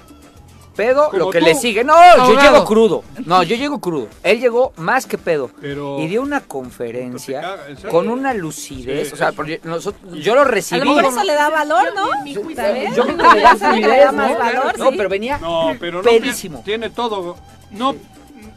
[0.75, 1.45] pedo, Como lo que tú.
[1.45, 1.83] le sigue.
[1.83, 2.41] No, yo Ahogado.
[2.53, 3.03] llego crudo.
[3.25, 4.07] No, yo llego crudo.
[4.23, 5.51] Él llegó más que pedo.
[5.59, 7.91] Pero- Y dio una conferencia Te cagas, ¿en serio?
[7.91, 9.09] con una lucidez.
[9.09, 10.79] Sí, o sea, porque nosotros- yo lo A recibí.
[10.79, 12.07] lo mejor eso le da valor, ¿no?
[12.55, 12.95] ¿Sabes?
[12.95, 14.37] Yo creo que le da Eso le fluidez, da más ¿no?
[14.39, 14.95] valor, No, sí.
[14.97, 16.61] pero venía No, pero no pedísimo.
[16.63, 17.35] tiene todo.
[17.71, 17.95] No,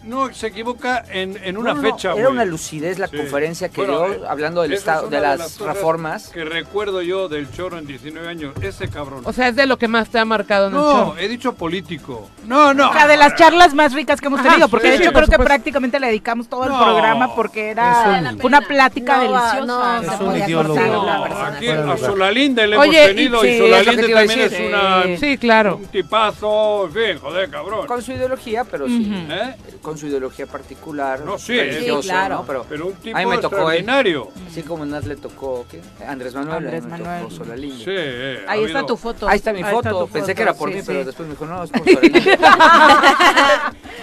[0.04, 2.32] no se equivoca en, en una No, no, no, fecha, Era güey.
[2.32, 3.16] una lucidez la Sí.
[3.16, 6.28] conferencia que Bueno, dio eh, hablando del es estado, de las, reformas.
[6.28, 8.54] Que recuerdo yo del choro en 19 años.
[8.62, 9.22] Ese cabrón.
[9.24, 11.54] O sea, es de lo que más te ha marcado en el no, he dicho
[11.54, 12.28] político.
[12.46, 12.90] No, no.
[12.90, 15.12] O sea, de las charlas más ricas que hemos Ajá, tenido, porque sí, de hecho
[15.12, 15.44] creo que supuesto.
[15.44, 19.60] prácticamente le dedicamos todo el No, programa porque era un- una plática No, deliciosa.
[19.66, 20.74] no, Es un ideólogo.
[20.80, 21.12] No,
[21.44, 21.98] aquí a lugar.
[21.98, 24.26] Solalinde le Oye, hemos y- tenido sí, y, es lo que Solalinde te iba a
[24.26, 24.68] también es
[25.12, 25.76] una, Sí, claro.
[25.76, 27.86] un tipazo, en fin, joder, cabrón.
[27.86, 29.26] Con su ideología, pero sí.
[29.30, 29.54] ¿Eh?
[29.92, 31.20] Con su ideología particular.
[31.20, 32.34] No, sí, religiosa, sí, claro.
[32.36, 32.44] ¿no?
[32.46, 33.78] Pero, Pero un tipo a mí me tocó él.
[33.78, 34.28] extraordinario.
[34.50, 35.80] Así como en Nat le tocó ¿qué?
[36.06, 36.56] Andrés Manuel.
[36.56, 37.28] Andrés Manuel.
[37.28, 37.44] tocó.
[37.44, 39.28] Sí, eh, ha Ahí está habido- tu foto.
[39.28, 40.06] Ahí está mi foto.
[40.06, 40.86] Pensé foto, que era por sí, mí, sí.
[40.88, 41.82] pero después me dijo, no, es por.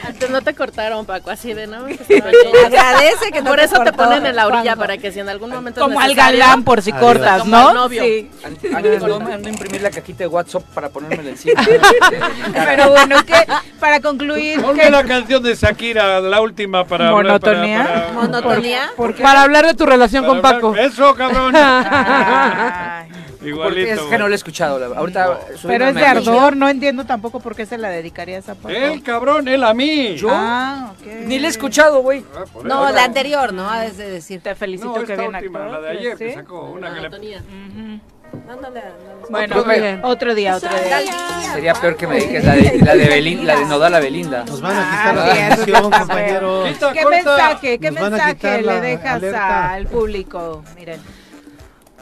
[0.05, 1.77] Antes no te cortaron, Paco, así de no.
[2.65, 5.29] Agradece que no Por te eso te ponen en la orilla para que si en
[5.29, 7.03] algún momento Como al galán por si Adiós.
[7.05, 7.67] cortas, Como ¿no?
[7.69, 8.03] al novio.
[8.03, 8.29] Sí.
[8.43, 11.61] Antes no me ando imprimir la cajita de WhatsApp para ponérmela encima.
[12.53, 13.33] Pero bueno, que
[13.79, 17.77] para concluir, Ponme ¿qué- la canción de Shakira, la última para ¿Monotonía?
[17.85, 18.89] Para, para- Monotonía.
[19.21, 20.75] Para hablar de tu relación para con hablar- Paco.
[20.75, 21.53] Eso, cabrón.
[21.55, 23.07] Ay,
[23.45, 23.93] Igualito.
[23.93, 24.77] es que no lo he escuchado.
[24.77, 28.39] la- Ahorita pero es de ardor, no entiendo tampoco por qué se la dedicaría a
[28.39, 28.69] esa Paco.
[28.69, 30.15] El cabrón, él a mí.
[30.17, 30.27] ¿Yo?
[30.29, 30.91] Ah.
[31.25, 32.25] Ni le he escuchado, güey.
[32.35, 32.95] Ah, No, eso.
[32.95, 33.73] la anterior, ¿no?
[33.81, 34.41] Es de decir.
[34.41, 36.25] Te felicito No, que esta bien la de ayer ¿sí?
[36.25, 36.71] que sacó.
[36.71, 37.09] Una que le...
[38.33, 38.53] Monotonía.
[38.53, 39.19] Ándale, ándale.
[39.29, 39.99] Bueno, Otro día.
[40.03, 41.53] otro día, otro día.
[41.53, 44.43] Sería peor que me dediques la de, la de, Belin- la de Nodal a Belinda.
[44.45, 46.69] Nos van a quitar Ah, la bien, atención, compañeros.
[46.93, 49.71] ¿Qué mensaje, qué mensaje quitar le la dejas alerta.
[49.73, 50.63] al público?
[50.75, 50.99] Miren.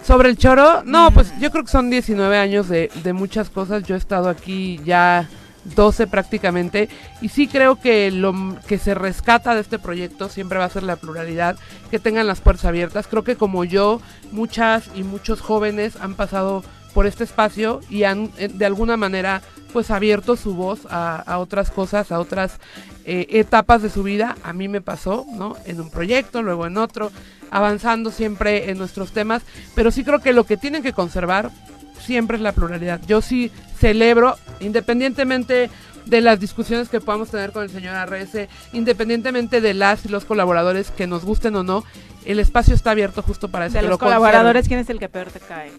[0.04, 3.84] Sobre el choro, no, pues yo creo que son 19 años de, de muchas cosas.
[3.84, 5.28] Yo he estado aquí ya
[5.76, 6.90] 12 prácticamente
[7.22, 8.34] y sí creo que lo
[8.68, 11.58] que se rescata de este proyecto siempre va a ser la pluralidad,
[11.92, 13.08] que tengan las puertas abiertas.
[13.08, 16.64] Creo que como yo, muchas y muchos jóvenes han pasado
[16.94, 19.42] por este espacio y han eh, de alguna manera
[19.74, 22.60] pues abierto su voz a, a otras cosas, a otras
[23.06, 24.36] eh, etapas de su vida.
[24.44, 25.56] A mí me pasó, ¿no?
[25.66, 27.12] En un proyecto, luego en otro,
[27.52, 29.44] avanzando siempre en nuestros temas,
[29.76, 31.52] pero sí creo que lo que tienen que conservar
[32.00, 33.00] siempre es la pluralidad.
[33.08, 35.70] Yo sí celebro, independientemente
[36.06, 40.24] de las discusiones que podamos tener con el señor RS, independientemente de las y los
[40.26, 41.84] colaboradores que nos gusten o no,
[42.26, 43.74] el espacio está abierto justo para eso.
[43.74, 44.18] De que los lo conserven.
[44.24, 45.72] colaboradores, ¿quién es el que peor te cae?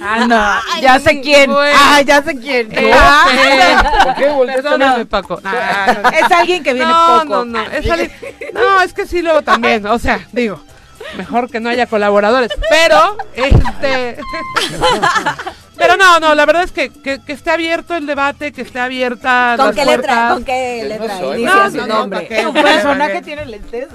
[0.00, 1.50] Ah, no, ya sé quién.
[1.50, 1.76] Bueno.
[1.80, 2.68] Ah, ya sé quién.
[2.72, 4.04] Eh, Ah.
[4.04, 5.06] ¿Por qué volteaste a Perdóname, verme?
[5.06, 5.40] Paco.
[5.42, 6.08] Nah, no, no.
[6.10, 7.24] Es alguien que viene no, poco.
[7.24, 8.12] No, no, es alguien-
[8.54, 10.60] no, es que sí luego también, o sea, digo,
[11.16, 14.18] mejor que no haya colaboradores, pero este
[15.82, 18.78] Pero no, no, la verdad es que, que, que esté abierto el debate, que esté
[18.78, 20.28] abierta ¿Con las qué letra?
[20.32, 21.18] ¿Con qué no letra?
[21.18, 22.46] soy, Inicia no, su no, no, nombre.
[22.46, 23.88] Un personaje tiene lentes.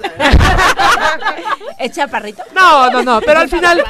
[1.78, 2.42] ¿Es chaparrito?
[2.54, 3.82] No, no, no, pero al final,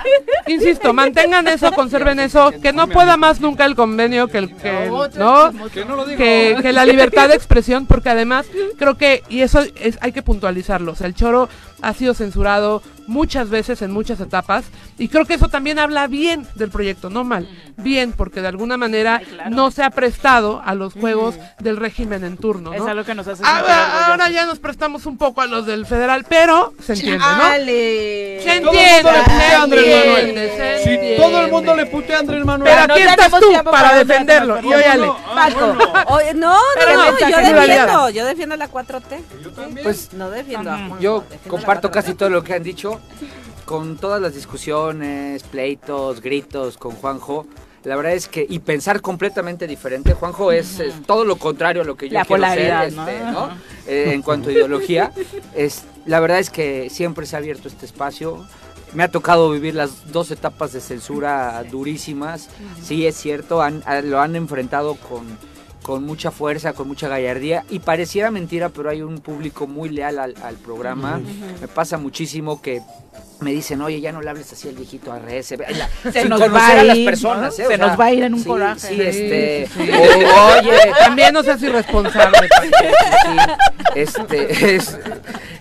[0.46, 4.88] insisto, mantengan eso, conserven eso, que no pueda más nunca el convenio que el que,
[5.16, 5.52] ¿no?
[6.16, 8.46] Que, que la libertad de expresión, porque además
[8.78, 11.48] creo que, y eso es, hay que puntualizarlo, o sea, el choro
[11.82, 14.64] ha sido censurado muchas veces en muchas etapas
[14.98, 17.48] y creo que eso también habla bien del proyecto, no mal,
[17.78, 19.20] bien porque de alguna manera
[19.50, 22.70] no se ha prestado a los juegos del régimen en turno.
[22.70, 22.76] ¿no?
[22.76, 25.86] Es algo que nos hace ahora, ahora ya nos prestamos un poco a los del
[25.86, 27.26] federal, pero se entiende, ¿no?
[27.38, 28.40] Dale.
[28.42, 30.28] Se Todo el entiende, mundo le putea a se Andrés Manuel.
[30.28, 31.16] entiende, Si entiende.
[31.16, 32.72] todo el mundo le putea a Andrés Manuel.
[32.78, 34.60] Pero aquí estás tú para defenderlo.
[34.62, 35.06] Y óyale.
[35.34, 35.76] Paco,
[36.14, 39.82] oye, no, no, no, yo defiendo, yo defiendo la 4T.
[39.82, 40.70] Pues no defiendo.
[40.70, 41.94] a Juanjo, Yo defiendo comparto la 4T.
[41.94, 42.97] casi todo lo que han dicho.
[43.64, 47.46] Con todas las discusiones, pleitos, gritos con Juanjo.
[47.84, 51.84] La verdad es que, y pensar completamente diferente, Juanjo es, es todo lo contrario a
[51.84, 53.08] lo que yo La quiero ser, ¿no?
[53.08, 53.50] este, ¿no?
[53.86, 55.12] Eh, en cuanto a ideología.
[55.54, 58.46] Es, la verdad es que siempre se ha abierto este espacio.
[58.94, 62.48] Me ha tocado vivir las dos etapas de censura durísimas.
[62.82, 65.24] Sí, es cierto, han- a- lo han enfrentado con,
[65.88, 67.64] con mucha fuerza, con mucha gallardía.
[67.70, 71.18] Y pareciera mentira, pero hay un público muy leal al, al programa.
[71.62, 72.82] Me pasa muchísimo que
[73.40, 75.46] me dicen, oye, ya no le hables así al viejito RS.
[76.12, 77.64] Se sin nos va a a las ir, personas, ¿no?
[77.64, 77.66] ¿eh?
[77.66, 78.80] O Se sea, nos va a ir en un sí, coraje.
[78.80, 79.68] Sí, Sí, este.
[79.72, 79.90] sí, sí.
[80.24, 82.48] o- oye, También no seas irresponsable.
[83.94, 84.96] Este es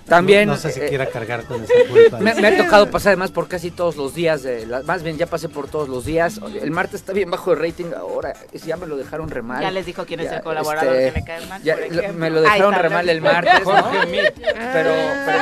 [0.06, 2.18] también No, no sé si eh, quiera cargar con esa culpa.
[2.20, 5.18] me, me ha tocado pasar además por casi todos los días de la- más bien
[5.18, 8.34] ya pasé por todos los días el martes está bien bajo de rating ahora
[8.66, 11.14] ya me lo dejaron re mal Ya les dijo quién es Ya, el colaborador este,
[11.14, 13.66] que le cae mal, ya lo- me lo dejaron Ahí re está, mal el martes
[13.66, 13.92] ¿no?
[14.74, 14.92] Pero,
[15.26, 15.42] pero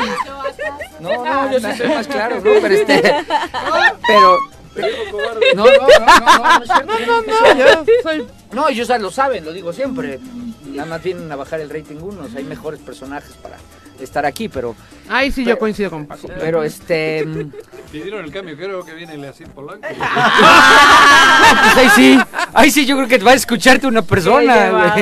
[0.99, 3.01] no no yo sí soy más claro no pero este
[4.09, 4.39] pero
[5.55, 5.87] no, no, no,
[6.85, 8.27] no, no, no.
[8.51, 10.19] No, ellos lo saben, lo digo siempre.
[10.65, 13.57] Nada más vienen a bajar el rating unos, hay mejores personajes para
[13.99, 14.75] estar aquí, pero...
[15.07, 16.27] Ahí sí yo coincido con Paco.
[16.39, 17.23] Pero este...
[17.25, 17.51] mm,
[17.91, 19.85] Pidieron el cambio, creo que viene Leacir Polanco.
[19.87, 22.19] pues ahí sí,
[22.53, 24.95] ahí sí yo creo que va a escucharte una persona.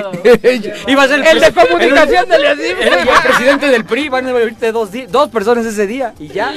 [0.88, 2.78] Iba a ser El de comunicación de Leacir.
[2.82, 6.54] el, el presidente del PRI, van a oírte dos, dos personas ese día y ya.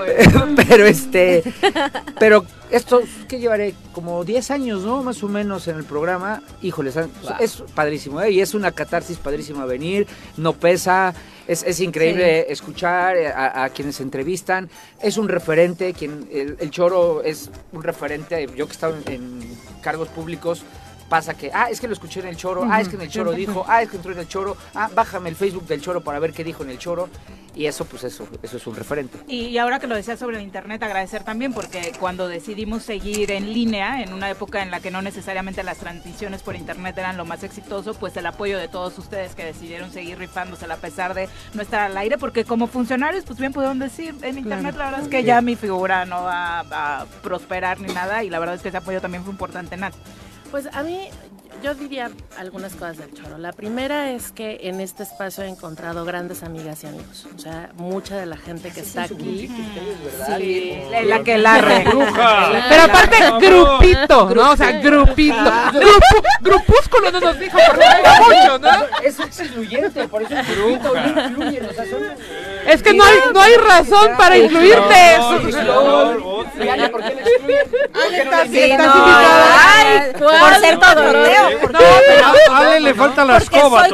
[0.68, 1.42] pero este,
[2.18, 5.02] pero esto que llevaré como 10 años, ¿no?
[5.02, 6.42] Más o menos en el programa.
[6.62, 8.30] Híjoles, han- es padrísimo, ¿eh?
[8.32, 11.14] Y es una catarsis padrísima venir, no pesa.
[11.50, 14.70] Es, es increíble escuchar eh, a, a quienes entrevistan.
[15.02, 18.46] Es un referente, quien el, el Choro es un referente.
[18.54, 20.62] Yo que he estado en, en cargos públicos,
[21.10, 23.10] pasa que, ah, es que lo escuché en el Choro, ah, es que en el
[23.10, 26.00] Choro dijo, ah, es que entró en el Choro, ah, bájame el Facebook del Choro
[26.00, 27.10] para ver qué dijo en el Choro.
[27.52, 29.18] Y eso, pues eso, eso es un referente.
[29.26, 33.32] Y, y ahora que lo decías sobre el internet, agradecer también porque cuando decidimos seguir
[33.32, 37.16] en línea, en una época en la que no necesariamente las transmisiones por internet eran
[37.16, 41.12] lo más exitoso, pues el apoyo de todos ustedes que decidieron seguir rifándosela a pesar
[41.12, 44.84] de no estar al aire, porque como funcionarios, pues bien pudieron decir, en internet la
[44.84, 48.54] verdad es que ya mi figura no va a prosperar ni nada, y la verdad
[48.54, 49.92] es que ese apoyo también fue importante, Nat.
[50.50, 51.08] Pues a mí,
[51.62, 53.38] yo diría algunas cosas del choro.
[53.38, 57.26] La primera es que en este espacio he encontrado grandes amigas y amigos.
[57.34, 59.48] O sea, mucha de la gente que está aquí.
[60.36, 61.84] Sí, la que larre.
[61.90, 62.50] Bruja.
[62.68, 64.50] Pero aparte, grupito, ¿no?
[64.50, 65.52] O sea, grupito.
[66.40, 68.70] Grupúsculo no nos dijo porque hay mucho, ¿no?
[69.04, 72.02] Es excluyente, por eso es grupito, no incluyen, o sea, son...
[72.70, 75.18] Es que no hay, no hay razón para incluirte.
[80.18, 81.50] ¿por ser torneo.
[81.50, 83.86] No, pero A Ale le falta la escoba.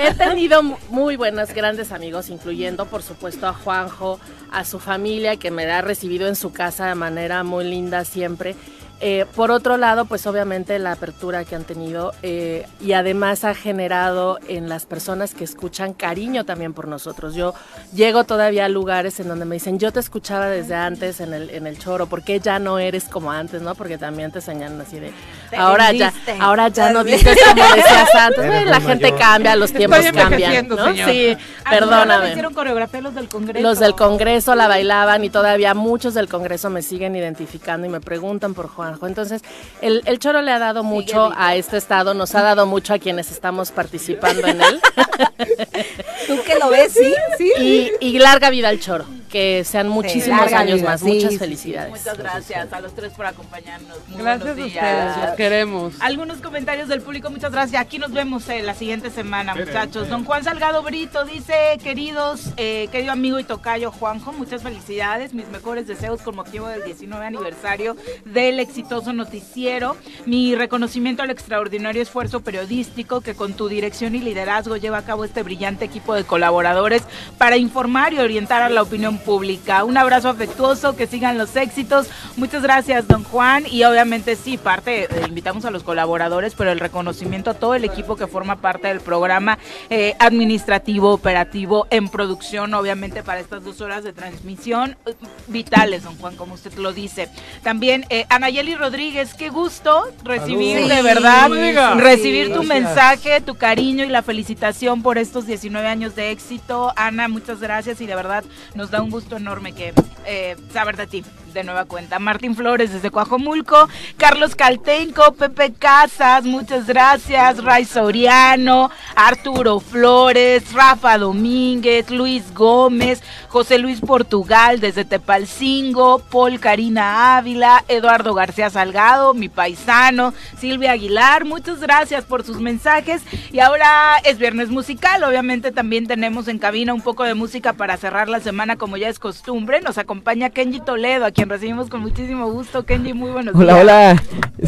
[0.00, 4.20] He tenido muy buenos, grandes amigos, incluyendo, por supuesto, a Juanjo,
[4.50, 8.54] a su familia, que me ha recibido en su casa de manera muy linda siempre.
[9.00, 13.54] Eh, por otro lado, pues obviamente la apertura que han tenido eh, y además ha
[13.54, 17.34] generado en las personas que escuchan cariño también por nosotros.
[17.34, 17.54] Yo
[17.92, 21.50] llego todavía a lugares en donde me dicen, yo te escuchaba desde antes en el,
[21.50, 23.60] en el choro, ¿por qué ya no eres como antes?
[23.62, 23.74] ¿no?
[23.74, 25.12] Porque también te enseñan así de,
[25.50, 28.44] Te ahora ya, ahora ya no dices como decías antes.
[28.44, 29.18] Eres la gente mayor.
[29.18, 30.84] cambia, los tiempos Estoy cambian, envejeciendo, ¿no?
[30.86, 31.10] señor.
[31.10, 32.28] Sí, ¿Me perdóname.
[32.30, 33.60] hicieron coreografía los del Congreso?
[33.68, 38.00] Los del Congreso la bailaban y todavía muchos del Congreso me siguen identificando y me
[38.00, 39.06] preguntan por Juanjo.
[39.06, 39.42] Entonces,
[39.80, 42.98] el, el Choro le ha dado mucho a este estado, nos ha dado mucho a
[42.98, 44.80] quienes estamos participando en él.
[46.26, 46.92] ¿Tú que lo ves?
[46.92, 47.52] Sí, sí.
[47.58, 51.00] y, y larga vida al Choro, que sean muchísimos años vida, más.
[51.00, 51.90] sí, Muchas felicidades.
[51.90, 53.98] Muchas gracias a los tres por acompañarnos.
[54.08, 54.72] Muy Gracias a buenos ustedes,
[55.14, 55.26] días.
[55.26, 55.94] los queremos.
[56.00, 57.80] Algunos comentarios del público, muchas gracias.
[57.80, 60.08] Aquí nos vemos eh, la siguiente semana, muchachos.
[60.08, 65.48] Don Juan Salgado Brito dice, queridos, eh, querido amigo y tocayo Juanjo, muchas felicidades, mis
[65.48, 69.96] mejores deseos con motivo del 19 aniversario del exitoso noticiero.
[70.26, 75.24] Mi reconocimiento al extraordinario esfuerzo periodístico que con tu dirección y liderazgo lleva a cabo
[75.24, 77.04] este brillante equipo de colaboradores
[77.38, 79.84] para informar y orientar a la opinión pública.
[79.84, 82.08] Un abrazo afectuoso, que sigan los éxitos.
[82.36, 83.64] Muchas gracias, don Juan.
[83.70, 87.84] Y obviamente sí, parte, eh, invitamos a los colaboradores, pero el reconocimiento a todo el
[87.84, 93.80] equipo que forma parte del programa eh, administrativo, operativo, en producción, obviamente para estas dos
[93.80, 95.14] horas de transmisión, eh,
[95.46, 97.28] vitales, don Juan, como usted lo dice.
[97.62, 98.26] También eh,
[98.72, 101.50] Rodríguez, qué gusto recibir de verdad,
[101.98, 106.92] recibir tu mensaje, tu cariño y la felicitación por estos 19 años de éxito.
[106.96, 109.92] Ana, muchas gracias y de verdad nos da un gusto enorme que
[110.24, 111.24] eh, saber de ti
[111.54, 112.18] de nueva cuenta.
[112.18, 121.16] Martín Flores desde Coajomulco, Carlos Caltenco, Pepe Casas, muchas gracias, Ray Soriano, Arturo Flores, Rafa
[121.16, 129.48] Domínguez, Luis Gómez, José Luis Portugal desde Tepalcingo, Paul Karina Ávila, Eduardo García Salgado, mi
[129.48, 133.22] paisano, Silvia Aguilar, muchas gracias por sus mensajes.
[133.52, 137.96] Y ahora es viernes musical, obviamente también tenemos en cabina un poco de música para
[137.96, 139.80] cerrar la semana como ya es costumbre.
[139.80, 142.86] Nos acompaña Kenji Toledo, a quien recibimos con muchísimo gusto.
[142.86, 143.64] Kenji, muy buenos días.
[143.64, 144.22] Hola, hola.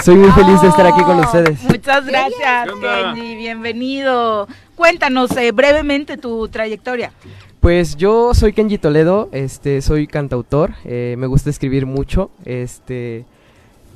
[0.04, 1.62] Soy muy feliz de estar aquí con ustedes.
[1.62, 3.34] Muchas gracias, Kenji.
[3.36, 4.46] Bienvenido.
[4.74, 7.12] Cuéntanos eh, brevemente tu trayectoria.
[7.60, 13.24] Pues yo soy Kenji Toledo, este, soy cantautor, eh, me gusta escribir mucho, este,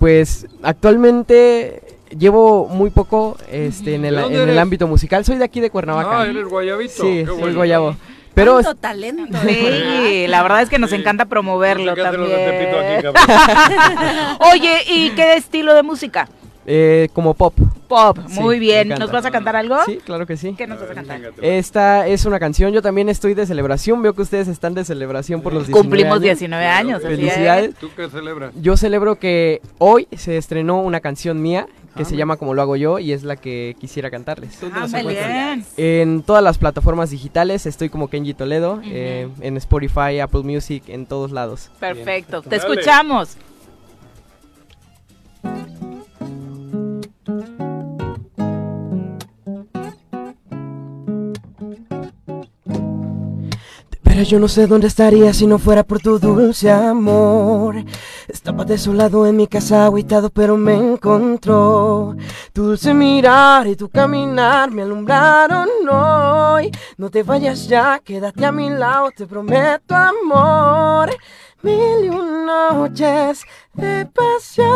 [0.00, 1.82] pues actualmente
[2.18, 6.22] llevo muy poco este, en, el, en el ámbito musical, soy de aquí de Cuernavaca.
[6.22, 6.94] Ah, eres guayabito.
[6.94, 7.56] Sí, Qué soy bueno.
[7.56, 7.96] guayabo.
[8.34, 9.38] Pero Tanto talento.
[9.46, 13.16] Sí, la verdad es que nos encanta promoverlo ¿Qué hacen los de también.
[13.16, 14.38] Aquí?
[14.52, 16.28] Oye, ¿y qué estilo de música?
[16.66, 17.54] eh, como pop.
[17.88, 18.90] Pop, Sí, muy bien.
[18.90, 19.76] ¿Nos vas a cantar algo?
[19.84, 20.54] Sí, claro que sí.
[20.56, 21.20] ¿Qué nos vas a cantar?
[21.42, 25.42] Esta es una canción, yo también estoy de celebración, veo que ustedes están de celebración
[25.42, 26.22] por los 19 Cumplimos años.
[26.22, 27.74] 19 años, así Felicidades.
[27.74, 28.52] ¿Tú qué celebras?
[28.60, 31.66] Yo celebro que hoy se estrenó una canción mía
[31.96, 34.58] que Ah, se llama Como lo hago yo y es la que quisiera cantarles.
[34.72, 35.64] Ah, bien.
[35.76, 41.06] En todas las plataformas digitales estoy como Kenji Toledo, eh, en Spotify, Apple Music, en
[41.06, 41.70] todos lados.
[41.80, 42.42] Perfecto.
[42.42, 42.62] Te Dale.
[42.74, 43.36] escuchamos.
[54.10, 57.76] Pero yo no sé dónde estaría si no fuera por tu dulce amor.
[58.26, 62.16] Estaba desolado en mi casa, agüitado, pero me encontró.
[62.52, 66.72] Tu dulce mirar y tu caminar me alumbraron hoy.
[66.96, 71.10] No te vayas ya, quédate a mi lado, te prometo amor.
[71.62, 74.66] Mil y un noches de pasión,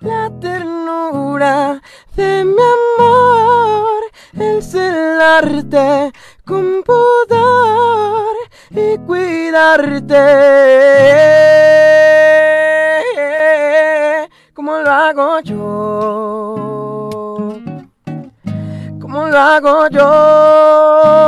[0.00, 1.80] la ternura
[2.16, 2.62] de mi
[2.98, 4.02] amor,
[4.34, 6.12] el celarte
[6.50, 8.34] con pudor
[8.70, 10.16] y cuidarte
[14.52, 16.56] como lo hago yo,
[19.00, 21.20] como lo hago yo.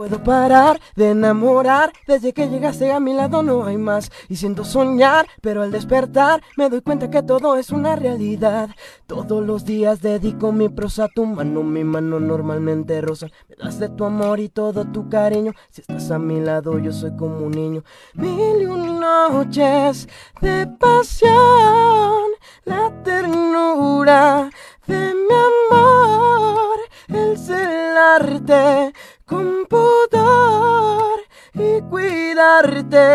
[0.00, 1.92] Puedo parar de enamorar.
[2.06, 4.10] Desde que llegaste a mi lado no hay más.
[4.30, 8.70] Y siento soñar, pero al despertar Me doy cuenta que todo es una realidad.
[9.06, 11.62] Todos los días dedico mi prosa a tu mano.
[11.62, 13.26] Mi mano normalmente rosa.
[13.46, 15.52] Me das de tu amor y todo tu cariño.
[15.68, 17.84] Si estás a mi lado yo soy como un niño.
[18.14, 20.08] Mil y un noches
[20.40, 22.30] de pasión.
[22.64, 24.48] La ternura
[24.86, 26.78] de mi amor.
[27.08, 28.94] El celarte
[29.30, 29.64] con
[31.54, 33.06] y cuidarte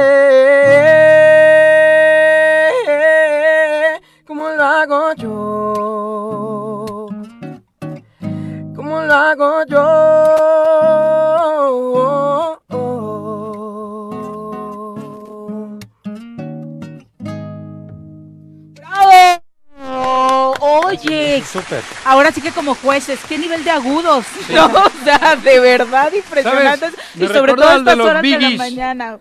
[4.25, 7.07] como lo hago yo,
[8.75, 11.04] como lo hago yo.
[21.03, 21.81] Oye, Súper.
[22.05, 24.25] ahora sí que como jueces, ¿qué nivel de agudos?
[24.49, 24.65] ¿No?
[24.65, 26.93] O sea, de verdad impresionantes.
[27.15, 29.19] Y sobre todo a de estas horas de la mañana.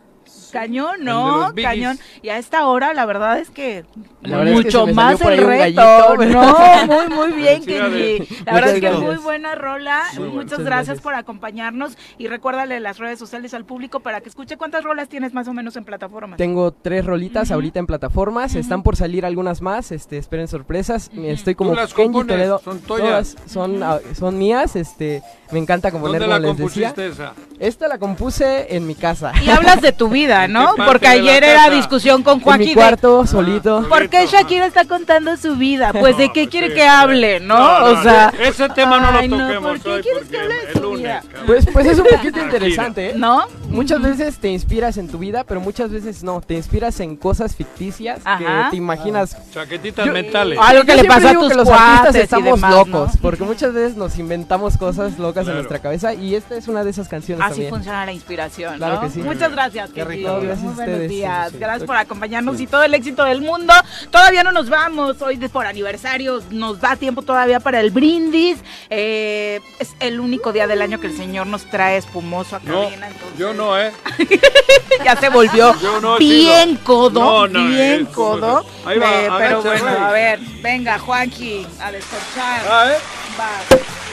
[0.55, 1.53] Cañón, ¿no?
[1.61, 1.99] Cañón.
[2.23, 3.85] Y a esta hora, la verdad es que
[4.23, 5.77] La verdad es que mucho más el reto.
[6.17, 7.65] gallito, No, muy, muy bien.
[7.65, 8.19] Kenji.
[8.47, 10.03] La Muchas verdad es que muy buena rola.
[10.17, 10.29] Muy.
[10.29, 11.01] Muchas Muchas gracias gracias.
[11.03, 11.99] por acompañarnos.
[12.19, 15.53] Y recuérdale las redes sociales al público para que escuche cuántas rolas tienes más o
[15.53, 16.37] menos en plataformas.
[16.39, 21.11] Tengo tres rolitas ahorita en plataformas, están por salir algunas más, este, esperen sorpresas.
[21.17, 22.37] Estoy como ¿Tú las Kenji compones?
[22.37, 22.61] Toledo.
[22.65, 22.79] ¿Son?
[22.81, 26.89] Todas son, ah, son mías, este, me encanta componer ¿Dónde la como les decía.
[26.95, 27.35] compusiste esa?
[27.59, 29.33] Esta la compuse en mi casa.
[29.43, 30.71] Y hablas de tu vida, ¿no?
[30.71, 31.71] ¿En parte Porque ayer era casa?
[31.71, 32.67] discusión con En Joaquín.
[32.67, 33.87] mi de, cuarto, solito.
[33.89, 35.93] ¿Por qué Shakira está contando su vida?
[35.93, 37.59] Pues de qué quiere sí, que hable, ¿no?
[37.59, 40.55] No, no, o sea, ese tema no lo toquemos ¿Por qué hoy quieres que hable
[40.67, 41.23] de su lunes, vida?
[41.47, 43.13] Pues, pues es un poquito interesante, ¿eh?
[43.17, 43.47] ¿No?
[43.75, 46.41] muchas veces te inspiras en tu vida, pero muchas veces no.
[46.41, 49.37] Te inspiras en cosas ficticias que te imaginas.
[49.53, 50.59] Chaquetitas mentales.
[50.61, 53.97] Algo que le pasa a tus que los artistas estamos demás, locos, porque muchas veces
[53.97, 57.53] nos inventamos cosas locas en nuestra cabeza y esta es una de esas canciones Así
[57.55, 57.71] también.
[57.71, 59.01] funciona la inspiración, Claro ¿no?
[59.03, 59.23] que sí.
[59.23, 60.34] Muchas gracias, Qué querido.
[60.43, 61.11] Gracias Muy a buenos ustedes.
[61.11, 61.39] días.
[61.47, 61.61] Sí, sí, sí.
[61.61, 63.73] Gracias por acompañarnos y todo el éxito del mundo.
[64.11, 65.21] Todavía no nos vamos.
[65.23, 68.59] Hoy de- por aniversario nos da tiempo todavía para el brindis.
[68.91, 72.85] Eh, es el único día del año que el señor nos trae espumoso a No,
[72.85, 73.07] cabina.
[73.09, 73.93] entonces yo no, ¿eh?
[75.05, 76.85] ya se volvió Yo no bien sido.
[76.85, 78.65] codo, No, no, bien es- codo.
[78.85, 82.63] Ahí va, Eh, pero bueno, a ver, venga, Juanqui, a descorchar.
[82.69, 82.99] Ah, ¿eh?
[83.39, 84.04] Va.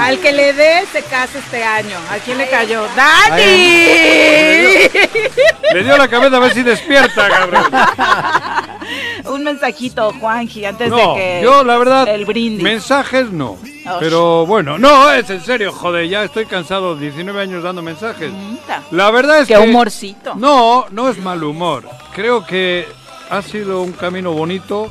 [0.00, 1.96] Al que le dé se casa este año.
[2.10, 2.86] ¿A quién le cayó?
[2.94, 3.42] ¡Dani!
[5.72, 7.64] Le dio la cabeza a ver si despierta, cabrón.
[9.26, 12.62] Un mensajito, Juanji, antes No, de que yo la verdad, el brindis.
[12.62, 13.56] mensajes no.
[13.86, 18.30] Oh, Pero bueno, no, es en serio, joder, ya estoy cansado, 19 años dando mensajes.
[18.30, 18.82] Puta.
[18.92, 19.60] La verdad es Qué que...
[19.60, 20.34] humorcito.
[20.36, 21.88] No, no es mal humor.
[22.14, 22.86] Creo que
[23.30, 24.90] ha sido un camino bonito.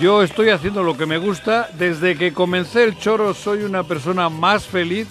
[0.00, 1.68] Yo estoy haciendo lo que me gusta.
[1.76, 5.08] Desde que comencé el choro soy una persona más feliz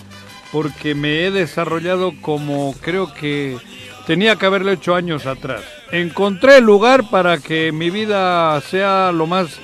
[0.51, 3.57] porque me he desarrollado como creo que
[4.05, 5.61] tenía que haberlo hecho años atrás.
[5.91, 9.59] Encontré el lugar para que mi vida sea lo más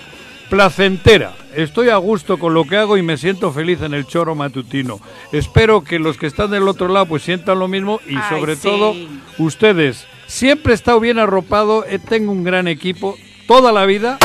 [0.49, 1.33] placentera.
[1.55, 4.99] Estoy a gusto con lo que hago y me siento feliz en el choro matutino.
[5.31, 8.55] Espero que los que están del otro lado pues sientan lo mismo y Ay, sobre
[8.57, 8.63] sí.
[8.63, 8.93] todo
[9.37, 10.05] ustedes.
[10.27, 13.15] Siempre he estado bien arropado, tengo un gran equipo
[13.47, 14.17] toda la vida.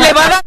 [0.00, 0.44] Le va a dar-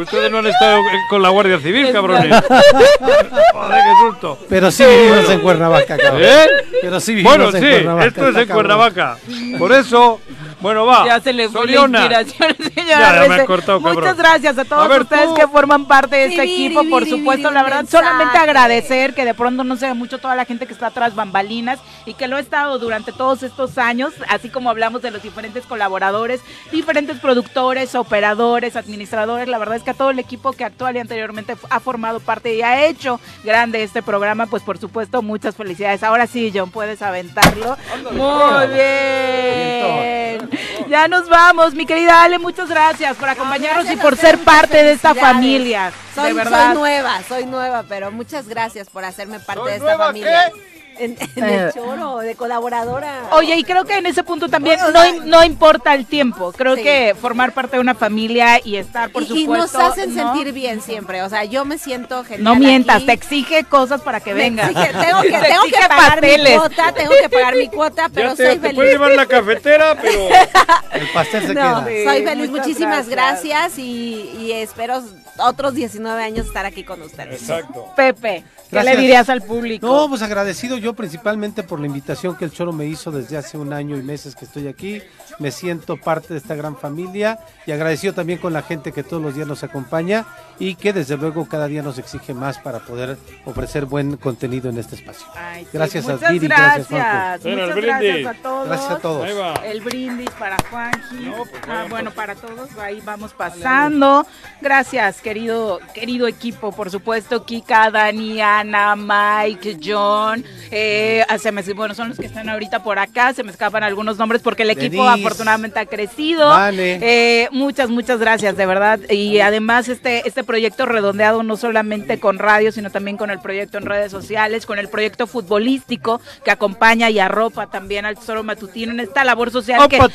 [0.00, 2.32] Ustedes no han estado eh, con la Guardia Civil, cabrones.
[2.44, 4.38] Joder, qué susto.
[4.48, 6.22] Pero sí vivimos en Cuernavaca, cabrón.
[6.24, 6.46] ¿Eh?
[6.80, 8.54] Pero sí vivimos Bueno, en sí, Cuernavaca, esto es en cabrón.
[8.54, 9.18] Cuernavaca.
[9.58, 10.20] Por eso,
[10.60, 11.04] bueno, va.
[11.06, 12.08] Ya se le fue Soriona.
[12.08, 14.02] la inspiración, señora Ya, ya me cortado, cabrón.
[14.02, 15.34] Muchas gracias a todos A ver, ustedes tú.
[15.34, 19.64] que forman parte de este equipo, por supuesto, la verdad, solamente agradecer que de pronto
[19.64, 22.40] no se ve mucho toda la gente que está tras bambalinas y que lo ha
[22.40, 26.40] estado durante todos estos años, así como hablamos de los diferentes colaboradores,
[26.72, 31.00] diferentes productores, operadores, administradores, la verdad es que a todo el equipo que actual y
[31.00, 36.02] anteriormente ha formado parte y ha hecho grande este programa, pues por supuesto, muchas felicidades.
[36.02, 37.76] Ahora sí, John, puedes aventarlo.
[38.12, 40.45] Muy bien.
[40.88, 44.82] Ya nos vamos, mi querida Ale, muchas gracias por acompañarnos y Gracias por ser parte
[44.82, 45.92] de esta familia.
[46.14, 46.68] Soy, de verdad.
[46.68, 50.52] soy nueva, soy nueva, pero muchas gracias por hacerme parte ¿Soy de esta nueva familia.
[50.98, 51.64] En, en Eh.
[51.66, 53.28] el choro, de colaboradora.
[53.32, 56.52] Oye, y creo que en ese punto también Bueno, no, no importa el tiempo.
[56.52, 56.82] Creo Sí.
[56.82, 59.78] que formar parte de una familia y estar, por y, y supuesto.
[59.78, 60.32] nos hacen ¿no?
[60.34, 61.22] sentir bien siempre.
[61.22, 62.44] O sea, yo me siento genial.
[62.44, 63.06] No mientas, aquí.
[63.06, 64.68] te exige cosas para que vengas.
[64.72, 66.52] tengo que, tengo pagar pasteles.
[66.52, 68.74] mi cuota, tengo que pagar mi cuota, pero Ya te, soy te feliz.
[68.76, 70.28] puedes llevar la cafetera, pero...
[70.92, 72.10] El pastel se No, queda.
[72.12, 73.52] soy feliz, muchas muchísimas gracias.
[73.62, 75.02] gracias, y, y espero
[75.38, 77.42] otros 19 años estar aquí con ustedes.
[77.42, 77.92] Exacto.
[77.94, 78.94] Pepe, ¿qué Gracias.
[78.94, 79.86] le dirías al público?
[79.86, 83.58] No, pues agradecido yo principalmente por la invitación que el Choro me hizo desde hace
[83.58, 85.02] un año y meses que estoy aquí.
[85.38, 89.22] Me siento parte de esta gran familia y agradecido también con la gente que todos
[89.22, 90.26] los días nos acompaña
[90.58, 94.78] y que desde luego cada día nos exige más para poder ofrecer buen contenido en
[94.78, 95.26] este espacio.
[95.34, 97.46] Ay, sí, Gracias a Viri, gracias, gracias.
[97.46, 97.84] Al Muchas brindis.
[97.86, 98.68] gracias a todos.
[98.68, 99.24] Gracias a todos.
[99.26, 99.54] Ahí va.
[99.66, 101.30] El brindis para Juanji.
[101.36, 104.26] pues ah, bueno, para todos, ahí vamos pasando.
[104.60, 110.44] Gracias, querido, querido equipo, por supuesto, Kika, Dani, Ana, Mike, John.
[110.70, 113.34] Eh, ah, se me, bueno, son los que están ahorita por acá.
[113.34, 115.26] Se me escapan algunos nombres porque el equipo Denise.
[115.26, 116.48] afortunadamente ha crecido.
[116.48, 116.98] Vale.
[117.02, 119.00] Eh, muchas, muchas gracias, de verdad.
[119.10, 123.78] Y además este, este proyecto redondeado no solamente con radio, sino también con el proyecto
[123.78, 128.92] en redes sociales, con el proyecto futbolístico que acompaña y arropa también al Tesoro Matutino
[128.92, 130.08] en esta labor social que, Opa,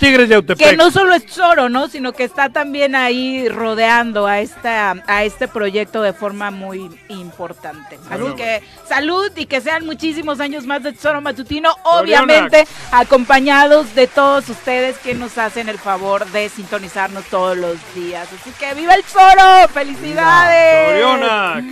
[0.78, 1.88] no solo es Tesoro, ¿no?
[1.88, 8.00] Sino que está también ahí rodeando a, esta, a este proyecto de forma muy importante.
[8.10, 14.08] Así que salud y que sean muchísimos años más de Tesoro Matutino, obviamente acompañados de
[14.08, 18.28] todos ustedes que nos hacen el favor de sintonizarnos todos los días.
[18.40, 19.68] Así que ¡viva el Tesoro!
[19.74, 20.21] ¡Felicidades!
[20.22, 21.64] Soriona.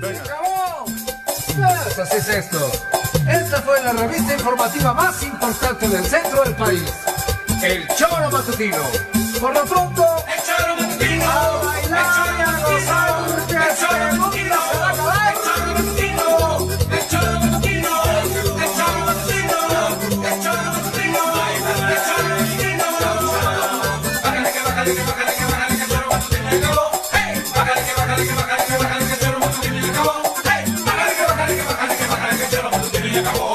[0.00, 2.72] Pues así es esto.
[3.28, 6.82] Esta fue la revista informativa más importante del centro del país.
[7.62, 8.82] El Choro Matutino.
[9.40, 11.30] Por lo pronto, el Choro Matutino.
[11.30, 13.54] A bailar y a gozar porque
[14.16, 15.34] mundo se va a acabar.
[15.34, 16.26] El Choro Matutino.
[16.90, 17.92] El Choro Matutino.
[18.60, 19.58] El Choro Matutino.
[20.24, 21.22] El Choro Matutino.
[21.88, 22.86] El Choro Matutino.
[24.24, 25.23] Bájale que bájale que bájale.
[33.16, 33.53] Acabó.